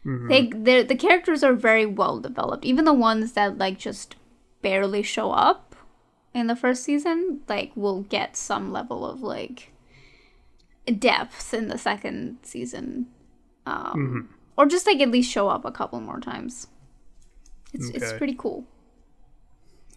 mm-hmm. 0.06 0.28
they 0.28 0.46
the 0.46 0.82
the 0.82 0.96
characters 0.96 1.42
are 1.42 1.54
very 1.54 1.84
well 1.84 2.20
developed. 2.20 2.64
Even 2.64 2.84
the 2.84 2.94
ones 2.94 3.32
that 3.32 3.58
like 3.58 3.78
just 3.78 4.16
barely 4.62 5.02
show 5.02 5.32
up 5.32 5.63
in 6.34 6.46
the 6.48 6.56
first 6.56 6.82
season, 6.82 7.40
like 7.48 7.72
we'll 7.76 8.02
get 8.02 8.36
some 8.36 8.72
level 8.72 9.06
of 9.08 9.22
like 9.22 9.72
depth 10.98 11.54
in 11.54 11.68
the 11.68 11.78
second 11.78 12.38
season, 12.42 13.06
um, 13.66 14.28
or 14.58 14.66
just 14.66 14.86
like 14.86 15.00
at 15.00 15.10
least 15.10 15.30
show 15.30 15.48
up 15.48 15.64
a 15.64 15.70
couple 15.72 16.00
more 16.00 16.20
times. 16.20 16.66
It's 17.72 17.88
it's 17.90 18.12
pretty 18.14 18.34
cool. 18.36 18.64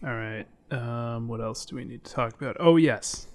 All 0.04 0.14
right. 0.14 0.46
Um, 0.70 1.28
what 1.28 1.40
else 1.40 1.64
do 1.64 1.76
we 1.76 1.84
need 1.84 2.04
to 2.04 2.12
talk 2.12 2.40
about? 2.40 2.56
Oh, 2.60 2.76
yes. 2.76 3.26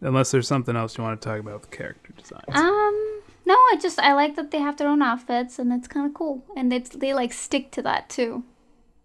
Unless 0.00 0.30
there's 0.30 0.46
something 0.48 0.76
else 0.76 0.96
you 0.96 1.04
want 1.04 1.20
to 1.20 1.28
talk 1.28 1.40
about 1.40 1.60
with 1.60 1.70
the 1.70 1.76
character 1.76 2.12
designs. 2.16 2.44
Um, 2.54 3.20
no, 3.46 3.54
I 3.54 3.76
just 3.80 3.98
I 3.98 4.12
like 4.14 4.36
that 4.36 4.50
they 4.50 4.58
have 4.58 4.76
their 4.76 4.88
own 4.88 5.02
outfits 5.02 5.58
and 5.58 5.72
it's 5.72 5.88
kind 5.88 6.06
of 6.06 6.14
cool, 6.14 6.44
and 6.56 6.72
it's 6.72 6.90
they 6.90 7.14
like 7.14 7.32
stick 7.32 7.70
to 7.72 7.82
that 7.82 8.08
too, 8.08 8.44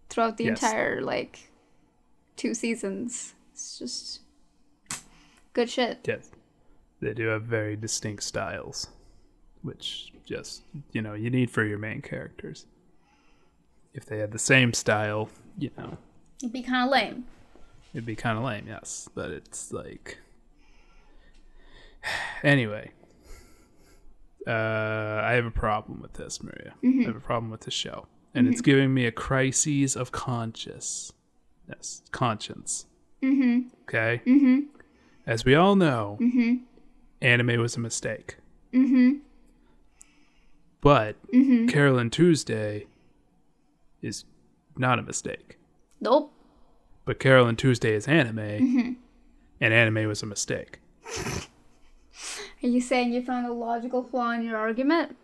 throughout 0.08 0.36
the 0.36 0.44
Yes. 0.44 0.62
entire 0.62 1.00
like 1.00 1.50
two 2.36 2.54
seasons. 2.54 3.34
It's 3.52 3.78
just 3.78 4.20
good 5.52 5.68
shit. 5.70 6.00
yes. 6.06 6.30
They 7.00 7.12
do 7.12 7.26
have 7.26 7.42
very 7.42 7.76
distinct 7.76 8.22
styles, 8.22 8.88
which 9.62 10.12
just, 10.24 10.62
you 10.92 11.02
know, 11.02 11.12
you 11.14 11.28
need 11.28 11.50
for 11.50 11.64
your 11.64 11.78
main 11.78 12.00
characters. 12.00 12.66
If 13.92 14.06
they 14.06 14.18
had 14.18 14.32
the 14.32 14.38
same 14.38 14.72
style, 14.72 15.28
you 15.58 15.70
know, 15.76 15.98
It'd 16.42 16.52
be 16.52 16.62
kind 16.62 16.84
of 16.84 16.90
lame. 16.90 17.24
It'd 17.92 18.06
be 18.06 18.16
kind 18.16 18.36
of 18.38 18.44
lame, 18.44 18.66
yes, 18.68 19.08
but 19.14 19.30
it's 19.30 19.72
like. 19.72 20.18
Anyway, 22.42 22.90
uh, 24.46 24.50
I 25.24 25.32
have 25.32 25.46
a 25.46 25.50
problem 25.50 26.00
with 26.02 26.12
this, 26.14 26.42
Maria. 26.42 26.74
I 26.84 27.04
have 27.06 27.16
a 27.16 27.20
problem 27.20 27.50
with 27.50 27.62
this 27.62 27.72
show, 27.72 28.06
and 28.34 28.46
it's 28.46 28.60
giving 28.60 28.92
me 28.92 29.06
a 29.06 29.12
crisis 29.12 29.96
of 29.96 30.12
conscience. 30.12 31.12
Yes, 31.68 32.02
conscience. 32.10 32.86
Mm-hmm. 33.22 33.68
Okay. 33.82 34.20
Mm-hmm. 34.26 34.58
As 35.26 35.44
we 35.44 35.54
all 35.54 35.76
know, 35.76 36.18
anime 37.22 37.60
was 37.60 37.76
a 37.76 37.80
mistake. 37.80 38.36
Mm-hmm. 38.72 39.18
But 40.80 41.16
Carol 41.68 41.98
and 41.98 42.12
Tuesday 42.12 42.86
is 44.02 44.24
not 44.76 44.98
a 44.98 45.02
mistake. 45.02 45.58
Nope. 46.00 46.32
but 47.06 47.18
Carol 47.18 47.46
and 47.46 47.58
Tuesday 47.58 47.94
is 47.94 48.06
anime, 48.06 48.36
Mm-hmm. 48.36 48.92
and 49.60 49.72
anime 49.74 50.06
was 50.06 50.22
a 50.22 50.26
mistake. 50.26 50.80
Are 52.62 52.66
you 52.68 52.80
saying 52.80 53.12
you 53.12 53.22
found 53.22 53.46
a 53.46 53.52
logical 53.52 54.02
flaw 54.02 54.30
in 54.32 54.42
your 54.42 54.56
argument? 54.58 55.16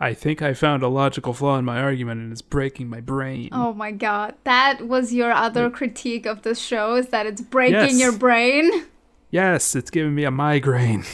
I 0.00 0.14
think 0.14 0.42
I 0.42 0.54
found 0.54 0.82
a 0.84 0.88
logical 0.88 1.32
flaw 1.34 1.58
in 1.58 1.64
my 1.64 1.80
argument, 1.80 2.20
and 2.20 2.30
it's 2.32 2.42
breaking 2.42 2.88
my 2.88 3.00
brain. 3.00 3.48
Oh 3.50 3.72
my 3.72 3.90
god. 3.90 4.34
That 4.44 4.86
was 4.86 5.12
your 5.12 5.32
other 5.32 5.70
critique 5.70 6.24
of 6.24 6.42
the 6.42 6.54
show 6.54 6.94
is 6.94 7.08
that 7.08 7.26
it's 7.26 7.40
breaking 7.40 7.74
Yes. 7.74 7.98
your 8.00 8.12
brain? 8.12 8.86
Yes, 9.30 9.74
it's 9.74 9.90
giving 9.90 10.14
me 10.14 10.24
a 10.24 10.30
migraine. 10.30 11.04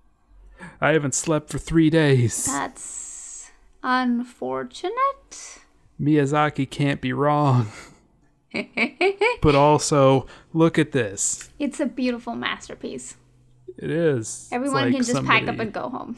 I 0.80 0.92
haven't 0.92 1.14
slept 1.14 1.50
for 1.50 1.58
three 1.58 1.90
days. 1.90 2.46
That's 2.46 3.50
unfortunate. 3.82 5.60
Miyazaki 6.00 6.68
can't 6.68 7.00
be 7.00 7.12
wrong. 7.12 7.68
but 9.42 9.54
also, 9.54 10.26
look 10.52 10.78
at 10.78 10.92
this. 10.92 11.50
It's 11.58 11.80
a 11.80 11.86
beautiful 11.86 12.34
masterpiece. 12.34 13.16
It 13.76 13.90
is. 13.90 14.48
Everyone 14.50 14.84
like 14.84 14.94
can 14.94 15.04
just 15.04 15.24
pack 15.24 15.46
up 15.48 15.58
and 15.58 15.72
go 15.72 15.88
home. 15.88 16.16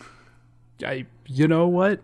I, 0.84 1.06
you 1.26 1.48
know 1.48 1.66
what? 1.66 2.00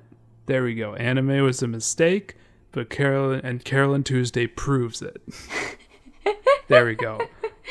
There 0.47 0.62
we 0.62 0.74
go. 0.74 0.95
Anime 0.95 1.43
was 1.43 1.62
a 1.62 1.66
mistake, 1.66 2.37
but 2.72 2.91
Carolyn 2.91 3.41
and 3.43 3.64
Carol 3.64 3.95
and 3.95 4.07
Tuesday 4.07 4.47
proves 4.47 5.03
it. 5.03 5.20
there 6.68 6.85
we 6.85 6.95
go. 6.95 7.20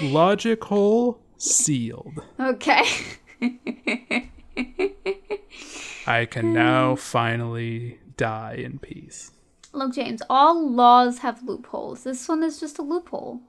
Logic 0.02 0.62
hole 0.64 1.20
sealed. 1.38 2.22
Okay. 2.40 2.84
I 6.08 6.26
can 6.26 6.54
now 6.54 6.92
hmm. 6.92 7.00
finally 7.00 8.00
die 8.18 8.56
in 8.56 8.80
peace. 8.80 9.32
Look, 9.74 9.94
James, 9.94 10.22
all 10.30 10.70
laws 10.70 11.20
have 11.20 11.44
loopholes. 11.44 12.04
This 12.04 12.28
one 12.30 12.44
is 12.44 12.60
just 12.60 12.80
a 12.80 12.82
loophole 12.82 13.42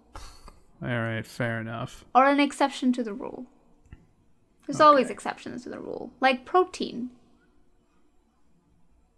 All 0.83 0.89
right, 0.89 1.25
fair 1.25 1.61
enough. 1.61 2.05
or 2.15 2.27
an 2.27 2.41
exception 2.41 2.93
to 2.95 3.05
the 3.05 3.15
rule. 3.15 3.47
There's 4.67 4.81
always 4.81 5.11
exceptions 5.11 5.63
to 5.63 5.69
the 5.69 5.79
rule, 5.79 6.11
like 6.21 6.45
protein. 6.45 7.11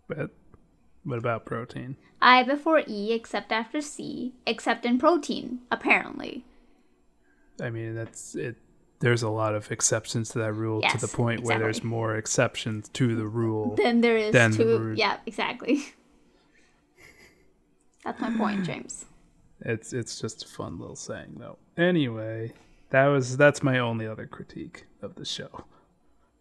But 0.09 0.30
what 1.04 1.18
about 1.18 1.46
protein? 1.46 1.96
I 2.20 2.42
before 2.42 2.82
E, 2.86 3.12
except 3.12 3.52
after 3.52 3.80
C, 3.80 4.34
except 4.46 4.84
in 4.84 4.98
protein, 4.98 5.61
apparently. 5.70 6.44
I 7.61 7.70
mean, 7.70 7.94
that's 7.94 8.34
it. 8.34 8.56
There's 9.00 9.22
a 9.22 9.28
lot 9.28 9.54
of 9.54 9.70
exceptions 9.70 10.30
to 10.30 10.38
that 10.40 10.54
rule 10.54 10.82
to 10.82 10.98
the 10.98 11.06
Yes, 11.06 11.14
point 11.14 11.44
where 11.44 11.59
there's 11.59 11.84
more 11.84 12.16
exceptions 12.16 12.88
to 12.90 13.14
the 13.14 13.26
rule. 13.26 13.76
than 13.82 14.00
there 14.00 14.16
is 14.16 14.32
Then 14.32 14.50
the 14.50 14.56
two. 14.56 14.94
Yeah, 14.96 15.18
exactly. 15.24 15.84
That's 18.04 18.20
my 18.20 18.30
point, 18.36 18.64
James. 18.64 19.04
It's 19.61 19.92
it's 19.92 20.20
just 20.20 20.44
a 20.44 20.48
fun 20.48 20.78
little 20.78 20.96
saying 20.96 21.36
though. 21.38 21.59
Anyway, 21.76 22.52
that 22.90 23.06
was 23.06 23.36
that's 23.36 23.62
my 23.62 23.78
only 23.78 24.06
other 24.06 24.26
critique 24.26 24.86
of 25.02 25.16
the 25.16 25.24
show, 25.24 25.64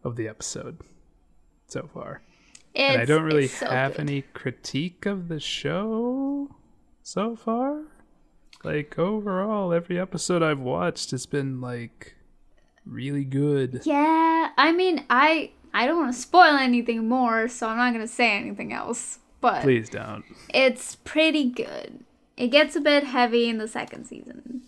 of 0.04 0.16
the 0.16 0.28
episode, 0.28 0.80
so 1.68 1.90
far. 1.94 2.22
And 2.78 3.02
I 3.02 3.06
don't 3.06 3.24
really 3.24 3.48
so 3.48 3.68
have 3.68 3.94
good. 3.94 4.02
any 4.02 4.22
critique 4.34 5.06
of 5.06 5.28
the 5.28 5.40
show 5.40 6.56
so 7.02 7.36
far. 7.36 7.82
Like 8.64 8.98
overall, 9.00 9.74
every 9.74 10.00
episode 10.00 10.44
I've 10.44 10.60
watched 10.60 11.12
has 11.12 11.26
been 11.26 11.60
like 11.60 12.16
really 12.86 13.24
good. 13.24 13.82
Yeah, 13.84 14.50
I 14.58 14.72
mean, 14.72 15.06
I 15.10 15.52
I 15.74 15.88
don't 15.88 15.98
want 15.98 16.14
to 16.14 16.20
spoil 16.20 16.56
anything 16.56 17.08
more, 17.10 17.48
so 17.48 17.68
I'm 17.68 17.78
not 17.78 17.94
gonna 17.94 18.08
say 18.08 18.32
anything 18.38 18.74
else. 18.74 19.20
But 19.42 19.62
Please 19.62 19.90
don't. 19.90 20.24
it's 20.54 20.96
pretty 20.96 21.50
good. 21.50 22.04
It 22.36 22.48
gets 22.48 22.76
a 22.76 22.82
bit 22.82 23.04
heavy 23.04 23.50
in 23.50 23.58
the 23.58 23.68
second 23.68 24.06
season. 24.06 24.62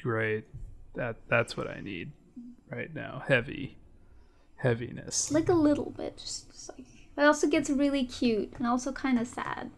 Great. 0.00 0.44
That 0.94 1.16
that's 1.28 1.56
what 1.56 1.68
I 1.68 1.80
need 1.80 2.12
right 2.70 2.92
now. 2.94 3.22
Heavy. 3.26 3.78
Heaviness. 4.62 5.32
Like 5.32 5.48
a 5.48 5.54
little 5.54 5.90
bit, 5.90 6.16
just, 6.16 6.50
just 6.50 6.68
like. 6.70 6.86
But 7.16 7.22
it 7.22 7.26
also 7.26 7.48
gets 7.48 7.68
really 7.68 8.04
cute 8.04 8.54
and 8.56 8.66
also 8.66 8.92
kind 8.92 9.18
of 9.18 9.26
sad. 9.26 9.70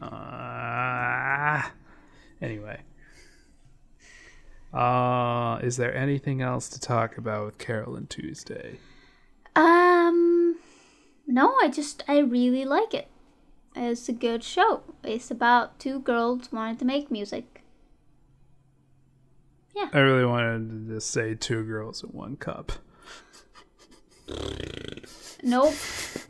Uh, 0.00 1.62
anyway. 2.40 2.80
Uh, 4.72 5.58
is 5.62 5.76
there 5.76 5.94
anything 5.94 6.40
else 6.40 6.68
to 6.70 6.80
talk 6.80 7.18
about 7.18 7.44
with 7.44 7.58
Carol 7.58 7.96
and 7.96 8.08
Tuesday? 8.08 8.78
Um, 9.54 10.56
no, 11.26 11.54
I 11.62 11.68
just 11.68 12.04
I 12.08 12.18
really 12.18 12.64
like 12.64 12.94
it. 12.94 13.08
It's 13.74 14.08
a 14.08 14.12
good 14.12 14.44
show. 14.44 14.82
It's 15.02 15.30
about 15.30 15.78
two 15.78 15.98
girls 16.00 16.52
wanting 16.52 16.76
to 16.76 16.84
make 16.84 17.10
music. 17.10 17.62
Yeah. 19.74 19.88
I 19.92 19.98
really 19.98 20.24
wanted 20.24 20.88
to 20.88 20.94
just 20.94 21.10
say 21.10 21.34
two 21.34 21.64
girls 21.64 22.02
in 22.04 22.10
one 22.10 22.36
cup. 22.36 22.72
Nope, 25.44 25.74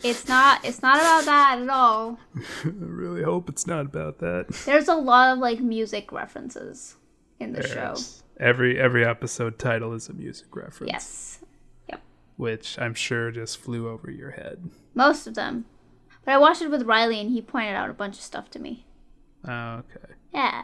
it's 0.03 0.27
not. 0.27 0.65
It's 0.65 0.81
not 0.81 0.97
about 0.97 1.25
that 1.27 1.59
at 1.61 1.69
all. 1.69 2.19
I 2.65 2.69
really 2.69 3.23
hope 3.23 3.49
it's 3.51 3.67
not 3.67 3.85
about 3.85 4.19
that. 4.21 4.49
There's 4.65 4.89
a 4.89 4.95
lot 4.95 5.33
of 5.35 5.39
like 5.39 5.61
music 5.61 6.11
references 6.13 6.97
in 7.39 7.53
the 7.53 7.63
show. 7.63 7.75
There's- 7.75 8.19
Every 8.41 8.81
every 8.81 9.05
episode 9.07 9.59
title 9.59 9.93
is 9.93 10.09
a 10.09 10.15
music 10.15 10.57
reference. 10.57 10.91
Yes, 10.93 11.39
Yep. 11.91 12.01
Which 12.39 12.77
I'm 12.79 12.95
sure 12.95 13.31
just 13.31 13.59
flew 13.59 13.89
over 13.89 14.11
your 14.11 14.31
head. 14.33 14.71
most 14.95 15.27
of 15.27 15.35
them. 15.35 15.67
But 16.25 16.33
I 16.35 16.39
watched 16.39 16.63
it 16.63 16.71
with 16.71 16.83
Riley, 16.83 17.21
and 17.21 17.31
he 17.31 17.43
pointed 17.43 17.75
out 17.77 17.91
a 17.91 17.93
bunch 17.93 18.17
of 18.17 18.23
stuff 18.23 18.51
to 18.53 18.59
me. 18.59 18.87
Oh, 19.47 19.83
okay. 19.85 20.15
Yeah, 20.33 20.63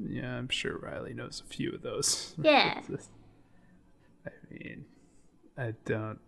Yeah, 0.00 0.34
I'm 0.36 0.48
sure 0.48 0.76
Riley 0.78 1.14
knows 1.14 1.42
a 1.46 1.48
few 1.48 1.72
of 1.72 1.82
those. 1.82 2.34
Yeah. 2.42 2.80
I 4.26 4.30
mean, 4.50 4.84
I 5.58 5.74
don't. 5.84 6.18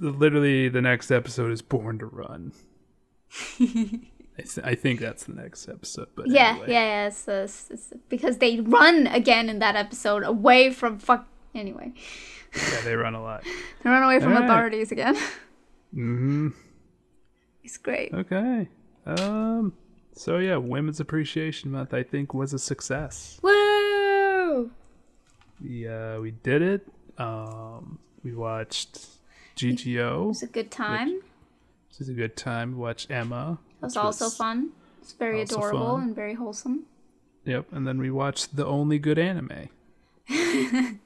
Literally, 0.00 0.68
the 0.68 0.82
next 0.82 1.10
episode 1.10 1.50
is 1.50 1.62
Born 1.62 1.98
to 1.98 2.06
Run. 2.06 2.52
I, 3.60 4.42
th- 4.42 4.58
I 4.64 4.74
think 4.74 5.00
that's 5.00 5.24
the 5.24 5.34
next 5.34 5.68
episode, 5.68 6.08
but 6.14 6.28
yeah, 6.28 6.50
anyway. 6.50 6.66
yeah, 6.72 6.84
yeah. 6.84 7.06
It's, 7.08 7.28
it's, 7.28 7.70
it's 7.70 7.92
because 8.08 8.38
they 8.38 8.60
run 8.60 9.06
again 9.06 9.48
in 9.48 9.58
that 9.58 9.76
episode 9.76 10.22
away 10.24 10.70
from 10.70 10.98
fuck. 10.98 11.26
Anyway, 11.54 11.92
yeah, 12.56 12.80
they 12.84 12.94
run 12.94 13.14
a 13.14 13.22
lot. 13.22 13.44
they 13.82 13.90
run 13.90 14.02
away 14.02 14.20
from 14.20 14.32
Alright. 14.32 14.44
authorities 14.50 14.92
again. 14.92 15.16
hmm 15.92 16.48
it's 17.64 17.76
great. 17.76 18.12
Okay. 18.14 18.68
Um. 19.06 19.74
So 20.14 20.38
yeah, 20.38 20.56
Women's 20.56 21.00
Appreciation 21.00 21.70
Month 21.70 21.92
I 21.94 22.02
think 22.02 22.34
was 22.34 22.52
a 22.52 22.58
success. 22.58 23.38
Woo! 23.42 24.70
We 25.62 25.86
uh 25.88 26.20
we 26.20 26.30
did 26.30 26.62
it. 26.62 26.86
Um, 27.18 27.98
we 28.24 28.34
watched 28.34 29.06
GTO. 29.56 30.22
It 30.24 30.26
was 30.26 30.42
a 30.42 30.46
good 30.46 30.70
time. 30.70 31.20
This 31.88 32.00
is 32.02 32.08
a 32.08 32.14
good 32.14 32.36
time. 32.36 32.72
We 32.72 32.78
watched 32.78 33.10
Emma. 33.10 33.58
It 33.80 33.84
was 33.86 33.96
also 33.96 34.26
was- 34.26 34.36
fun. 34.36 34.70
It's 35.02 35.12
very 35.12 35.40
adorable 35.42 35.96
fun. 35.96 36.02
and 36.02 36.14
very 36.14 36.34
wholesome. 36.34 36.84
Yep, 37.46 37.72
and 37.72 37.86
then 37.86 37.98
we 37.98 38.10
watched 38.10 38.54
the 38.54 38.66
only 38.66 38.98
good 38.98 39.18
anime. 39.18 39.68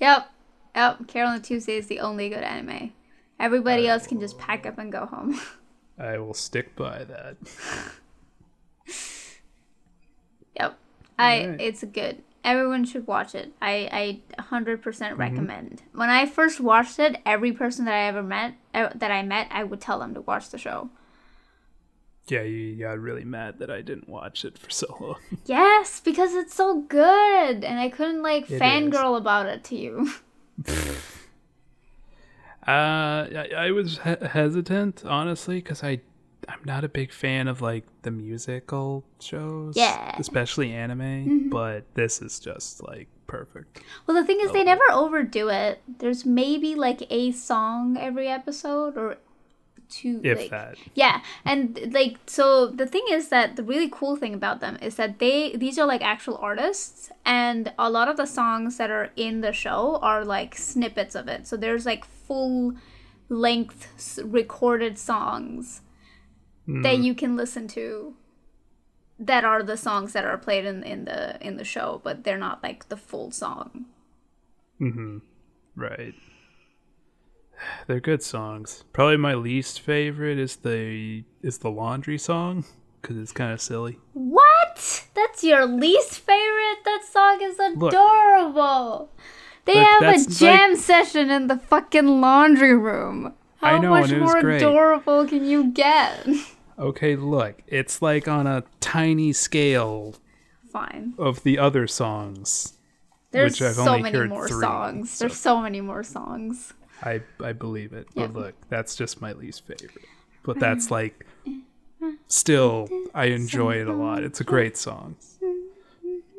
Yep. 0.00 0.30
Yep. 0.74 1.06
Carol 1.06 1.30
and 1.30 1.44
Tuesday 1.44 1.76
is 1.76 1.86
the 1.86 2.00
only 2.00 2.28
good 2.28 2.42
anime. 2.42 2.92
Everybody 3.38 3.86
else 3.86 4.06
can 4.06 4.18
just 4.18 4.36
pack 4.36 4.66
up 4.66 4.78
and 4.78 4.90
go 4.90 5.06
home. 5.06 5.40
I 5.98 6.18
will 6.18 6.34
stick 6.34 6.74
by 6.74 7.04
that. 7.04 7.36
yep. 10.58 10.76
I 11.18 11.42
Alright. 11.42 11.60
it's 11.60 11.84
good. 11.84 12.22
Everyone 12.44 12.84
should 12.84 13.06
watch 13.06 13.34
it. 13.34 13.52
I 13.62 14.20
I 14.36 14.42
100% 14.42 14.82
Mm-hmm. 14.82 15.20
recommend. 15.20 15.82
When 15.94 16.10
I 16.10 16.26
first 16.26 16.60
watched 16.60 16.98
it, 16.98 17.16
every 17.24 17.52
person 17.52 17.84
that 17.84 17.94
I 17.94 18.08
ever 18.08 18.22
met 18.22 18.54
uh, 18.74 18.88
that 18.94 19.10
I 19.12 19.22
met, 19.22 19.48
I 19.50 19.62
would 19.64 19.80
tell 19.80 19.98
them 20.00 20.14
to 20.14 20.20
watch 20.22 20.50
the 20.50 20.58
show. 20.58 20.90
Yeah, 22.28 22.42
you 22.42 22.76
got 22.76 22.98
really 23.00 23.24
mad 23.24 23.58
that 23.58 23.70
I 23.70 23.80
didn't 23.82 24.08
watch 24.08 24.44
it 24.44 24.56
for 24.58 24.70
so 24.82 24.96
long. 25.00 25.16
Yes, 25.46 26.00
because 26.00 26.34
it's 26.34 26.54
so 26.54 26.80
good 26.82 27.64
and 27.64 27.78
I 27.80 27.88
couldn't 27.88 28.22
like 28.22 28.50
It 28.50 28.60
fangirl 28.60 29.16
about 29.16 29.46
it 29.46 29.62
to 29.64 29.76
you. 29.76 30.10
Uh, 32.66 33.26
I, 33.34 33.48
I 33.56 33.70
was 33.72 33.98
he- 34.04 34.26
hesitant, 34.28 35.04
honestly, 35.04 35.56
because 35.56 35.82
I 35.82 36.00
I'm 36.48 36.60
not 36.64 36.84
a 36.84 36.88
big 36.88 37.12
fan 37.12 37.48
of 37.48 37.60
like 37.60 37.84
the 38.02 38.10
musical 38.10 39.04
shows, 39.20 39.76
Yeah. 39.76 40.16
especially 40.18 40.72
anime. 40.72 41.00
Mm-hmm. 41.00 41.48
But 41.50 41.84
this 41.94 42.20
is 42.20 42.40
just 42.40 42.82
like 42.82 43.08
perfect. 43.26 43.80
Well, 44.06 44.16
the 44.16 44.24
thing 44.26 44.40
is, 44.40 44.52
they 44.52 44.64
never 44.64 44.82
overdo 44.90 45.48
it. 45.48 45.80
There's 45.98 46.24
maybe 46.26 46.74
like 46.74 47.06
a 47.10 47.32
song 47.32 47.96
every 47.96 48.28
episode 48.28 48.96
or 48.96 49.18
two. 49.88 50.20
If 50.24 50.38
like, 50.38 50.50
that, 50.50 50.76
Yeah, 50.94 51.20
and 51.44 51.92
like 51.92 52.16
so 52.26 52.66
the 52.66 52.86
thing 52.86 53.04
is 53.10 53.28
that 53.28 53.56
the 53.56 53.62
really 53.62 53.88
cool 53.90 54.16
thing 54.16 54.34
about 54.34 54.60
them 54.60 54.78
is 54.82 54.96
that 54.96 55.18
they 55.18 55.54
these 55.54 55.78
are 55.78 55.86
like 55.86 56.02
actual 56.02 56.38
artists 56.38 57.10
and 57.26 57.72
a 57.78 57.90
lot 57.90 58.08
of 58.08 58.16
the 58.16 58.26
songs 58.26 58.78
that 58.78 58.90
are 58.90 59.10
in 59.16 59.42
the 59.42 59.52
show 59.52 59.98
are 60.02 60.24
like 60.24 60.56
snippets 60.56 61.14
of 61.14 61.28
it. 61.28 61.46
So 61.46 61.56
there's 61.56 61.84
like 61.86 62.04
full 62.04 62.72
length 63.28 64.18
recorded 64.24 64.98
songs 64.98 65.81
that 66.82 66.96
Mm. 66.98 67.04
you 67.04 67.14
can 67.14 67.36
listen 67.36 67.68
to 67.68 68.14
that 69.18 69.44
are 69.44 69.62
the 69.62 69.76
songs 69.76 70.12
that 70.14 70.24
are 70.24 70.38
played 70.38 70.64
in 70.64 70.82
in 70.82 71.04
the 71.04 71.36
in 71.46 71.56
the 71.56 71.64
show, 71.64 72.00
but 72.02 72.24
they're 72.24 72.38
not 72.38 72.62
like 72.62 72.88
the 72.88 72.96
full 72.96 73.30
song. 73.30 73.84
Mm-hmm. 74.80 75.18
Right. 75.76 76.14
They're 77.86 78.00
good 78.00 78.22
songs. 78.22 78.84
Probably 78.92 79.16
my 79.16 79.34
least 79.34 79.80
favorite 79.80 80.38
is 80.38 80.56
the 80.56 81.24
is 81.42 81.58
the 81.58 81.70
laundry 81.70 82.18
song 82.18 82.64
because 83.00 83.16
it's 83.18 83.32
kind 83.32 83.52
of 83.52 83.60
silly. 83.60 83.98
What? 84.14 85.06
That's 85.14 85.44
your 85.44 85.66
least 85.66 86.20
favorite? 86.20 86.78
That 86.84 87.02
song 87.04 87.38
is 87.42 87.58
adorable. 87.58 89.10
they 89.64 89.74
Look, 89.74 89.86
have 89.86 90.02
a 90.02 90.30
jam 90.30 90.70
like- 90.72 90.80
session 90.80 91.30
in 91.30 91.46
the 91.46 91.58
fucking 91.58 92.20
laundry 92.20 92.76
room. 92.76 93.34
How 93.58 93.76
I 93.76 93.78
know, 93.78 93.90
much 93.90 94.04
and 94.10 94.14
it 94.14 94.20
was 94.22 94.32
more 94.32 94.40
great. 94.42 94.56
adorable 94.62 95.24
can 95.26 95.44
you 95.44 95.70
get? 95.70 96.26
Okay, 96.82 97.14
look, 97.16 97.62
it's 97.68 98.02
like 98.02 98.26
on 98.26 98.46
a 98.46 98.64
tiny 98.80 99.32
scale 99.32 100.16
Fine. 100.70 101.14
of 101.16 101.42
the 101.44 101.58
other 101.58 101.86
songs. 101.86 102.74
There's 103.30 103.52
Which 103.52 103.62
I've 103.62 103.74
so 103.76 103.86
only 103.88 104.02
many 104.02 104.18
heard 104.18 104.28
more 104.30 104.48
three, 104.48 104.60
songs. 104.60 105.10
so- 105.10 105.24
There's 105.24 105.38
so 105.38 105.62
many 105.62 105.80
more 105.80 106.02
songs. 106.02 106.72
I 107.02 107.22
I 107.42 107.52
believe 107.52 107.92
it. 107.92 108.08
Yeah. 108.14 108.26
But 108.26 108.40
look, 108.42 108.54
that's 108.68 108.94
just 108.96 109.20
my 109.20 109.32
least 109.32 109.66
favorite. 109.66 110.04
But 110.44 110.58
that's 110.60 110.90
like 110.90 111.24
still 112.28 112.88
I 113.14 113.26
enjoy 113.26 113.76
it 113.80 113.88
a 113.88 113.92
lot. 113.92 114.22
It's 114.24 114.40
a 114.40 114.44
great 114.44 114.76
song. 114.76 115.16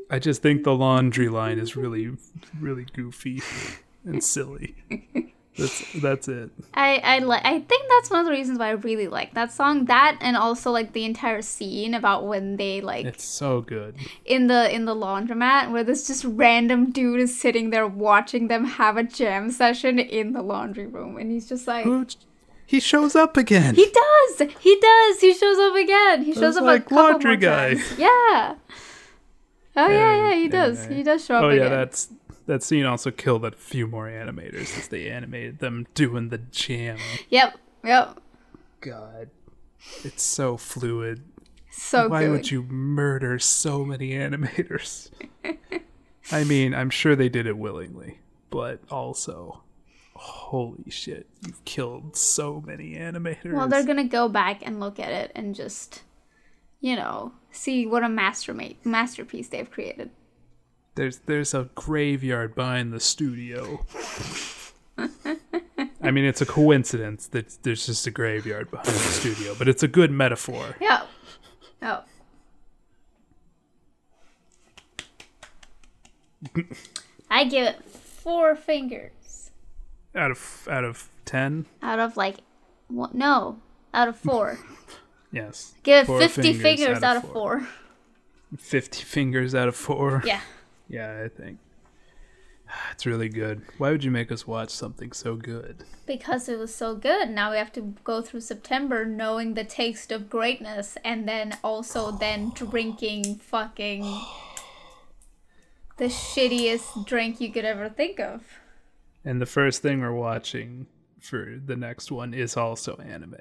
I 0.10 0.20
just 0.20 0.42
think 0.42 0.64
the 0.64 0.76
laundry 0.76 1.30
line 1.30 1.58
is 1.60 1.76
really 1.76 2.16
really 2.60 2.86
goofy 2.94 3.42
and 4.06 4.24
silly. 4.24 4.76
That's 5.58 5.94
that's 6.02 6.28
it. 6.28 6.50
I 6.74 6.98
I 7.04 7.20
like. 7.20 7.46
I 7.46 7.60
think 7.60 7.86
that's 7.90 8.10
one 8.10 8.20
of 8.22 8.26
the 8.26 8.32
reasons 8.32 8.58
why 8.58 8.70
I 8.70 8.72
really 8.72 9.08
like 9.08 9.36
that 9.36 9.54
song. 9.54 9.86
That 9.86 10.18
and 10.20 10.36
also 10.36 10.72
like 10.72 10.94
the 10.94 11.06
entire 11.06 11.42
scene 11.44 11.94
about 11.94 12.26
when 12.26 12.58
they 12.58 12.82
like 12.82 13.06
It's 13.06 13.24
so 13.24 13.62
good. 13.62 13.96
in 14.26 14.48
the 14.48 14.74
in 14.74 14.86
the 14.86 14.96
laundromat 14.96 15.72
where 15.72 15.84
this 15.84 16.08
just 16.08 16.24
random 16.26 16.92
dude 16.92 17.20
is 17.20 17.40
sitting 17.40 17.70
there 17.70 17.86
watching 17.88 18.48
them 18.48 18.66
have 18.66 18.98
a 18.98 19.04
jam 19.04 19.52
session 19.52 20.00
in 20.00 20.34
the 20.34 20.42
laundry 20.42 20.88
room, 20.88 21.18
and 21.18 21.32
he's 21.32 21.48
just 21.48 21.68
like. 21.68 21.84
Who 21.86 22.08
he 22.66 22.80
shows 22.80 23.16
up 23.16 23.38
again. 23.38 23.76
He 23.76 23.86
does. 23.86 24.50
He 24.60 24.80
does. 24.80 25.20
He 25.22 25.34
shows 25.34 25.60
up 25.60 25.76
again. 25.76 26.24
He 26.24 26.34
shows 26.34 26.58
up 26.58 26.64
like 26.64 26.90
a 26.90 26.96
laundry 26.96 27.38
guy. 27.38 27.76
times. 27.76 28.00
Yeah. 28.00 28.56
Oh 29.76 29.88
yeah, 29.88 30.30
yeah, 30.30 30.36
he 30.36 30.48
does. 30.48 30.86
He 30.86 31.04
does 31.04 31.26
show 31.26 31.36
up 31.36 31.44
again. 31.44 31.52
Oh 31.52 31.62
yeah, 31.62 31.66
again. 31.68 31.78
that's 31.80 32.08
that 32.46 32.64
scene 32.64 32.86
also 32.86 33.12
killed 33.12 33.46
a 33.46 33.52
few 33.52 33.88
more 33.88 34.08
animators 34.08 34.78
as 34.78 34.88
they 34.88 35.10
animated 35.10 35.60
them 35.60 35.88
doing 35.94 36.30
the 36.30 36.38
jam. 36.38 36.98
Yep. 37.30 37.58
Yep. 37.84 38.20
God, 38.82 39.30
it's 40.04 40.24
so 40.24 40.58
fluid. 40.58 41.24
So 41.72 42.08
Why 42.08 42.24
good. 42.24 42.32
would 42.32 42.52
you 42.52 42.64
murder 42.64 43.40
so 43.40 43.84
many 43.86 44.12
animators? 44.12 45.10
I 46.32 46.44
mean, 46.44 46.74
I'm 46.74 46.90
sure 46.90 47.16
they 47.16 47.30
did 47.30 47.48
it 47.48 47.58
willingly, 47.58 48.20
but 48.50 48.80
also, 48.92 49.64
holy 50.14 50.90
shit, 50.90 51.28
you've 51.46 51.64
killed 51.66 52.16
so 52.16 52.64
many 52.66 52.96
animators. 52.96 53.54
Well, 53.54 53.68
they're 53.68 53.86
gonna 53.86 54.04
go 54.04 54.30
back 54.30 54.62
and 54.66 54.80
look 54.80 55.00
at 55.00 55.12
it 55.12 55.32
and 55.36 55.56
just, 55.56 56.04
you 56.80 56.96
know, 56.96 57.34
see 57.52 57.86
what 57.88 58.04
a 58.04 58.10
master 58.10 58.56
masterpiece 58.84 59.48
they've 59.48 59.70
created. 59.70 60.12
There's 60.96 61.20
there's 61.20 61.54
a 61.54 61.70
graveyard 61.76 62.56
behind 62.56 62.94
the 62.94 63.00
studio. 63.00 63.86
I 64.98 66.12
mean, 66.12 66.26
it's 66.26 66.42
a 66.42 66.46
coincidence 66.46 67.28
that 67.28 67.58
there's 67.64 67.86
just 67.86 68.06
a 68.06 68.12
graveyard 68.12 68.70
behind 68.70 68.90
the 68.90 68.92
studio, 68.92 69.56
but 69.58 69.68
it's 69.68 69.82
a 69.82 69.88
good 69.88 70.12
metaphor. 70.12 70.76
Yeah. 70.80 71.04
Yep. 71.82 72.08
I 77.30 77.46
give 77.46 77.68
it 77.68 77.84
four 77.86 78.56
fingers 78.56 79.52
Out 80.14 80.30
of 80.32 80.68
out 80.70 80.84
of 80.84 81.10
ten, 81.26 81.66
out 81.82 82.00
of 82.00 82.18
like, 82.18 82.38
one, 82.88 83.10
no, 83.14 83.60
out 83.94 84.08
of 84.08 84.18
four. 84.18 84.60
yes. 85.32 85.74
Give 85.84 86.08
it 86.08 86.32
50 86.32 86.54
fingers, 86.54 87.02
out, 87.02 87.18
of 87.18 87.32
four. 87.32 87.68
Fifty 88.58 89.04
fingers 89.04 89.56
out 89.56 89.68
of 89.68 89.76
four. 89.76 90.22
Yeah. 90.26 90.42
Yeah, 90.94 91.24
I 91.26 91.28
think 91.28 91.58
it's 92.92 93.08
really 93.08 93.28
good. 93.28 93.64
Why 93.80 93.90
would 93.90 94.04
you 94.04 94.12
make 94.12 94.32
us 94.32 94.46
watch 94.46 94.70
something 94.70 95.12
so 95.12 95.36
good? 95.36 95.84
Because 96.06 96.48
it 96.48 96.60
was 96.60 96.74
so 96.74 96.96
good. 96.96 97.32
Now 97.32 97.50
we 97.50 97.58
have 97.58 97.74
to 97.74 97.96
go 98.04 98.22
through 98.22 98.42
September 98.42 99.04
knowing 99.04 99.56
the 99.56 99.64
taste 99.64 100.12
of 100.12 100.30
greatness 100.30 100.96
and 101.04 101.28
then 101.28 101.58
also 101.64 102.12
then 102.12 102.52
drinking 102.52 103.38
fucking 103.38 104.04
the 105.98 106.06
shittiest 106.06 107.08
drink 107.08 107.42
you 107.42 107.52
could 107.52 107.66
ever 107.66 107.90
think 107.90 108.20
of. 108.20 108.44
And 109.26 109.42
the 109.42 109.48
first 109.48 109.82
thing 109.82 110.00
we're 110.00 110.12
watching 110.12 110.86
for 111.20 111.60
the 111.66 111.76
next 111.76 112.12
one 112.12 112.36
is 112.36 112.56
also 112.56 112.98
anime. 112.98 113.38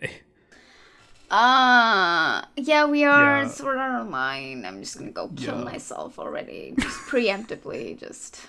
Uh 1.33 2.43
yeah, 2.57 2.85
we 2.85 3.05
are 3.05 3.43
Yeah. 3.43 3.49
Sword 3.49 3.79
Art 3.79 4.03
Online. 4.03 4.67
I'm 4.67 4.81
just 4.83 4.99
gonna 4.99 5.11
go 5.13 5.29
kill 5.35 5.57
Yeah. 5.59 5.65
myself 5.65 6.19
already. 6.19 6.75
Just 6.79 6.99
preemptively, 7.09 7.99
just 7.99 8.43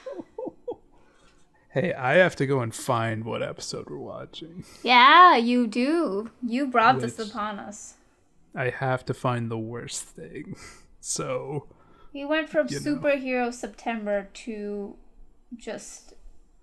Hey, 1.69 1.93
I 1.93 2.15
have 2.15 2.35
to 2.35 2.45
go 2.45 2.59
and 2.59 2.75
find 2.75 3.23
what 3.23 3.41
episode 3.41 3.89
we're 3.89 3.97
watching. 3.97 4.63
Yeah, 4.83 5.37
you 5.37 5.65
do. 5.65 6.29
You 6.45 6.67
brought 6.67 6.99
this 6.99 7.17
upon 7.17 7.57
us. 7.57 7.95
I 8.53 8.69
have 8.69 9.03
to 9.05 9.13
find 9.15 9.49
the 9.49 9.57
worst 9.57 10.03
thing. 10.03 10.55
So, 11.05 11.67
We 12.13 12.23
went 12.23 12.47
from 12.47 12.67
You 12.69 12.79
know. 12.79 12.95
superhero 12.95 13.53
September 13.53 14.27
to 14.45 14.95
just 15.57 16.13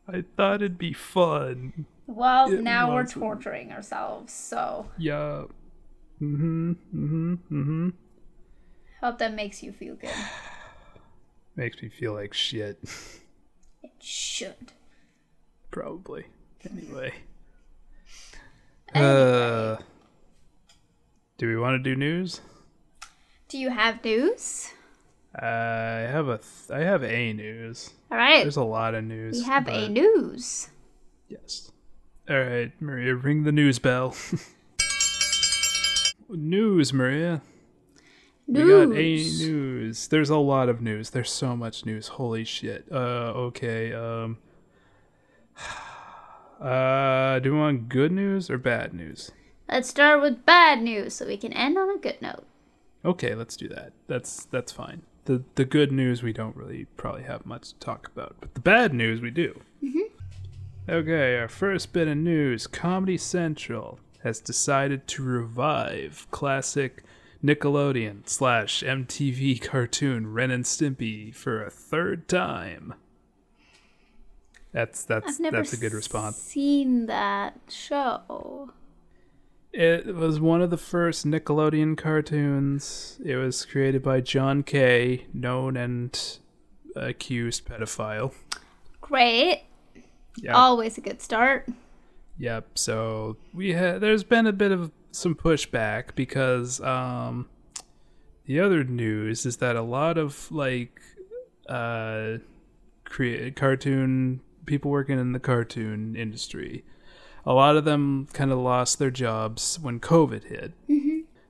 I 0.08 0.24
thought 0.36 0.56
it'd 0.62 0.78
be 0.78 0.92
fun. 0.94 1.84
well, 2.06 2.50
It 2.52 2.62
now 2.62 2.94
we're 2.94 3.06
torturing 3.06 3.70
ourselves. 3.72 4.32
So 4.32 4.86
Yeah. 4.98 5.44
Mhm. 6.20 6.76
Mm-hmm. 6.94 7.34
Mm-hmm. 7.50 7.88
hope 9.00 9.18
that 9.18 9.34
makes 9.34 9.62
you 9.62 9.72
feel 9.72 9.94
good. 9.94 10.10
Makes 11.56 11.82
me 11.82 11.88
feel 11.88 12.12
like 12.14 12.32
shit. 12.32 12.78
It 13.82 13.92
should. 14.00 14.72
Probably. 15.70 16.24
Anyway. 16.70 17.14
Anyway. 18.92 19.10
Uh 19.12 19.76
Do 21.38 21.46
we 21.46 21.56
want 21.56 21.74
to 21.82 21.90
do 21.90 21.94
news? 21.96 22.40
Do 23.48 23.56
you 23.58 23.70
have 23.70 24.04
news? 24.04 24.70
Uh, 25.40 25.46
I 25.46 26.08
have 26.10 26.26
a 26.28 26.38
th- 26.38 26.70
I 26.70 26.80
have 26.80 27.04
a 27.04 27.32
news. 27.32 27.90
All 28.10 28.18
right. 28.18 28.42
There's 28.42 28.56
a 28.56 28.64
lot 28.64 28.94
of 28.96 29.04
news. 29.04 29.36
we 29.38 29.42
have 29.44 29.68
a 29.68 29.88
news. 29.88 30.68
Yes. 31.28 31.70
All 32.28 32.36
right, 32.40 32.72
Maria, 32.80 33.14
ring 33.14 33.44
the 33.44 33.52
news 33.52 33.78
bell. 33.78 34.16
news, 36.32 36.92
Maria. 36.92 37.42
News. 38.46 38.64
We 38.64 38.70
got 38.70 38.96
a 38.96 39.48
news. 39.48 40.08
There's 40.08 40.30
a 40.30 40.36
lot 40.36 40.68
of 40.68 40.80
news. 40.80 41.10
There's 41.10 41.30
so 41.30 41.56
much 41.56 41.86
news. 41.86 42.08
Holy 42.08 42.44
shit. 42.44 42.86
Uh, 42.90 43.32
okay. 43.36 43.92
Um. 43.92 44.38
Uh, 46.60 47.38
do 47.38 47.54
we 47.54 47.58
want 47.58 47.88
good 47.88 48.12
news 48.12 48.50
or 48.50 48.58
bad 48.58 48.92
news? 48.92 49.30
Let's 49.66 49.88
start 49.88 50.20
with 50.20 50.44
bad 50.44 50.82
news 50.82 51.14
so 51.14 51.26
we 51.26 51.38
can 51.38 51.54
end 51.54 51.78
on 51.78 51.88
a 51.88 51.98
good 51.98 52.20
note. 52.20 52.44
Okay, 53.02 53.34
let's 53.34 53.56
do 53.56 53.66
that. 53.68 53.92
That's 54.08 54.44
that's 54.44 54.70
fine. 54.70 55.00
The 55.24 55.42
the 55.54 55.64
good 55.64 55.90
news 55.90 56.22
we 56.22 56.34
don't 56.34 56.54
really 56.54 56.84
probably 56.98 57.22
have 57.22 57.46
much 57.46 57.70
to 57.70 57.78
talk 57.78 58.08
about, 58.08 58.36
but 58.40 58.52
the 58.52 58.60
bad 58.60 58.92
news 58.92 59.22
we 59.22 59.30
do. 59.30 59.58
Okay, 60.88 61.38
our 61.38 61.48
first 61.48 61.92
bit 61.92 62.08
of 62.08 62.16
news: 62.18 62.66
Comedy 62.66 63.16
Central 63.16 63.98
has 64.22 64.40
decided 64.40 65.06
to 65.08 65.22
revive 65.22 66.26
classic 66.30 67.02
Nickelodeon 67.42 68.28
slash 68.28 68.82
MTV 68.82 69.62
cartoon 69.62 70.32
Ren 70.32 70.50
and 70.50 70.64
Stimpy 70.64 71.34
for 71.34 71.62
a 71.62 71.70
third 71.70 72.28
time. 72.28 72.94
That's 74.72 75.04
that's 75.04 75.38
that's 75.38 75.72
a 75.72 75.76
good 75.76 75.92
response. 75.92 76.36
seen 76.36 77.06
that 77.06 77.58
show. 77.68 78.70
It 79.72 80.14
was 80.14 80.40
one 80.40 80.62
of 80.62 80.70
the 80.70 80.76
first 80.76 81.26
Nickelodeon 81.26 81.96
cartoons. 81.96 83.18
It 83.24 83.36
was 83.36 83.64
created 83.64 84.02
by 84.02 84.20
John 84.20 84.62
K, 84.62 85.26
known 85.32 85.76
and 85.76 86.38
accused 86.96 87.66
pedophile. 87.66 88.34
Great. 89.00 89.64
Yeah. 90.36 90.56
Always 90.56 90.98
a 90.98 91.00
good 91.00 91.22
start. 91.22 91.68
Yep. 92.41 92.78
So 92.78 93.36
we 93.53 93.74
had 93.74 94.01
there's 94.01 94.24
been 94.24 94.47
a 94.47 94.53
bit 94.53 94.72
of 94.72 94.91
some 95.12 95.34
pushback 95.34 96.14
because 96.14 96.80
um 96.80 97.49
the 98.47 98.59
other 98.61 98.82
news 98.82 99.45
is 99.45 99.59
that 99.59 99.76
a 99.76 99.82
lot 99.82 100.16
of 100.16 100.51
like 100.51 101.01
uh 101.68 102.38
create 103.05 103.57
cartoon 103.57 104.41
people 104.66 104.91
working 104.91 105.18
in 105.18 105.32
the 105.32 105.41
cartoon 105.41 106.14
industry 106.16 106.84
a 107.45 107.53
lot 107.53 107.76
of 107.76 107.84
them 107.84 108.26
kind 108.32 108.53
of 108.53 108.59
lost 108.59 108.99
their 108.99 109.11
jobs 109.11 109.78
when 109.80 109.99
covid 110.01 110.45
hit 110.45 110.72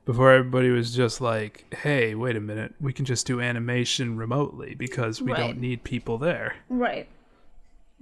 before 0.05 0.31
everybody 0.31 0.71
was 0.71 0.95
just 0.95 1.21
like, 1.21 1.71
"Hey, 1.75 2.15
wait 2.15 2.35
a 2.35 2.39
minute, 2.39 2.73
we 2.81 2.91
can 2.91 3.05
just 3.05 3.27
do 3.27 3.39
animation 3.39 4.17
remotely 4.17 4.73
because 4.73 5.21
we 5.21 5.31
Right. 5.31 5.37
don't 5.39 5.59
need 5.59 5.83
people 5.83 6.17
there." 6.17 6.55
Right. 6.69 7.07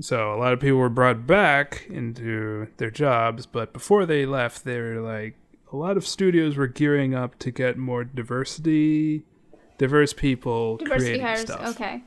So 0.01 0.33
a 0.33 0.37
lot 0.37 0.53
of 0.53 0.59
people 0.59 0.77
were 0.77 0.89
brought 0.89 1.27
back 1.27 1.85
into 1.89 2.67
their 2.77 2.89
jobs, 2.91 3.45
but 3.45 3.73
before 3.73 4.05
they 4.05 4.25
left, 4.25 4.63
they 4.63 4.79
were 4.79 5.01
like, 5.01 5.35
a 5.71 5.75
lot 5.75 5.97
of 5.97 6.07
studios 6.07 6.55
were 6.55 6.67
gearing 6.67 7.13
up 7.13 7.37
to 7.39 7.51
get 7.51 7.77
more 7.77 8.03
diversity, 8.03 9.23
diverse 9.77 10.13
people 10.13 10.77
Diversity 10.77 11.19
creating 11.19 11.25
hires. 11.25 11.41
stuff. 11.41 11.75
Okay. 11.75 12.01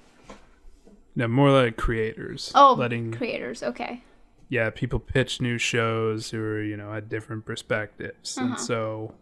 No, 1.15 1.29
more 1.29 1.51
like 1.51 1.77
creators. 1.77 2.51
Oh, 2.55 2.75
letting 2.79 3.13
creators. 3.13 3.63
Okay. 3.63 4.03
yeah, 4.49 4.71
people 4.71 4.99
pitch 4.99 5.41
new 5.43 5.59
shows 5.59 6.31
who 6.31 6.43
are, 6.43 6.63
you 6.63 6.77
know, 6.77 6.93
had 6.93 7.09
different 7.11 7.45
perspectives. 7.45 8.37
Uh-huh. 8.39 8.47
And 8.49 8.59
so, 8.61 9.15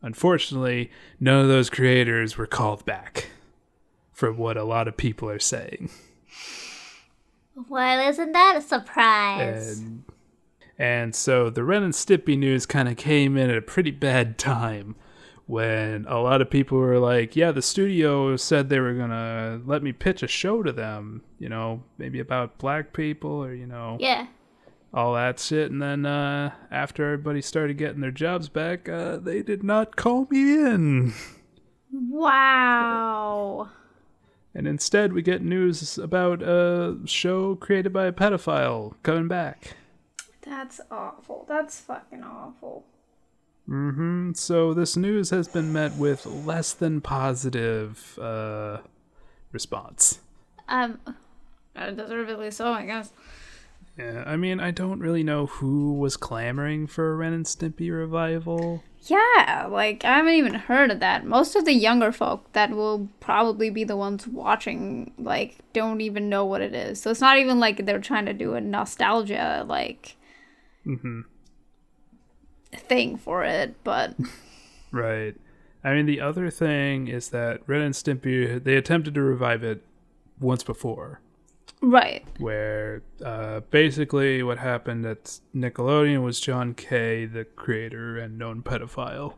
unfortunately, 0.00 0.90
none 1.18 1.40
of 1.40 1.48
those 1.48 1.68
creators 1.70 2.36
were 2.36 2.46
called 2.46 2.84
back 2.84 3.28
for 4.12 4.32
what 4.32 4.56
a 4.56 4.64
lot 4.64 4.86
of 4.86 4.96
people 4.96 5.28
are 5.28 5.40
saying. 5.40 5.90
Well, 7.54 8.08
isn't 8.08 8.32
that 8.32 8.56
a 8.56 8.60
surprise? 8.62 9.78
And, 9.78 10.04
and 10.78 11.14
so 11.14 11.50
the 11.50 11.64
Ren 11.64 11.82
and 11.82 11.92
Stimpy 11.92 12.38
news 12.38 12.66
kind 12.66 12.88
of 12.88 12.96
came 12.96 13.36
in 13.36 13.50
at 13.50 13.56
a 13.56 13.62
pretty 13.62 13.90
bad 13.90 14.38
time 14.38 14.96
when 15.46 16.06
a 16.08 16.18
lot 16.18 16.40
of 16.40 16.48
people 16.48 16.78
were 16.78 16.98
like, 16.98 17.36
yeah, 17.36 17.50
the 17.52 17.60
studio 17.60 18.36
said 18.36 18.68
they 18.68 18.80
were 18.80 18.94
going 18.94 19.10
to 19.10 19.60
let 19.66 19.82
me 19.82 19.92
pitch 19.92 20.22
a 20.22 20.28
show 20.28 20.62
to 20.62 20.72
them, 20.72 21.22
you 21.38 21.48
know, 21.48 21.82
maybe 21.98 22.20
about 22.20 22.56
black 22.58 22.92
people 22.92 23.44
or, 23.44 23.52
you 23.52 23.66
know, 23.66 23.98
yeah. 24.00 24.28
all 24.94 25.12
that 25.14 25.38
shit. 25.38 25.70
And 25.70 25.82
then 25.82 26.06
uh, 26.06 26.52
after 26.70 27.04
everybody 27.04 27.42
started 27.42 27.76
getting 27.76 28.00
their 28.00 28.10
jobs 28.10 28.48
back, 28.48 28.88
uh, 28.88 29.18
they 29.18 29.42
did 29.42 29.62
not 29.62 29.96
call 29.96 30.26
me 30.30 30.54
in. 30.54 31.12
Wow. 31.92 33.68
And 34.54 34.66
instead, 34.66 35.12
we 35.12 35.22
get 35.22 35.42
news 35.42 35.96
about 35.96 36.42
a 36.42 36.98
show 37.06 37.56
created 37.56 37.92
by 37.92 38.06
a 38.06 38.12
pedophile 38.12 38.94
coming 39.02 39.28
back. 39.28 39.76
That's 40.42 40.80
awful. 40.90 41.46
That's 41.48 41.80
fucking 41.80 42.22
awful. 42.22 42.84
hmm 43.66 44.32
So 44.34 44.74
this 44.74 44.96
news 44.96 45.30
has 45.30 45.48
been 45.48 45.72
met 45.72 45.96
with 45.96 46.26
less 46.26 46.72
than 46.74 47.00
positive 47.00 48.18
uh, 48.18 48.78
response. 49.52 50.20
Um, 50.68 50.98
deservedly 51.74 52.50
so, 52.50 52.72
I 52.72 52.84
guess. 52.84 53.10
Yeah, 53.98 54.24
I 54.26 54.36
mean, 54.36 54.58
I 54.58 54.70
don't 54.70 55.00
really 55.00 55.22
know 55.22 55.46
who 55.46 55.92
was 55.94 56.16
clamoring 56.16 56.86
for 56.86 57.12
a 57.12 57.16
Ren 57.16 57.32
and 57.32 57.44
Stimpy 57.44 57.90
revival. 57.90 58.82
Yeah, 59.04 59.66
like 59.68 60.04
I 60.04 60.16
haven't 60.16 60.34
even 60.34 60.54
heard 60.54 60.90
of 60.90 61.00
that. 61.00 61.26
Most 61.26 61.56
of 61.56 61.64
the 61.64 61.72
younger 61.72 62.12
folk 62.12 62.52
that 62.52 62.70
will 62.70 63.08
probably 63.20 63.68
be 63.68 63.82
the 63.84 63.96
ones 63.96 64.26
watching, 64.28 65.12
like, 65.18 65.58
don't 65.72 66.00
even 66.00 66.28
know 66.28 66.44
what 66.44 66.60
it 66.60 66.74
is. 66.74 67.00
So 67.00 67.10
it's 67.10 67.20
not 67.20 67.38
even 67.38 67.58
like 67.58 67.84
they're 67.84 67.98
trying 67.98 68.26
to 68.26 68.32
do 68.32 68.54
a 68.54 68.60
nostalgia 68.60 69.64
like 69.66 70.16
hmm 70.84 71.22
thing 72.72 73.16
for 73.16 73.44
it, 73.44 73.74
but 73.84 74.14
Right. 74.92 75.34
I 75.84 75.94
mean, 75.94 76.06
the 76.06 76.20
other 76.20 76.50
thing 76.50 77.08
is 77.08 77.30
that 77.30 77.60
Ren 77.66 77.82
and 77.82 77.94
Stimpy, 77.94 78.62
they 78.62 78.76
attempted 78.76 79.14
to 79.14 79.22
revive 79.22 79.64
it 79.64 79.82
once 80.38 80.62
before, 80.62 81.20
right. 81.82 82.24
where 82.38 83.02
uh, 83.24 83.60
basically 83.70 84.42
what 84.42 84.58
happened 84.58 85.04
at 85.04 85.38
Nickelodeon 85.54 86.22
was 86.22 86.40
John 86.40 86.72
K, 86.74 87.26
the 87.26 87.44
creator 87.44 88.16
and 88.18 88.38
known 88.38 88.62
pedophile, 88.62 89.34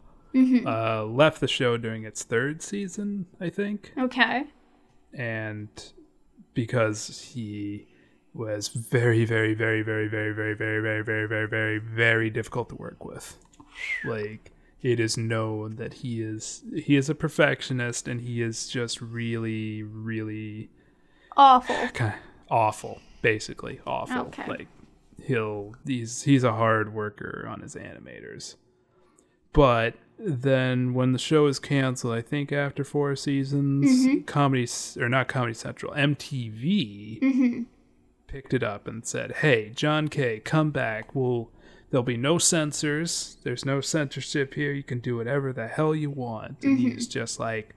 uh, 0.67 1.05
left 1.05 1.41
the 1.41 1.49
show 1.49 1.77
during 1.77 2.05
its 2.05 2.23
third 2.23 2.63
season, 2.63 3.27
I 3.41 3.51
think. 3.51 3.93
Okay. 3.99 4.45
and 5.13 5.69
because 6.55 7.21
he 7.35 7.87
was 8.33 8.69
very 8.69 9.25
very 9.25 9.55
very 9.55 9.83
very 9.83 10.09
very 10.09 10.33
very 10.33 10.59
very 10.59 10.81
very 10.83 11.03
very 11.03 11.27
very 11.29 11.49
very 11.49 11.79
very 11.79 12.31
difficult 12.31 12.69
to 12.69 12.75
work 12.75 13.05
with 13.05 13.37
like 14.05 14.51
it 14.83 14.99
is 14.99 15.17
known 15.17 15.77
that 15.77 15.95
he 15.95 16.21
is 16.21 16.63
he 16.75 16.97
is 16.97 17.09
a 17.09 17.15
perfectionist 17.15 18.09
and 18.09 18.21
he 18.23 18.43
is 18.43 18.69
just 18.69 19.01
really 19.01 19.83
really 19.85 20.69
Awful. 21.37 21.89
kind 21.95 22.15
awful 22.55 23.01
basically 23.25 23.81
awful. 23.87 24.27
Okay. 24.27 24.47
like 24.47 24.69
he'll 25.21 25.75
he's 25.87 26.23
he's 26.23 26.45
a 26.45 26.53
hard 26.53 26.93
worker 26.93 27.47
on 27.49 27.63
his 27.63 27.75
animators. 27.75 28.55
But 29.53 29.95
then 30.19 30.93
when 30.95 31.13
the 31.13 31.19
show 31.19 31.49
is 31.49 31.59
canceled 31.59 32.15
i 32.15 32.23
think 32.23 32.53
after 32.53 32.85
four 32.85 33.17
seasons 33.17 34.07
mm-hmm. 34.07 34.21
comedy 34.21 34.69
or 35.01 35.09
not 35.09 35.27
comedy 35.27 35.53
central 35.53 35.93
mtv 35.93 37.21
mm-hmm. 37.21 37.63
picked 38.29 38.55
it 38.55 38.63
up 38.63 38.87
and 38.87 39.05
said 39.05 39.33
hey 39.39 39.73
john 39.75 40.07
k 40.07 40.39
come 40.39 40.71
back. 40.71 41.17
We'll 41.17 41.51
there'll 41.91 42.05
be 42.05 42.17
no 42.17 42.39
censors. 42.39 43.39
There's 43.43 43.65
no 43.65 43.81
censorship 43.81 44.55
here. 44.55 44.73
You 44.73 44.85
can 44.85 45.01
do 45.01 45.17
whatever 45.17 45.53
the 45.53 45.67
hell 45.67 45.97
you 45.97 46.11
want. 46.11 46.63
And 46.63 46.79
he's 46.79 47.09
mm-hmm. 47.09 47.11
just 47.11 47.41
like 47.41 47.75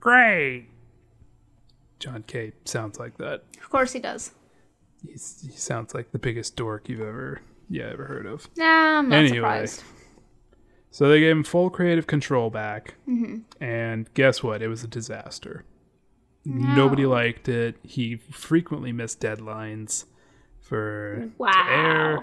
great 0.00 0.66
john 1.98 2.22
k 2.26 2.52
sounds 2.64 2.98
like 2.98 3.16
that 3.18 3.42
Of 3.62 3.70
course 3.70 3.92
he 3.92 4.00
does. 4.00 4.32
He's, 5.06 5.46
he 5.50 5.56
sounds 5.56 5.94
like 5.94 6.10
the 6.12 6.18
biggest 6.18 6.56
dork 6.56 6.88
you've 6.88 7.00
ever 7.00 7.40
yeah 7.68 7.88
ever 7.92 8.04
heard 8.06 8.26
of. 8.26 8.48
Nah, 8.56 8.98
I'm 8.98 9.08
not 9.08 9.16
Anyway. 9.18 9.36
surprised. 9.36 9.82
So 10.90 11.08
they 11.08 11.20
gave 11.20 11.32
him 11.36 11.44
full 11.44 11.68
creative 11.68 12.06
control 12.06 12.48
back, 12.48 12.94
mm-hmm. 13.06 13.40
and 13.62 14.12
guess 14.14 14.42
what? 14.42 14.62
It 14.62 14.68
was 14.68 14.82
a 14.82 14.88
disaster. 14.88 15.64
Nobody 16.44 17.04
liked 17.06 17.48
it. 17.48 17.76
He 17.82 18.16
frequently 18.16 18.92
missed 18.92 19.20
deadlines 19.20 20.04
for 20.60 21.28
to 21.38 21.68
air, 21.68 22.20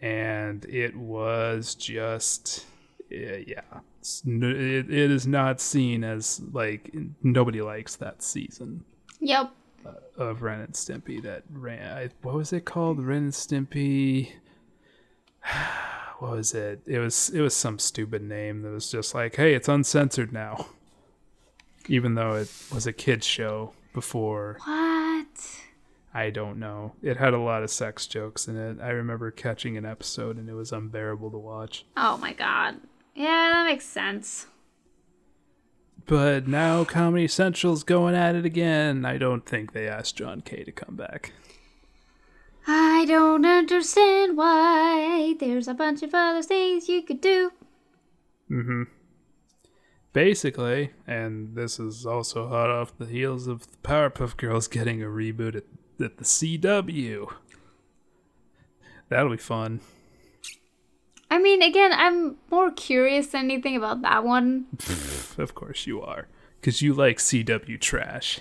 and 0.00 0.64
it 0.64 0.96
was 0.96 1.74
just 1.74 2.64
yeah. 3.10 3.36
yeah. 3.46 3.80
It, 4.24 4.90
it 4.90 5.10
is 5.10 5.26
not 5.26 5.60
seen 5.60 6.02
as 6.04 6.40
like 6.52 6.90
nobody 7.22 7.60
likes 7.60 7.96
that 7.96 8.22
season. 8.22 8.82
Yep. 9.20 9.50
Uh, 9.86 9.92
of 10.22 10.42
Ren 10.42 10.60
and 10.60 10.72
Stimpy 10.74 11.22
that 11.22 11.44
ran. 11.52 11.96
I, 11.96 12.08
what 12.22 12.34
was 12.34 12.52
it 12.52 12.64
called? 12.64 13.02
Ren 13.04 13.24
and 13.24 13.32
Stimpy. 13.32 14.32
What 16.18 16.32
was 16.32 16.52
it? 16.52 16.82
It 16.84 16.98
was 16.98 17.30
it 17.30 17.40
was 17.40 17.56
some 17.56 17.78
stupid 17.78 18.20
name 18.22 18.60
that 18.60 18.68
was 18.68 18.90
just 18.90 19.14
like, 19.14 19.36
hey, 19.36 19.54
it's 19.54 19.68
uncensored 19.68 20.34
now. 20.34 20.66
Even 21.88 22.14
though 22.14 22.32
it 22.34 22.52
was 22.70 22.86
a 22.86 22.92
kids 22.92 23.24
show 23.26 23.72
before, 23.94 24.58
What? 24.66 25.26
I 26.12 26.28
don't 26.28 26.58
know. 26.58 26.92
It 27.02 27.16
had 27.16 27.32
a 27.32 27.38
lot 27.38 27.62
of 27.62 27.70
sex 27.70 28.06
jokes 28.06 28.48
in 28.48 28.58
it. 28.58 28.82
I 28.82 28.90
remember 28.90 29.30
catching 29.30 29.78
an 29.78 29.86
episode 29.86 30.36
and 30.36 30.46
it 30.50 30.52
was 30.52 30.72
unbearable 30.72 31.30
to 31.30 31.38
watch. 31.38 31.86
Oh 31.96 32.18
my 32.18 32.34
god. 32.34 32.76
Yeah, 33.14 33.48
that 33.52 33.64
makes 33.64 33.86
sense. 33.86 34.46
But 36.10 36.48
now 36.48 36.82
Comedy 36.82 37.28
Central's 37.28 37.84
going 37.84 38.16
at 38.16 38.34
it 38.34 38.44
again. 38.44 39.04
I 39.04 39.16
don't 39.16 39.46
think 39.46 39.72
they 39.72 39.86
asked 39.86 40.16
John 40.16 40.40
K 40.40 40.64
to 40.64 40.72
come 40.72 40.96
back. 40.96 41.32
I 42.66 43.04
don't 43.06 43.46
understand 43.46 44.36
why. 44.36 45.36
There's 45.38 45.68
a 45.68 45.74
bunch 45.74 46.02
of 46.02 46.12
other 46.12 46.42
things 46.42 46.88
you 46.88 47.02
could 47.04 47.20
do. 47.20 47.52
Mm-hmm. 48.50 48.82
Basically, 50.12 50.90
and 51.06 51.54
this 51.54 51.78
is 51.78 52.04
also 52.04 52.48
hot 52.48 52.70
off 52.70 52.98
the 52.98 53.06
heels 53.06 53.46
of 53.46 53.70
the 53.70 53.76
Powerpuff 53.84 54.36
Girls 54.36 54.66
getting 54.66 55.00
a 55.00 55.06
reboot 55.06 55.54
at, 55.54 55.64
at 56.04 56.16
the 56.16 56.24
CW. 56.24 57.32
That'll 59.08 59.30
be 59.30 59.36
fun. 59.36 59.78
I 61.30 61.38
mean, 61.38 61.62
again, 61.62 61.92
I'm 61.92 62.36
more 62.50 62.70
curious 62.72 63.28
than 63.28 63.44
anything 63.44 63.76
about 63.76 64.02
that 64.02 64.24
one. 64.24 64.66
of 65.38 65.54
course 65.54 65.86
you 65.86 66.02
are. 66.02 66.26
Because 66.60 66.82
you 66.82 66.92
like 66.92 67.18
CW 67.18 67.80
trash. 67.80 68.40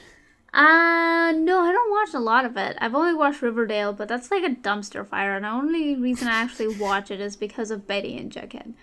Uh, 0.51 1.31
no, 1.35 1.61
I 1.61 1.71
don't 1.71 1.91
watch 1.91 2.13
a 2.15 2.19
lot 2.19 2.43
of 2.43 2.57
it. 2.57 2.75
I've 2.81 2.95
only 2.95 3.13
watched 3.13 3.41
Riverdale, 3.43 3.93
but 3.93 4.07
that's 4.07 4.31
like 4.31 4.43
a 4.43 4.49
dumpster 4.49 5.07
fire, 5.07 5.35
and 5.35 5.45
the 5.45 5.49
only 5.49 5.95
reason 5.95 6.27
I 6.27 6.41
actually 6.41 6.75
watch 6.79 7.11
it 7.11 7.21
is 7.21 7.35
because 7.35 7.69
of 7.69 7.85
Betty 7.85 8.17
and 8.17 8.31
Jughead. 8.31 8.73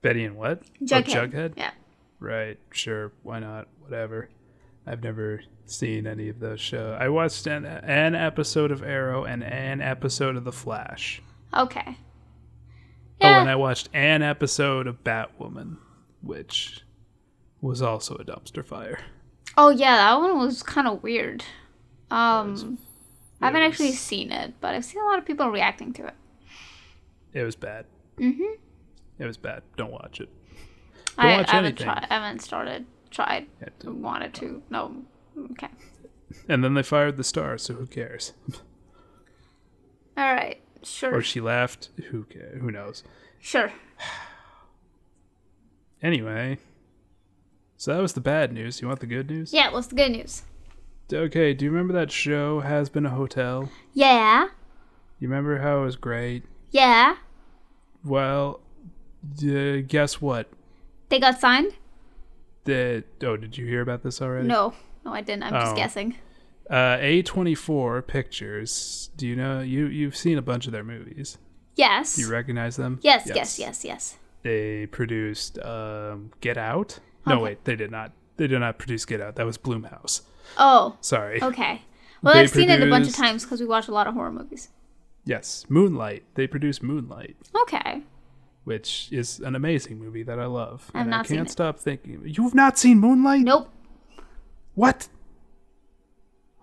Betty 0.00 0.24
and 0.24 0.36
what? 0.36 0.62
Oh, 0.80 0.84
Jughead. 0.84 1.32
Jughead? 1.32 1.52
Yeah. 1.56 1.72
Right, 2.20 2.58
sure, 2.70 3.12
why 3.24 3.40
not? 3.40 3.66
Whatever. 3.80 4.28
I've 4.86 5.02
never 5.02 5.42
seen 5.66 6.06
any 6.06 6.28
of 6.28 6.38
those 6.38 6.60
shows. 6.60 6.96
I 6.98 7.08
watched 7.08 7.46
an, 7.48 7.66
an 7.66 8.14
episode 8.14 8.70
of 8.70 8.82
Arrow 8.82 9.24
and 9.24 9.42
an 9.42 9.80
episode 9.80 10.36
of 10.36 10.44
The 10.44 10.52
Flash. 10.52 11.20
Okay. 11.52 11.96
Oh, 13.20 13.26
and 13.26 13.48
I 13.50 13.56
watched 13.56 13.88
an 13.92 14.22
episode 14.22 14.86
of 14.86 15.02
Batwoman, 15.04 15.76
which 16.22 16.82
was 17.60 17.82
also 17.82 18.14
a 18.16 18.24
dumpster 18.24 18.64
fire. 18.64 19.00
Oh 19.56 19.70
yeah, 19.70 19.96
that 19.96 20.20
one 20.20 20.38
was 20.38 20.62
kind 20.62 20.86
of 20.86 21.02
weird. 21.02 21.42
Um, 22.10 22.78
I 23.40 23.46
haven't 23.46 23.62
it 23.62 23.66
actually 23.66 23.92
seen 23.92 24.30
it, 24.30 24.54
but 24.60 24.74
I've 24.74 24.84
seen 24.84 25.02
a 25.02 25.04
lot 25.04 25.18
of 25.18 25.24
people 25.24 25.50
reacting 25.50 25.92
to 25.94 26.06
it. 26.06 26.14
It 27.32 27.42
was 27.42 27.56
bad. 27.56 27.86
Mhm. 28.18 28.56
It 29.18 29.26
was 29.26 29.36
bad. 29.36 29.62
Don't 29.76 29.90
watch 29.92 30.20
it. 30.20 30.28
Don't 31.16 31.26
I, 31.26 31.36
watch 31.38 31.48
I 31.48 31.52
haven't 31.56 31.66
anything. 31.80 31.84
tried. 31.84 32.06
I 32.08 32.14
haven't 32.14 32.40
started. 32.40 32.86
Tried. 33.10 33.46
Yeah, 33.60 33.68
don't- 33.80 34.00
Wanted 34.02 34.34
to. 34.34 34.62
No. 34.70 35.02
Okay. 35.52 35.68
And 36.48 36.62
then 36.62 36.74
they 36.74 36.82
fired 36.82 37.16
the 37.16 37.24
star, 37.24 37.58
so 37.58 37.74
who 37.74 37.86
cares? 37.86 38.32
All 40.16 40.32
right. 40.34 40.60
Sure. 40.82 41.14
or 41.14 41.22
she 41.22 41.40
left. 41.40 41.90
Who? 42.10 42.26
Who 42.60 42.70
knows? 42.70 43.02
sure. 43.40 43.72
Anyway, 46.02 46.58
so 47.76 47.92
that 47.94 48.00
was 48.00 48.12
the 48.12 48.20
bad 48.20 48.52
news. 48.52 48.80
You 48.80 48.86
want 48.88 49.00
the 49.00 49.06
good 49.06 49.28
news? 49.28 49.52
Yeah. 49.52 49.72
What's 49.72 49.88
the 49.88 49.96
good 49.96 50.12
news? 50.12 50.42
Okay. 51.12 51.54
Do 51.54 51.64
you 51.64 51.70
remember 51.72 51.92
that 51.94 52.12
show 52.12 52.62
Hazbin 52.62 53.08
Hotel? 53.08 53.68
Yeah. 53.94 54.44
You 55.18 55.28
remember 55.28 55.58
how 55.58 55.80
it 55.80 55.84
was 55.86 55.96
great? 55.96 56.44
Yeah. 56.70 57.16
Well, 58.04 58.60
uh, 59.42 59.78
guess 59.88 60.20
what? 60.20 60.48
They 61.08 61.18
got 61.18 61.40
signed. 61.40 61.72
The 62.64 63.02
oh, 63.22 63.36
did 63.36 63.58
you 63.58 63.66
hear 63.66 63.80
about 63.80 64.02
this 64.04 64.22
already? 64.22 64.46
No. 64.46 64.74
No, 65.04 65.12
I 65.12 65.22
didn't. 65.22 65.42
I'm 65.44 65.52
just 65.54 65.72
Oh. 65.72 65.76
guessing. 65.76 66.14
Uh, 66.70 66.98
A24 66.98 68.06
Pictures. 68.06 69.10
Do 69.16 69.26
you 69.26 69.34
know 69.36 69.60
you 69.60 69.86
you've 69.86 70.16
seen 70.16 70.36
a 70.38 70.42
bunch 70.42 70.66
of 70.66 70.72
their 70.72 70.84
movies? 70.84 71.38
Yes. 71.76 72.16
Do 72.16 72.22
you 72.22 72.28
recognize 72.30 72.76
them? 72.76 72.98
yes, 73.02 73.30
yes. 73.34 73.58
Yes. 73.58 73.84
Yes. 73.84 74.16
They 74.42 74.86
produced 74.86 75.58
um, 75.60 76.30
Get 76.40 76.56
Out. 76.58 76.98
No, 77.26 77.34
Okay. 77.34 77.42
wait, 77.42 77.64
they 77.64 77.76
did 77.76 77.90
not. 77.90 78.12
They 78.36 78.46
did 78.46 78.58
not 78.60 78.78
produce 78.78 79.04
Get 79.04 79.20
Out. 79.20 79.36
That 79.36 79.46
was 79.46 79.58
Blumhouse. 79.58 80.22
Oh. 80.56 80.96
Sorry. 81.00 81.42
Okay. 81.42 81.82
Well, 82.22 82.34
They 82.34 82.40
I've 82.40 82.50
seen 82.50 82.68
it 82.70 82.82
a 82.82 82.86
bunch 82.90 83.08
of 83.08 83.14
times 83.14 83.44
because 83.44 83.60
we 83.60 83.66
watch 83.66 83.88
a 83.88 83.92
lot 83.92 84.06
of 84.06 84.14
horror 84.14 84.32
movies. 84.32 84.68
Yes, 85.24 85.66
Moonlight. 85.68 86.24
They 86.34 86.46
produced 86.46 86.82
Moonlight, 86.82 87.36
Okay. 87.62 88.02
which 88.64 89.08
is 89.12 89.40
an 89.40 89.54
amazing 89.54 89.98
movie 89.98 90.22
that 90.22 90.38
I 90.38 90.46
love. 90.46 90.90
I've 90.94 91.02
and 91.02 91.10
not 91.10 91.26
I 91.26 91.28
seen 91.28 91.36
can't 91.38 91.48
it. 91.48 91.52
stop 91.52 91.78
thinking. 91.78 92.22
You've 92.24 92.54
not 92.54 92.78
seen 92.78 92.98
Moonlight? 92.98 93.42
Nope. 93.42 93.68
What? 94.74 95.08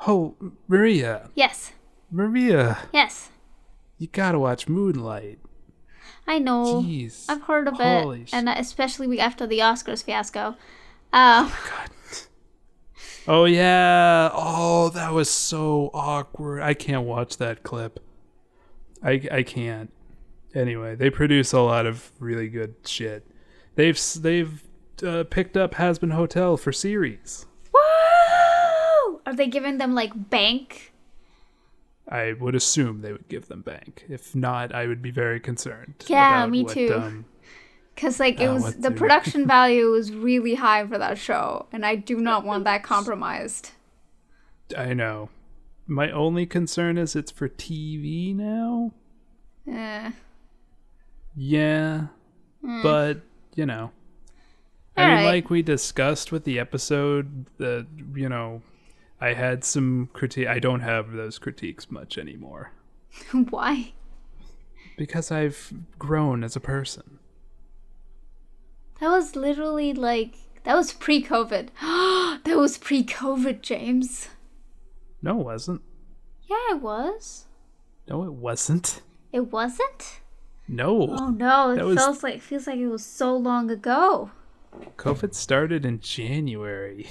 Oh, 0.07 0.35
Maria, 0.67 1.29
Yes. 1.35 1.73
Maria, 2.11 2.77
Yes. 2.93 3.29
you 3.97 4.07
gotta 4.07 4.37
watch 4.39 4.67
Moonlight. 4.67 5.39
I 6.27 6.39
know. 6.39 6.81
Jeez. 6.81 7.25
I've 7.29 7.43
heard 7.43 7.67
of 7.67 7.75
Holy 7.75 8.21
it, 8.21 8.29
sh- 8.29 8.33
and 8.33 8.49
especially 8.49 9.19
after 9.19 9.45
the 9.47 9.59
Oscars 9.59 10.03
fiasco. 10.03 10.55
Um, 11.13 11.51
God. 11.69 11.89
Oh 13.27 13.45
yeah. 13.45 14.29
Oh, 14.33 14.89
that 14.89 15.13
was 15.13 15.29
so 15.29 15.89
awkward. 15.93 16.61
I 16.61 16.73
can't 16.73 17.05
watch 17.05 17.37
that 17.37 17.63
clip. 17.63 17.99
I 19.03 19.21
I 19.31 19.43
can't. 19.43 19.91
Anyway, 20.53 20.95
they 20.95 21.09
produce 21.09 21.51
a 21.53 21.59
lot 21.61 21.85
of 21.85 22.11
really 22.19 22.47
good 22.49 22.75
shit. 22.85 23.25
They've 23.75 23.99
they've 24.21 24.63
uh, 25.05 25.23
picked 25.29 25.57
up 25.57 25.75
Hazbin 25.75 26.13
Hotel 26.13 26.55
for 26.57 26.71
series. 26.71 27.45
Are 29.26 29.34
they 29.34 29.47
giving 29.47 29.78
them 29.78 29.95
like 29.95 30.30
bank? 30.30 30.93
I 32.07 32.34
would 32.39 32.53
assume 32.53 33.01
they 33.01 33.11
would 33.11 33.28
give 33.30 33.47
them 33.47 33.61
bank. 33.61 34.05
If 34.07 34.36
not, 34.36 34.73
I 34.73 34.86
would 34.86 35.01
be 35.01 35.09
very 35.11 35.39
concerned. 35.39 35.95
Yeah, 36.07 36.45
me 36.45 36.63
what, 36.63 36.73
too. 36.73 36.93
Um, 36.93 37.26
Because 37.95 38.19
like 38.19 38.39
it 38.39 38.47
Uh, 38.47 38.53
was 38.55 38.76
the 38.76 38.91
production 38.91 39.47
value 39.55 39.89
was 39.89 40.13
really 40.13 40.55
high 40.55 40.86
for 40.86 40.97
that 40.97 41.17
show, 41.17 41.65
and 41.71 41.86
I 41.86 41.95
do 41.95 42.17
not 42.17 42.45
want 42.45 42.63
that 42.65 42.84
compromised. 42.84 43.71
I 44.78 44.93
know. 44.93 45.30
My 45.88 46.11
only 46.11 46.45
concern 46.45 46.97
is 46.97 47.15
it's 47.15 47.32
for 47.32 47.47
TV 47.47 48.36
now. 48.36 48.91
Yeah. 49.65 50.11
Yeah, 51.36 52.07
but 52.61 53.21
you 53.55 53.65
know, 53.65 53.91
I 54.95 55.07
mean, 55.07 55.15
right. 55.17 55.26
like 55.26 55.49
we 55.49 55.61
discussed 55.61 56.32
with 56.32 56.45
the 56.45 56.59
episode, 56.59 57.47
that 57.57 57.88
you 58.15 58.30
know, 58.30 58.61
I 59.22 59.34
had 59.34 59.63
some 59.63 60.09
critique. 60.13 60.47
I 60.47 60.59
don't 60.59 60.82
have 60.82 61.11
those 61.13 61.39
critiques 61.39 61.89
much 61.89 62.18
anymore 62.18 62.72
Why? 63.49 63.93
because 64.97 65.32
I've 65.32 65.74
grown 65.99 66.43
as 66.43 66.55
a 66.55 66.59
person. 66.61 67.20
That 68.99 69.09
was 69.09 69.36
literally 69.36 69.93
like 69.93 70.36
that 70.63 70.76
was 70.76 70.93
pre-COVID. 70.93 71.70
that 72.43 72.57
was 72.57 72.78
pre-COVID, 72.78 73.61
James. 73.61 74.30
No, 75.22 75.39
it 75.41 75.45
wasn't. 75.45 75.82
Yeah, 76.43 76.57
it 76.76 76.82
was. 76.82 77.45
No, 78.07 78.24
it 78.24 78.34
wasn't. 78.34 79.01
It 79.32 79.51
wasn't. 79.51 80.22
No, 80.68 81.09
Oh 81.11 81.30
no! 81.30 81.72
It 81.72 81.84
was- 81.84 81.97
feels 81.97 82.24
like 82.24 82.41
feels 82.41 82.66
like 82.68 82.78
it 82.78 82.88
was 82.88 83.05
so 83.05 83.36
long 83.36 83.70
ago. 83.70 84.32
COVID 84.97 85.34
started 85.34 85.86
in 85.86 85.99
January. 85.99 87.07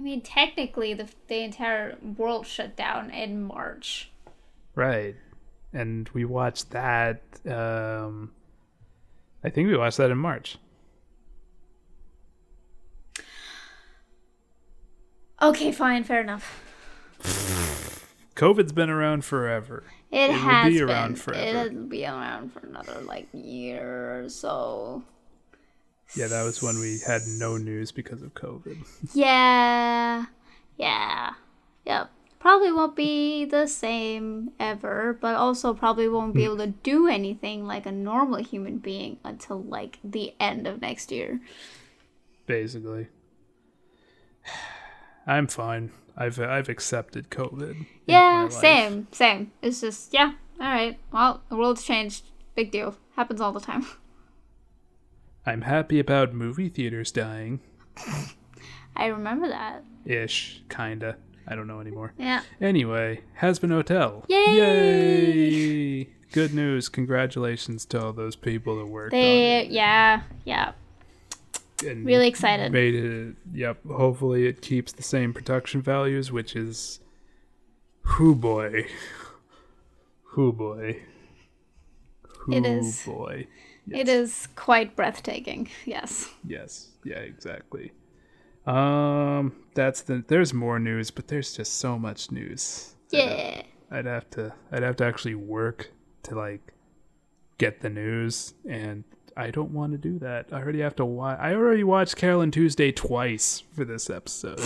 I 0.00 0.02
mean, 0.02 0.22
technically, 0.22 0.94
the 0.94 1.08
the 1.28 1.40
entire 1.40 1.98
world 2.16 2.46
shut 2.46 2.74
down 2.74 3.10
in 3.10 3.42
March. 3.42 4.10
Right. 4.74 5.14
And 5.74 6.08
we 6.14 6.24
watched 6.24 6.70
that 6.70 7.20
um 7.46 8.32
I 9.44 9.50
think 9.50 9.68
we 9.68 9.76
watched 9.76 9.98
that 9.98 10.10
in 10.10 10.16
March. 10.16 10.56
Okay, 15.42 15.70
fine, 15.70 16.02
fair 16.04 16.22
enough. 16.22 16.62
COVID's 18.36 18.72
been 18.72 18.88
around 18.88 19.26
forever. 19.26 19.84
It, 20.10 20.28
will 20.28 20.38
has 20.38 20.72
be 20.72 20.78
been. 20.78 20.88
around 20.88 21.20
forever. 21.20 21.58
It'll 21.68 21.84
be 21.84 22.06
around 22.06 22.52
for 22.54 22.60
another 22.60 23.02
like 23.02 23.28
year 23.34 24.22
or 24.24 24.30
so. 24.30 25.02
Yeah, 26.14 26.26
that 26.26 26.42
was 26.42 26.62
when 26.62 26.78
we 26.78 26.98
had 27.06 27.22
no 27.26 27.56
news 27.56 27.92
because 27.92 28.22
of 28.22 28.34
COVID. 28.34 28.78
Yeah, 29.14 30.26
yeah, 30.76 31.34
yep. 31.84 32.10
Probably 32.38 32.72
won't 32.72 32.96
be 32.96 33.44
the 33.44 33.66
same 33.66 34.52
ever, 34.58 35.18
but 35.20 35.34
also 35.34 35.74
probably 35.74 36.08
won't 36.08 36.34
be 36.34 36.40
hmm. 36.40 36.52
able 36.52 36.56
to 36.58 36.68
do 36.68 37.06
anything 37.06 37.66
like 37.66 37.84
a 37.84 37.92
normal 37.92 38.42
human 38.42 38.78
being 38.78 39.18
until 39.24 39.62
like 39.62 39.98
the 40.02 40.34
end 40.40 40.66
of 40.66 40.80
next 40.80 41.12
year. 41.12 41.40
Basically. 42.46 43.08
I'm 45.26 45.46
fine. 45.46 45.92
I've 46.16 46.40
I've 46.40 46.68
accepted 46.68 47.30
COVID. 47.30 47.86
Yeah, 48.06 48.48
same, 48.48 49.06
same. 49.12 49.52
It's 49.62 49.80
just 49.80 50.12
yeah. 50.12 50.32
All 50.60 50.66
right. 50.66 50.98
Well, 51.12 51.42
the 51.48 51.56
world's 51.56 51.84
changed. 51.84 52.24
Big 52.54 52.70
deal. 52.70 52.96
Happens 53.16 53.40
all 53.40 53.52
the 53.52 53.60
time. 53.60 53.86
I'm 55.46 55.62
happy 55.62 55.98
about 55.98 56.34
movie 56.34 56.68
theaters 56.68 57.10
dying. 57.12 57.60
I 58.96 59.06
remember 59.06 59.48
that. 59.48 59.82
Ish, 60.04 60.62
kinda. 60.68 61.16
I 61.46 61.54
don't 61.54 61.66
know 61.66 61.80
anymore. 61.80 62.12
Yeah. 62.18 62.42
Anyway, 62.60 63.22
Hazbin 63.40 63.70
Hotel. 63.70 64.24
Yay! 64.28 64.56
Yay! 64.56 66.08
Good 66.32 66.54
news. 66.54 66.88
Congratulations 66.88 67.84
to 67.86 68.00
all 68.04 68.12
those 68.12 68.36
people 68.36 68.76
that 68.78 68.86
worked 68.86 69.12
on 69.14 69.18
They 69.18 69.60
it. 69.62 69.70
yeah 69.70 70.22
yeah. 70.44 70.72
and 71.84 72.06
Really 72.06 72.28
excited. 72.28 72.70
Made 72.72 72.94
it. 72.94 73.34
Yep. 73.52 73.78
Hopefully, 73.90 74.46
it 74.46 74.62
keeps 74.62 74.92
the 74.92 75.02
same 75.02 75.32
production 75.32 75.82
values, 75.82 76.30
which 76.30 76.54
is, 76.54 77.00
who 78.02 78.34
boy, 78.36 78.86
who 80.22 80.52
boy, 80.52 81.00
whoo 82.46 82.54
It 82.54 82.64
is. 82.66 83.02
boy. 83.04 83.46
It 83.90 84.08
is 84.08 84.48
quite 84.56 84.96
breathtaking. 84.96 85.68
Yes. 85.84 86.28
Yes. 86.46 86.88
Yeah. 87.04 87.18
Exactly. 87.18 87.92
Um. 88.66 89.56
That's 89.74 90.02
the. 90.02 90.24
There's 90.26 90.52
more 90.52 90.78
news, 90.78 91.10
but 91.10 91.28
there's 91.28 91.56
just 91.56 91.78
so 91.78 91.98
much 91.98 92.30
news. 92.30 92.94
Yeah. 93.10 93.62
I'd 93.90 94.06
have 94.06 94.30
to. 94.30 94.52
I'd 94.70 94.82
have 94.82 94.96
to 94.96 95.04
actually 95.04 95.34
work 95.34 95.90
to 96.24 96.34
like 96.34 96.74
get 97.58 97.80
the 97.80 97.90
news, 97.90 98.54
and 98.68 99.04
I 99.40 99.50
don't 99.50 99.70
want 99.70 99.92
to 99.92 99.98
do 99.98 100.18
that. 100.18 100.46
I 100.52 100.56
already 100.56 100.80
have 100.80 100.96
to 100.96 101.04
watch. 101.04 101.38
I 101.40 101.54
already 101.54 101.84
watched 101.84 102.16
Carol 102.16 102.42
and 102.42 102.52
Tuesday 102.52 102.92
twice 102.92 103.62
for 103.72 103.84
this 103.84 104.10
episode. 104.10 104.60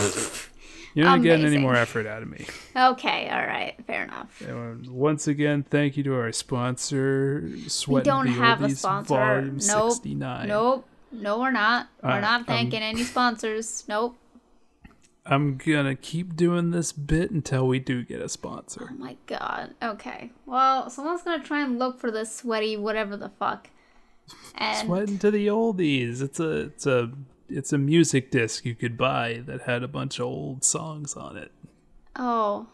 You're 0.95 1.07
not 1.07 1.23
getting 1.23 1.45
any 1.45 1.59
more 1.59 1.75
effort 1.75 2.07
out 2.07 2.23
of 2.23 2.29
me. 2.29 2.47
Okay. 2.77 3.29
All 3.29 3.47
right. 3.47 3.75
Fair 3.87 4.05
enough. 4.05 4.41
And 4.41 4.87
once 4.89 5.27
again, 5.27 5.65
thank 5.65 5.97
you 5.97 6.05
to 6.05 6.15
our 6.15 6.31
sponsor, 6.33 7.49
Sweat 7.67 8.05
We 8.05 8.11
don't 8.11 8.27
have 8.29 8.63
a 8.63 8.71
sponsor. 8.71 9.15
Volume 9.15 9.59
Nope. 9.67 9.93
69. 9.93 10.49
Nope. 10.49 10.89
No, 11.11 11.39
we're 11.39 11.51
not. 11.51 11.89
We're 12.03 12.11
Alright, 12.11 12.23
not 12.23 12.41
um, 12.41 12.45
thanking 12.47 12.83
any 12.83 13.05
sponsors. 13.05 13.85
Nope. 13.89 14.17
I'm 15.27 15.57
gonna 15.57 15.95
keep 15.95 16.37
doing 16.37 16.71
this 16.71 16.93
bit 16.93 17.31
until 17.31 17.67
we 17.67 17.79
do 17.79 18.05
get 18.05 18.21
a 18.21 18.29
sponsor. 18.29 18.91
Oh 18.91 18.95
my 18.95 19.17
god. 19.27 19.75
Okay. 19.83 20.33
Well, 20.45 20.91
someone's 20.91 21.23
gonna 21.23 21.43
try 21.43 21.63
and 21.63 21.79
look 21.79 21.99
for 21.99 22.11
this 22.11 22.35
sweaty 22.35 22.77
whatever 22.77 23.17
the 23.17 23.31
fuck. 23.31 23.71
And 24.57 24.87
Sweating 24.87 25.19
to 25.19 25.31
the 25.31 25.49
oldies. 25.49 26.23
It's 26.23 26.41
a 26.41 26.51
it's 26.67 26.87
a 26.87 27.13
it's 27.49 27.73
a 27.73 27.79
music 27.79 28.31
disc 28.31 28.65
you 28.65 28.75
could 28.75 28.97
buy 28.97 29.43
that 29.47 29.63
had 29.63 29.83
a 29.83 29.89
bunch 29.89 30.19
of 30.19 30.27
old 30.27 30.65
songs 30.65 31.15
on 31.15 31.37
it. 31.37 31.53
oh, 32.17 32.67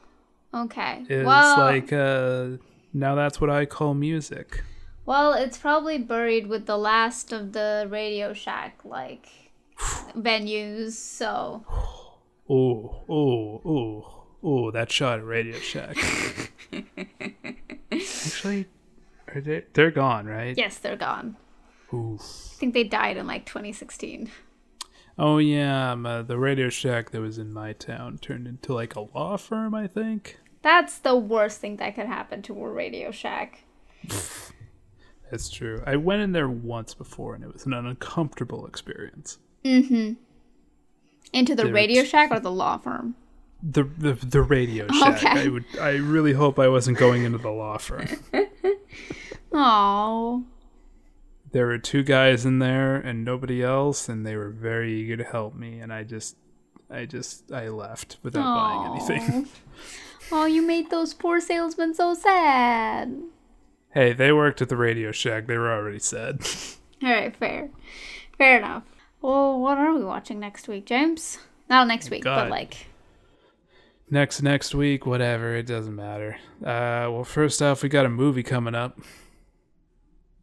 okay. 0.54 1.04
It's 1.08 1.26
well, 1.26 1.58
like 1.58 1.92
uh 1.92 2.58
now 2.92 3.14
that's 3.14 3.40
what 3.40 3.50
I 3.50 3.66
call 3.66 3.94
music. 3.94 4.62
Well, 5.06 5.32
it's 5.32 5.58
probably 5.58 5.98
buried 5.98 6.46
with 6.46 6.66
the 6.66 6.76
last 6.78 7.32
of 7.32 7.52
the 7.52 7.86
Radio 7.90 8.32
Shack 8.32 8.80
like 8.84 9.28
venues. 10.16 10.92
So 10.92 11.64
Oh, 12.52 13.04
oh, 13.08 13.60
oh, 13.64 14.24
oh, 14.42 14.70
that 14.72 14.90
shot 14.90 15.20
at 15.20 15.24
Radio 15.24 15.56
Shack. 15.60 15.96
Actually, 17.92 18.66
are 19.34 19.40
they, 19.40 19.64
they're 19.72 19.90
gone, 19.90 20.26
right? 20.26 20.56
yes, 20.56 20.78
they're 20.78 20.96
gone. 20.96 21.36
Oof. 21.92 22.20
I 22.20 22.56
think 22.56 22.74
they 22.74 22.84
died 22.84 23.16
in 23.16 23.26
like 23.26 23.46
2016. 23.46 24.30
Oh 25.18 25.38
yeah, 25.38 25.92
um, 25.92 26.06
uh, 26.06 26.22
the 26.22 26.38
Radio 26.38 26.68
Shack 26.70 27.10
that 27.10 27.20
was 27.20 27.38
in 27.38 27.52
my 27.52 27.72
town 27.74 28.18
turned 28.18 28.46
into 28.46 28.72
like 28.72 28.96
a 28.96 29.00
law 29.00 29.36
firm, 29.36 29.74
I 29.74 29.86
think. 29.86 30.38
That's 30.62 30.98
the 30.98 31.16
worst 31.16 31.60
thing 31.60 31.76
that 31.76 31.94
could 31.94 32.06
happen 32.06 32.42
to 32.42 32.64
a 32.64 32.70
Radio 32.70 33.10
Shack. 33.10 33.64
That's 35.30 35.48
true. 35.48 35.82
I 35.86 35.96
went 35.96 36.22
in 36.22 36.32
there 36.32 36.48
once 36.48 36.94
before, 36.94 37.34
and 37.34 37.44
it 37.44 37.52
was 37.52 37.66
an 37.66 37.74
uncomfortable 37.74 38.66
experience. 38.66 39.38
Mm-hmm. 39.64 40.14
Into 41.32 41.54
the 41.54 41.64
They're 41.64 41.72
Radio 41.72 42.02
Shack 42.02 42.30
or 42.30 42.40
the 42.40 42.50
law 42.50 42.78
firm? 42.78 43.14
The 43.62 43.84
the, 43.84 44.14
the 44.14 44.42
Radio 44.42 44.88
Shack. 44.88 45.22
Okay. 45.22 45.28
I 45.28 45.48
would. 45.48 45.64
I 45.80 45.90
really 45.96 46.32
hope 46.32 46.58
I 46.58 46.68
wasn't 46.68 46.98
going 46.98 47.24
into 47.24 47.38
the 47.38 47.50
law 47.50 47.76
firm. 47.78 48.06
Oh. 49.52 50.44
there 51.52 51.66
were 51.66 51.78
two 51.78 52.02
guys 52.04 52.46
in 52.46 52.58
there 52.60 52.96
and 52.96 53.24
nobody 53.24 53.62
else, 53.62 54.08
and 54.08 54.24
they 54.26 54.36
were 54.36 54.50
very 54.50 54.92
eager 55.00 55.16
to 55.16 55.24
help 55.24 55.54
me, 55.54 55.80
and 55.80 55.92
I 55.92 56.04
just, 56.04 56.36
I 56.88 57.04
just, 57.06 57.50
I 57.52 57.68
left 57.68 58.18
without 58.22 58.44
buying 58.54 58.92
anything. 58.92 59.48
Oh, 60.32 60.44
you 60.44 60.62
made 60.64 60.90
those 60.90 61.12
poor 61.12 61.40
salesmen 61.40 61.92
so 61.92 62.14
sad. 62.14 63.20
hey, 63.92 64.12
they 64.12 64.30
worked 64.30 64.62
at 64.62 64.68
the 64.68 64.76
Radio 64.76 65.10
Shack. 65.10 65.48
They 65.48 65.58
were 65.58 65.72
already 65.72 65.98
sad. 65.98 66.46
All 67.02 67.10
right, 67.10 67.34
fair. 67.34 67.68
Fair 68.38 68.58
enough. 68.58 68.84
Well, 69.22 69.58
what 69.58 69.76
are 69.78 69.92
we 69.92 70.04
watching 70.04 70.38
next 70.38 70.68
week, 70.68 70.86
James? 70.86 71.38
Not 71.68 71.88
next 71.88 72.10
week, 72.10 72.22
but 72.22 72.48
like 72.48 72.86
next 74.08 74.40
next 74.40 74.72
week, 74.72 75.04
whatever. 75.04 75.56
It 75.56 75.66
doesn't 75.66 75.96
matter. 75.96 76.36
Uh, 76.62 77.10
well, 77.10 77.24
first 77.24 77.60
off, 77.60 77.82
we 77.82 77.88
got 77.88 78.06
a 78.06 78.10
movie 78.10 78.44
coming 78.44 78.76
up 78.76 79.00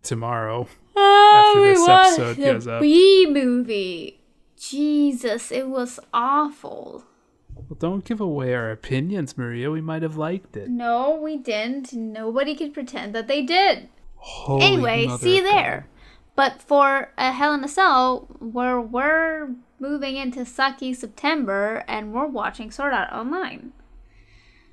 tomorrow. 0.03 0.67
Oh, 0.95 1.53
After 1.55 1.61
this 1.67 1.87
episode 1.87 2.37
goes 2.37 2.67
up. 2.67 2.81
Bee 2.81 3.27
movie. 3.29 4.19
Jesus, 4.59 5.51
it 5.51 5.67
was 5.67 5.99
awful. 6.13 7.03
Well, 7.55 7.77
don't 7.79 8.05
give 8.05 8.19
away 8.21 8.53
our 8.53 8.71
opinions, 8.71 9.37
Maria. 9.37 9.69
We 9.69 9.81
might 9.81 10.01
have 10.01 10.17
liked 10.17 10.55
it. 10.57 10.69
No, 10.69 11.15
we 11.21 11.37
didn't. 11.37 11.93
Nobody 11.93 12.55
could 12.55 12.73
pretend 12.73 13.13
that 13.13 13.27
they 13.27 13.41
did. 13.43 13.89
Holy 14.15 14.65
anyway, 14.65 15.07
see 15.19 15.39
there. 15.39 15.87
But 16.35 16.61
for 16.61 17.11
a 17.17 17.31
Hell 17.31 17.53
in 17.53 17.63
a 17.63 17.67
Cell, 17.67 18.27
where 18.39 18.79
we're 18.79 19.55
moving 19.79 20.15
into 20.15 20.41
sucky 20.41 20.95
September 20.95 21.83
and 21.87 22.13
we're 22.13 22.27
watching 22.27 22.71
Sword 22.71 22.93
Art 22.93 23.11
Online. 23.11 23.73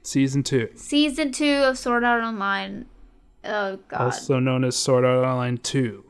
Season 0.03 0.43
two, 0.43 0.69
Season 0.75 1.33
2 1.33 1.47
of 1.65 1.79
Sword 1.79 2.05
Art 2.05 2.23
Online. 2.23 2.85
Oh, 3.45 3.79
God. 3.89 4.01
also 4.01 4.39
known 4.39 4.65
as 4.65 4.77
Sword 4.77 5.05
Art 5.05 5.25
Online 5.25 5.59
Two, 5.59 6.05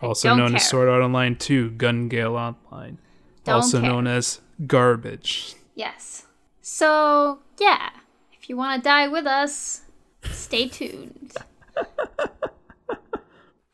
also 0.00 0.34
known 0.34 0.48
care. 0.50 0.56
as 0.56 0.68
Sword 0.68 0.88
Art 0.88 1.02
Online 1.02 1.36
Two 1.36 1.70
Gun 1.70 2.08
Gale 2.08 2.36
Online, 2.36 2.98
Don't 3.44 3.56
also 3.56 3.80
care. 3.80 3.90
known 3.90 4.06
as 4.06 4.40
Garbage. 4.66 5.54
Yes. 5.74 6.26
So, 6.62 7.40
yeah. 7.60 7.90
If 8.32 8.48
you 8.48 8.56
want 8.56 8.82
to 8.82 8.88
die 8.88 9.08
with 9.08 9.26
us, 9.26 9.82
stay 10.24 10.68
tuned. 10.68 11.32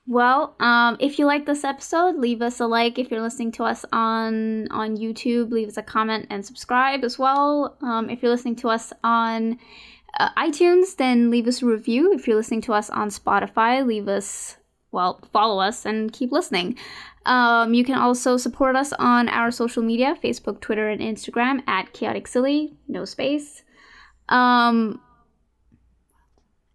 well, 0.07 0.55
um, 0.61 0.97
if 0.99 1.19
you 1.19 1.27
like 1.27 1.47
this 1.47 1.65
episode, 1.65 2.17
leave 2.17 2.43
us 2.43 2.61
a 2.61 2.67
like. 2.67 2.99
If 2.99 3.11
you're 3.11 3.21
listening 3.21 3.53
to 3.53 3.65
us 3.65 3.85
on 3.93 4.69
on 4.71 4.97
YouTube, 4.97 5.51
leave 5.53 5.69
us 5.69 5.77
a 5.77 5.83
comment 5.83 6.27
and 6.31 6.45
subscribe 6.45 7.05
as 7.05 7.19
well. 7.19 7.77
Um, 7.83 8.11
if 8.11 8.23
you're 8.23 8.33
listening 8.33 8.57
to 8.57 8.69
us 8.69 8.93
on 9.05 9.59
uh, 10.19 10.31
iTunes, 10.37 10.97
then 10.97 11.31
leave 11.31 11.47
us 11.47 11.63
a 11.63 11.67
review. 11.67 12.13
If 12.13 12.27
you're 12.27 12.37
listening 12.37 12.63
to 12.63 12.75
us 12.75 12.91
on 12.91 13.09
Spotify, 13.09 13.87
leave 13.87 14.09
us 14.09 14.57
well, 14.93 15.21
follow 15.33 15.59
us 15.59 15.87
and 15.87 16.13
keep 16.13 16.31
listening. 16.31 16.77
Um, 17.25 17.73
you 17.73 17.85
can 17.85 17.95
also 17.95 18.37
support 18.37 18.77
us 18.77 18.93
on 18.93 19.29
our 19.29 19.51
social 19.51 19.83
media 19.83 20.17
Facebook, 20.23 20.61
Twitter, 20.61 20.89
and 20.89 21.01
Instagram 21.01 21.63
at 21.67 21.93
Chaotic 21.93 22.27
Silly, 22.27 22.75
no 22.89 23.05
space. 23.05 23.63
Um, 24.29 25.01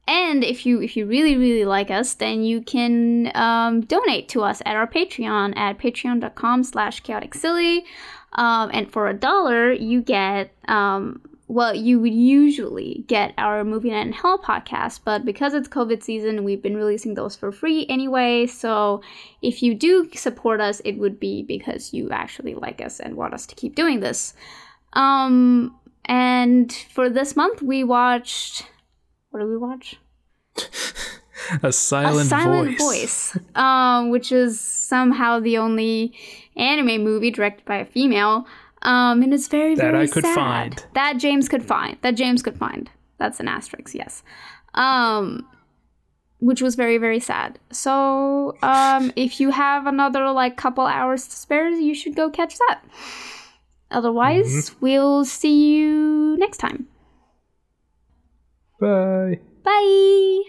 and 0.08 0.44
if 0.44 0.66
you 0.66 0.82
if 0.82 0.96
you 0.96 1.06
really 1.06 1.36
really 1.36 1.66
like 1.66 1.92
us, 1.92 2.14
then 2.14 2.44
you 2.44 2.62
can 2.62 3.32
um, 3.36 3.82
donate 3.82 4.30
to 4.30 4.42
us 4.42 4.62
at 4.66 4.76
our 4.76 4.88
Patreon 4.88 5.56
at 5.58 5.78
patreon.com 5.78 6.64
slash 6.64 7.02
chaotic 7.02 7.34
silly. 7.34 7.86
Um, 8.34 8.70
and 8.74 8.92
for 8.92 9.08
a 9.08 9.14
dollar, 9.14 9.72
you 9.74 10.02
get 10.02 10.52
um, 10.68 11.22
well, 11.48 11.74
you 11.74 12.00
would 12.00 12.14
usually 12.14 13.06
get 13.08 13.34
our 13.38 13.64
Movie 13.64 13.90
Night 13.90 14.08
in 14.08 14.12
Hell 14.12 14.38
podcast, 14.38 15.00
but 15.06 15.24
because 15.24 15.54
it's 15.54 15.70
COVID 15.70 16.04
season, 16.04 16.44
we've 16.44 16.62
been 16.62 16.76
releasing 16.76 17.14
those 17.14 17.38
for 17.38 17.54
free 17.54 17.86
anyway. 17.88 18.48
So 18.48 19.02
if 19.42 19.64
you 19.64 19.74
do 19.74 20.10
support 20.14 20.60
us, 20.60 20.82
it 20.84 20.98
would 20.98 21.20
be 21.20 21.44
because 21.44 21.94
you 21.94 22.10
actually 22.12 22.54
like 22.54 22.82
us 22.82 23.00
and 23.00 23.16
want 23.16 23.34
us 23.34 23.46
to 23.46 23.56
keep 23.56 23.76
doing 23.76 24.02
this. 24.02 24.34
Um, 24.94 25.74
and 26.04 26.72
for 26.74 27.10
this 27.10 27.36
month, 27.36 27.62
we 27.62 27.84
watched. 27.84 28.68
What 29.30 29.40
did 29.40 29.50
we 29.50 29.58
watch? 29.58 29.96
A 31.64 31.72
silent, 31.72 32.26
a 32.26 32.26
silent 32.26 32.78
voice. 32.78 33.32
voice, 33.32 33.38
um, 33.56 34.10
which 34.10 34.32
is 34.32 34.60
somehow 34.60 35.40
the 35.40 35.60
only 35.60 36.14
anime 36.58 37.04
movie 37.04 37.32
directed 37.32 37.64
by 37.64 37.78
a 37.78 37.86
female. 37.86 38.46
Um, 38.84 39.22
and 39.24 39.34
it's 39.34 39.48
very, 39.48 39.76
That 39.76 39.92
very 39.92 40.04
I 40.04 40.08
could 40.08 40.24
sad. 40.24 40.36
find. 40.36 40.86
That 40.94 41.18
James 41.18 41.50
could 41.50 41.66
find. 41.66 41.98
That 42.02 42.12
James 42.16 42.42
could 42.44 42.58
find. 42.58 42.90
That's 43.18 43.40
an 43.40 43.48
asterisk, 43.48 43.96
yes. 43.96 44.24
Um, 44.76 45.48
which 46.40 46.62
was 46.62 46.76
very, 46.76 46.98
very 47.00 47.20
sad. 47.20 47.58
So, 47.72 48.56
um, 48.62 49.12
if 49.16 49.40
you 49.40 49.50
have 49.50 49.88
another 49.88 50.30
like 50.32 50.56
couple 50.58 50.86
hours 50.86 51.28
to 51.28 51.36
spare, 51.36 51.70
you 51.70 51.96
should 51.96 52.16
go 52.16 52.30
catch 52.30 52.58
that. 52.68 52.82
Otherwise, 53.90 54.46
Mm-hmm. 54.70 54.86
we'll 54.86 55.26
see 55.26 55.74
you 55.76 56.38
next 56.38 56.58
time. 56.58 56.88
Bye. 58.80 59.40
Bye. 59.64 60.42